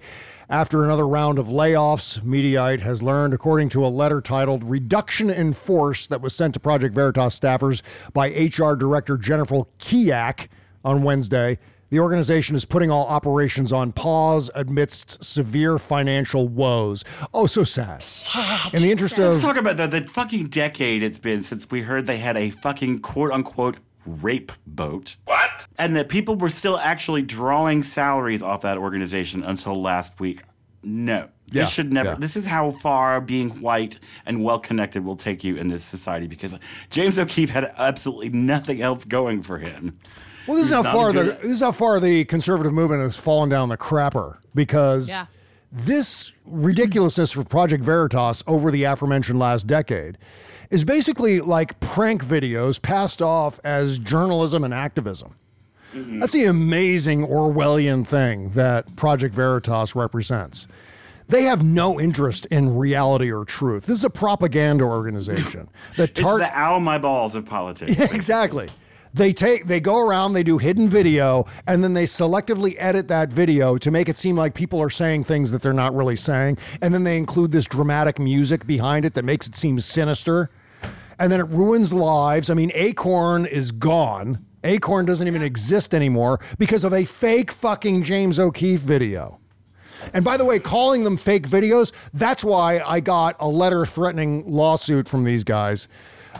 after 0.50 0.84
another 0.84 1.06
round 1.06 1.38
of 1.38 1.46
layoffs. 1.46 2.20
Mediaite 2.20 2.80
has 2.80 3.02
learned, 3.02 3.32
according 3.32 3.68
to 3.70 3.84
a 3.84 3.88
letter 3.88 4.20
titled 4.20 4.62
"Reduction 4.64 5.30
in 5.30 5.52
Force" 5.52 6.06
that 6.08 6.20
was 6.20 6.34
sent 6.34 6.54
to 6.54 6.60
Project 6.60 6.94
Veritas 6.94 7.38
staffers 7.38 7.82
by 8.12 8.28
HR 8.28 8.76
Director 8.76 9.16
Jennifer 9.16 9.62
Kiak 9.78 10.48
on 10.84 11.02
Wednesday. 11.02 11.58
The 11.90 12.00
organization 12.00 12.54
is 12.54 12.64
putting 12.66 12.90
all 12.90 13.06
operations 13.06 13.72
on 13.72 13.92
pause 13.92 14.50
amidst 14.54 15.24
severe 15.24 15.78
financial 15.78 16.46
woes. 16.46 17.02
Oh, 17.32 17.46
so 17.46 17.64
sad. 17.64 18.02
Sad. 18.02 18.74
In 18.74 18.82
the 18.82 18.90
interest 18.90 19.18
of 19.18 19.24
Let's 19.32 19.42
talk 19.42 19.56
about 19.56 19.78
the, 19.78 19.86
the 19.86 20.06
fucking 20.06 20.48
decade 20.48 21.02
it's 21.02 21.18
been 21.18 21.42
since 21.42 21.70
we 21.70 21.82
heard 21.82 22.06
they 22.06 22.18
had 22.18 22.36
a 22.36 22.50
fucking 22.50 22.98
quote 23.00 23.32
unquote 23.32 23.78
rape 24.04 24.52
boat. 24.66 25.16
What? 25.24 25.66
And 25.78 25.96
that 25.96 26.08
people 26.10 26.36
were 26.36 26.48
still 26.50 26.78
actually 26.78 27.22
drawing 27.22 27.82
salaries 27.82 28.42
off 28.42 28.60
that 28.62 28.76
organization 28.78 29.42
until 29.42 29.80
last 29.80 30.20
week. 30.20 30.42
No. 30.82 31.28
Yeah, 31.50 31.62
This 31.62 31.70
should 31.72 31.92
never. 31.92 32.10
yeah. 32.10 32.16
This 32.18 32.36
is 32.36 32.46
how 32.46 32.70
far 32.70 33.20
being 33.22 33.62
white 33.62 33.98
and 34.26 34.44
well 34.44 34.58
connected 34.58 35.04
will 35.04 35.16
take 35.16 35.42
you 35.42 35.56
in 35.56 35.68
this 35.68 35.84
society 35.84 36.26
because 36.26 36.54
James 36.90 37.18
O'Keefe 37.18 37.48
had 37.50 37.72
absolutely 37.78 38.28
nothing 38.28 38.82
else 38.82 39.06
going 39.06 39.40
for 39.42 39.56
him. 39.56 39.98
Well, 40.48 40.56
this 40.56 40.66
is 40.66 40.72
how 40.72 40.82
far 40.82 41.12
the 41.12 41.24
this 41.42 41.50
is 41.52 41.60
how 41.60 41.72
far 41.72 42.00
the 42.00 42.24
conservative 42.24 42.72
movement 42.72 43.02
has 43.02 43.16
fallen 43.16 43.48
down 43.48 43.68
the 43.68 43.76
crapper 43.76 44.38
because 44.54 45.08
Yeah. 45.10 45.26
this 45.70 46.32
ridiculousness 46.46 47.32
for 47.32 47.44
Project 47.44 47.84
Veritas 47.84 48.42
over 48.46 48.70
the 48.70 48.84
aforementioned 48.84 49.38
last 49.38 49.66
decade 49.66 50.16
is 50.70 50.84
basically 50.84 51.40
like 51.40 51.78
prank 51.80 52.24
videos 52.24 52.80
passed 52.80 53.20
off 53.22 53.60
as 53.64 53.98
journalism 53.98 54.64
and 54.64 54.72
activism. 54.74 55.34
Mm-hmm. 55.94 56.20
That's 56.20 56.32
the 56.32 56.44
amazing 56.44 57.26
Orwellian 57.26 58.06
thing 58.06 58.50
that 58.50 58.94
Project 58.96 59.34
Veritas 59.34 59.94
represents. 59.96 60.66
They 61.28 61.42
have 61.42 61.62
no 61.62 62.00
interest 62.00 62.46
in 62.46 62.74
reality 62.76 63.30
or 63.30 63.44
truth. 63.44 63.84
This 63.86 63.98
is 63.98 64.04
a 64.04 64.10
propaganda 64.10 64.84
organization 64.84 65.68
that 65.98 66.10
It's 66.10 66.20
the 66.20 66.50
ow 66.58 66.78
my 66.78 66.96
balls 66.98 67.36
of 67.36 67.44
politics. 67.46 67.94
yeah, 67.98 68.06
exactly. 68.14 68.70
They 69.14 69.32
take 69.32 69.66
they 69.66 69.80
go 69.80 69.98
around, 69.98 70.32
they 70.32 70.42
do 70.42 70.58
hidden 70.58 70.88
video, 70.88 71.46
and 71.66 71.82
then 71.82 71.94
they 71.94 72.04
selectively 72.04 72.74
edit 72.78 73.08
that 73.08 73.32
video 73.32 73.76
to 73.78 73.90
make 73.90 74.08
it 74.08 74.18
seem 74.18 74.36
like 74.36 74.54
people 74.54 74.80
are 74.80 74.90
saying 74.90 75.24
things 75.24 75.50
that 75.50 75.62
they're 75.62 75.72
not 75.72 75.94
really 75.94 76.16
saying. 76.16 76.58
And 76.82 76.92
then 76.92 77.04
they 77.04 77.16
include 77.16 77.52
this 77.52 77.66
dramatic 77.66 78.18
music 78.18 78.66
behind 78.66 79.04
it 79.04 79.14
that 79.14 79.24
makes 79.24 79.46
it 79.46 79.56
seem 79.56 79.80
sinister. 79.80 80.50
And 81.18 81.32
then 81.32 81.40
it 81.40 81.48
ruins 81.48 81.92
lives. 81.92 82.48
I 82.48 82.54
mean, 82.54 82.70
Acorn 82.74 83.44
is 83.46 83.72
gone. 83.72 84.44
Acorn 84.62 85.06
doesn't 85.06 85.26
even 85.26 85.42
exist 85.42 85.94
anymore 85.94 86.40
because 86.58 86.84
of 86.84 86.92
a 86.92 87.04
fake 87.04 87.50
fucking 87.50 88.02
James 88.02 88.38
O'Keefe 88.38 88.80
video. 88.80 89.40
And 90.12 90.24
by 90.24 90.36
the 90.36 90.44
way, 90.44 90.58
calling 90.58 91.04
them 91.04 91.16
fake 91.16 91.48
videos, 91.48 91.92
that's 92.12 92.44
why 92.44 92.80
I 92.80 93.00
got 93.00 93.36
a 93.40 93.48
letter 93.48 93.84
threatening 93.84 94.44
lawsuit 94.46 95.08
from 95.08 95.24
these 95.24 95.42
guys 95.42 95.88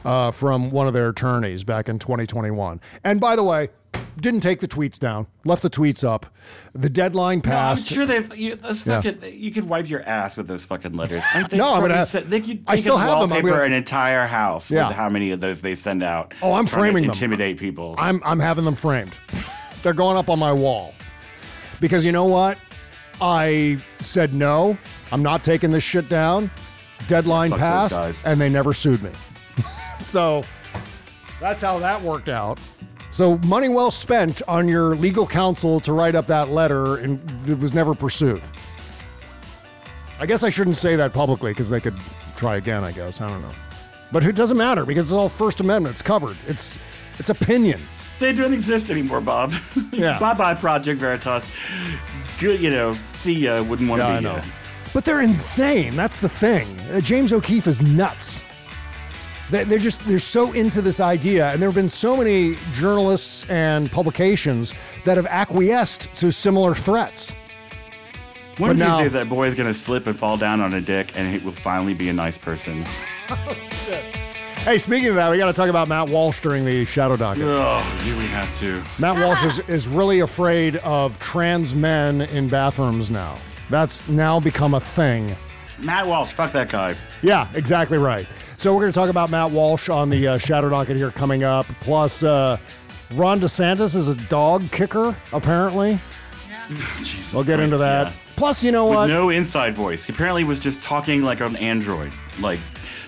uh, 0.04 0.30
from 0.30 0.70
one 0.70 0.86
of 0.86 0.92
their 0.94 1.08
attorneys 1.08 1.64
back 1.64 1.88
in 1.88 1.98
2021. 1.98 2.80
And 3.04 3.20
by 3.20 3.36
the 3.36 3.42
way, 3.44 3.68
didn't 4.20 4.40
take 4.40 4.58
the 4.60 4.66
tweets 4.68 4.98
down, 4.98 5.28
left 5.44 5.62
the 5.62 5.70
tweets 5.70 6.06
up. 6.06 6.26
The 6.72 6.90
deadline 6.90 7.40
No, 7.44 7.50
I'm 7.52 7.56
passed. 7.56 7.86
sure 7.86 8.04
they've. 8.04 8.36
You, 8.36 8.56
those 8.56 8.84
Yeah. 8.84 9.00
you 9.26 9.52
could 9.52 9.68
wipe 9.68 9.88
your 9.88 10.02
ass 10.08 10.36
with 10.36 10.48
those 10.48 10.64
fucking 10.64 10.94
letters. 10.94 11.22
No, 11.34 11.40
I'm 11.40 11.48
probably 11.48 11.88
gonna- 11.90 12.06
se- 12.06 12.24
they 12.24 12.40
could, 12.40 12.64
I 12.66 12.74
still 12.76 12.96
could 12.96 13.02
have 13.06 13.20
them. 13.20 13.32
I'm 13.32 13.44
gonna- 13.44 13.62
an 13.62 13.72
entire 13.72 14.26
house 14.26 14.70
Yeah. 14.70 14.88
with 14.88 14.96
how 14.96 15.08
many 15.08 15.30
of 15.30 15.40
those 15.40 15.60
they 15.60 15.74
send 15.76 16.02
out. 16.02 16.34
Oh, 16.42 16.52
I'm 16.54 16.66
trying 16.66 16.66
to 16.66 16.70
framing 16.80 17.02
them. 17.04 17.10
Intimidate 17.10 17.58
people. 17.58 17.94
I'm 17.96 18.20
I'm 18.24 18.40
having 18.40 18.64
them 18.64 18.74
framed. 18.74 19.16
They're 19.82 19.92
going 19.92 20.16
up 20.16 20.28
on 20.28 20.38
my 20.40 20.52
wall. 20.52 20.94
Because 21.80 22.04
you 22.04 22.10
know 22.10 22.26
what? 22.26 22.58
I 23.20 23.78
said 24.00 24.34
no. 24.34 24.76
I'm 25.12 25.22
not 25.22 25.44
taking 25.44 25.70
this 25.70 25.84
shit 25.84 26.08
down. 26.08 26.50
Deadline 27.06 27.50
Fuck 27.50 27.60
passed 27.60 28.26
and 28.26 28.40
they 28.40 28.48
never 28.48 28.72
sued 28.72 29.02
me. 29.02 29.10
So 29.98 30.44
that's 31.40 31.62
how 31.62 31.78
that 31.78 32.00
worked 32.02 32.28
out. 32.28 32.58
So 33.10 33.38
money 33.38 33.68
well 33.68 33.90
spent 33.90 34.42
on 34.48 34.68
your 34.68 34.94
legal 34.94 35.26
counsel 35.26 35.80
to 35.80 35.92
write 35.92 36.14
up 36.14 36.26
that 36.26 36.50
letter 36.50 36.96
and 36.98 37.20
it 37.48 37.58
was 37.58 37.72
never 37.74 37.94
pursued. 37.94 38.42
I 40.20 40.26
guess 40.26 40.42
I 40.42 40.50
shouldn't 40.50 40.76
say 40.76 40.96
that 40.96 41.12
publicly 41.12 41.52
because 41.52 41.70
they 41.70 41.80
could 41.80 41.94
try 42.36 42.56
again, 42.56 42.84
I 42.84 42.92
guess. 42.92 43.20
I 43.20 43.28
don't 43.28 43.40
know. 43.40 43.50
But 44.10 44.24
it 44.24 44.34
doesn't 44.36 44.56
matter 44.56 44.84
because 44.84 45.06
it's 45.10 45.14
all 45.16 45.28
First 45.28 45.60
Amendment. 45.60 45.94
It's 45.94 46.02
covered. 46.02 46.36
It's 46.46 46.76
it's 47.18 47.30
opinion. 47.30 47.80
They 48.20 48.32
don't 48.32 48.52
exist 48.52 48.90
anymore, 48.90 49.20
Bob. 49.20 49.54
Yeah. 49.92 50.18
bye 50.18 50.34
bye, 50.34 50.54
Project 50.54 51.00
Veritas. 51.00 51.50
Good, 52.40 52.60
you 52.60 52.70
know, 52.70 52.96
see 53.10 53.32
ya, 53.34 53.62
wouldn't 53.62 53.88
want 53.88 54.00
to 54.02 54.06
Yeah, 54.08 54.14
I 54.16 54.20
know. 54.20 54.36
ya. 54.36 54.42
But 54.94 55.04
they're 55.04 55.20
insane. 55.22 55.94
That's 55.96 56.18
the 56.18 56.28
thing. 56.28 56.66
Uh, 56.92 57.00
James 57.00 57.32
O'Keefe 57.32 57.66
is 57.66 57.80
nuts. 57.82 58.42
They- 59.50 59.64
They're 59.64 59.78
just 59.78 60.04
they're 60.04 60.18
so 60.18 60.52
into 60.52 60.82
this 60.82 61.00
idea, 61.00 61.50
and 61.52 61.60
there 61.62 61.68
have 61.68 61.74
been 61.74 61.88
so 61.88 62.16
many 62.16 62.56
journalists 62.72 63.44
and 63.48 63.90
publications 63.90 64.74
that 65.04 65.16
have 65.16 65.26
acquiesced 65.26 66.08
to 66.16 66.30
similar 66.30 66.74
threats. 66.74 67.32
One 68.58 68.70
But 68.70 68.72
of 68.72 68.78
these 68.78 68.88
now- 68.88 68.98
days, 69.00 69.12
that 69.12 69.28
boy 69.28 69.46
is 69.46 69.54
going 69.54 69.68
to 69.68 69.74
slip 69.74 70.06
and 70.06 70.18
fall 70.18 70.36
down 70.36 70.60
on 70.60 70.74
a 70.74 70.80
dick, 70.80 71.12
and 71.14 71.32
he 71.32 71.38
will 71.44 71.52
finally 71.52 71.94
be 71.94 72.08
a 72.08 72.12
nice 72.12 72.36
person. 72.38 72.84
Hey, 74.62 74.76
speaking 74.76 75.08
of 75.08 75.14
that, 75.14 75.30
we 75.30 75.38
got 75.38 75.46
to 75.46 75.52
talk 75.54 75.70
about 75.70 75.88
Matt 75.88 76.10
Walsh 76.10 76.40
during 76.40 76.64
the 76.64 76.84
Shadow 76.84 77.16
docket. 77.16 77.44
Oh, 77.44 78.00
do 78.04 78.18
we 78.18 78.24
have 78.26 78.54
to? 78.58 78.82
Matt 78.98 79.16
uh-huh. 79.16 79.24
Walsh 79.26 79.44
is, 79.44 79.60
is 79.60 79.88
really 79.88 80.20
afraid 80.20 80.76
of 80.78 81.18
trans 81.20 81.74
men 81.74 82.22
in 82.22 82.48
bathrooms 82.48 83.10
now. 83.10 83.38
That's 83.70 84.06
now 84.08 84.40
become 84.40 84.74
a 84.74 84.80
thing. 84.80 85.34
Matt 85.80 86.06
Walsh, 86.06 86.32
fuck 86.32 86.52
that 86.52 86.68
guy. 86.68 86.94
Yeah, 87.22 87.48
exactly 87.54 87.98
right. 87.98 88.26
So 88.56 88.74
we're 88.74 88.80
going 88.80 88.92
to 88.92 88.98
talk 88.98 89.10
about 89.10 89.30
Matt 89.30 89.50
Walsh 89.50 89.88
on 89.88 90.10
the 90.10 90.26
uh, 90.26 90.38
Shadow 90.38 90.68
Docket 90.68 90.96
here 90.96 91.10
coming 91.12 91.44
up. 91.44 91.66
Plus, 91.80 92.22
uh, 92.24 92.58
Ron 93.14 93.40
DeSantis 93.40 93.94
is 93.94 94.08
a 94.08 94.16
dog 94.28 94.68
kicker, 94.72 95.14
apparently. 95.32 95.98
Jesus 96.68 97.32
We'll 97.32 97.44
get 97.44 97.56
Christ, 97.58 97.64
into 97.72 97.78
that. 97.78 98.06
yeah. 98.08 98.12
Plus, 98.36 98.62
you 98.64 98.72
know 98.72 98.86
With 98.88 98.96
what? 98.96 99.06
no 99.06 99.30
inside 99.30 99.74
voice. 99.74 100.04
He 100.06 100.12
apparently 100.12 100.44
was 100.44 100.58
just 100.58 100.82
talking 100.82 101.22
like 101.22 101.40
an 101.40 101.56
android. 101.56 102.12
Like, 102.40 102.60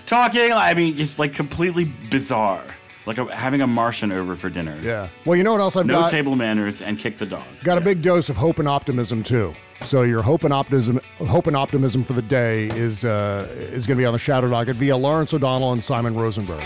talking, 0.05 0.51
I 0.51 0.73
mean, 0.73 0.97
it's 0.99 1.19
like 1.19 1.33
completely 1.33 1.85
bizarre. 2.09 2.63
Like 3.05 3.17
a, 3.17 3.33
having 3.35 3.61
a 3.61 3.67
Martian 3.67 4.11
over 4.11 4.35
for 4.35 4.49
dinner. 4.49 4.77
Yeah. 4.81 5.07
Well, 5.25 5.35
you 5.35 5.43
know 5.43 5.51
what 5.53 5.61
else 5.61 5.75
I've 5.75 5.85
No 5.87 6.01
got? 6.01 6.11
table 6.11 6.35
manners 6.35 6.81
and 6.81 6.99
kick 6.99 7.17
the 7.17 7.25
dog. 7.25 7.43
Got 7.63 7.77
a 7.77 7.81
big 7.81 8.01
dose 8.01 8.29
of 8.29 8.37
hope 8.37 8.59
and 8.59 8.67
optimism 8.67 9.23
too. 9.23 9.53
So 9.83 10.03
your 10.03 10.21
hope 10.21 10.43
and 10.43 10.53
optimism, 10.53 11.01
hope 11.27 11.47
and 11.47 11.55
optimism 11.55 12.03
for 12.03 12.13
the 12.13 12.21
day 12.21 12.67
is 12.69 13.03
uh, 13.03 13.47
is 13.55 13.87
going 13.87 13.97
to 13.97 14.01
be 14.01 14.05
on 14.05 14.13
the 14.13 14.19
Shadow 14.19 14.49
Docket 14.49 14.75
via 14.75 14.95
Lawrence 14.95 15.33
O'Donnell 15.33 15.73
and 15.73 15.83
Simon 15.83 16.13
Rosenberg. 16.13 16.63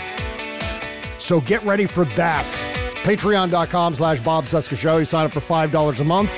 So 1.18 1.40
get 1.40 1.62
ready 1.64 1.86
for 1.86 2.04
that. 2.04 2.46
Patreon.com 3.02 3.94
slash 3.94 4.20
Bob 4.20 4.44
Cesca 4.44 4.76
Show. 4.76 4.98
You 4.98 5.04
sign 5.04 5.26
up 5.26 5.32
for 5.32 5.40
five 5.40 5.72
dollars 5.72 6.00
a 6.00 6.04
month. 6.04 6.30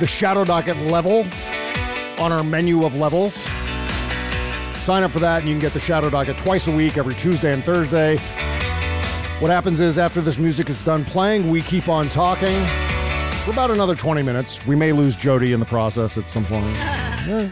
The 0.00 0.06
Shadow 0.06 0.44
Docket 0.44 0.76
level 0.78 1.26
on 2.18 2.32
our 2.32 2.42
menu 2.42 2.84
of 2.84 2.94
levels. 2.96 3.34
Sign 4.80 5.02
up 5.02 5.10
for 5.10 5.18
that, 5.20 5.40
and 5.40 5.48
you 5.48 5.54
can 5.54 5.60
get 5.60 5.72
the 5.72 5.80
Shadow 5.80 6.10
Docket 6.10 6.36
twice 6.38 6.66
a 6.68 6.74
week, 6.74 6.96
every 6.96 7.14
Tuesday 7.14 7.52
and 7.52 7.62
Thursday. 7.62 8.16
What 9.38 9.50
happens 9.50 9.80
is 9.80 9.98
after 9.98 10.20
this 10.20 10.38
music 10.38 10.70
is 10.70 10.82
done 10.82 11.04
playing, 11.04 11.50
we 11.50 11.60
keep 11.60 11.88
on 11.88 12.08
talking 12.08 12.56
for 13.46 13.52
about 13.52 13.70
another 13.70 13.94
20 13.94 14.22
minutes. 14.22 14.64
We 14.66 14.74
may 14.76 14.92
lose 14.92 15.14
Jody 15.16 15.52
in 15.52 15.60
the 15.60 15.66
process 15.66 16.18
at 16.18 16.28
some 16.28 16.44
point. 16.44 16.66
Yeah, 17.26 17.48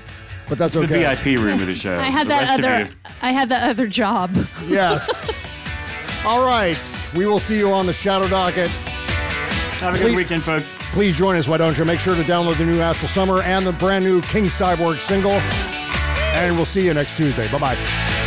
But 0.49 0.57
that's 0.59 0.77
It's 0.77 0.85
okay. 0.85 1.03
the 1.03 1.17
VIP 1.17 1.41
room 1.41 1.61
of 1.61 1.67
the 1.67 1.75
show. 1.75 1.99
I 1.99 2.05
had 2.05 2.27
The 2.27 2.31
that 2.31 2.61
other. 2.61 2.91
I 3.23 3.33
had 3.33 3.49
that 3.49 3.69
other 3.71 3.87
job. 3.89 4.31
Yes. 4.67 5.29
All 6.25 6.47
right. 6.47 6.81
We 7.17 7.27
will 7.27 7.41
see 7.41 7.59
you 7.59 7.73
on 7.73 7.87
the 7.87 7.93
Shadow 7.93 8.29
Docket. 8.29 8.69
Have 9.81 9.97
a 9.97 9.99
good 9.99 10.15
weekend, 10.15 10.45
folks. 10.45 10.77
Please 10.93 11.17
join 11.17 11.37
us, 11.37 11.49
why 11.49 11.57
don't 11.57 11.77
you? 11.77 11.85
Make 11.85 11.99
sure 11.99 12.15
to 12.15 12.23
download 12.23 12.57
the 12.59 12.65
new 12.67 12.81
Astral 12.81 13.09
Summer 13.09 13.43
and 13.43 13.67
the 13.67 13.73
brand 13.73 14.05
new 14.05 14.21
King 14.23 14.45
Cyborg 14.45 15.01
single. 15.01 15.33
And 15.33 16.55
we'll 16.57 16.65
see 16.65 16.85
you 16.85 16.95
next 16.95 17.17
Tuesday. 17.17 17.51
Bye 17.51 17.59
bye. 17.59 18.24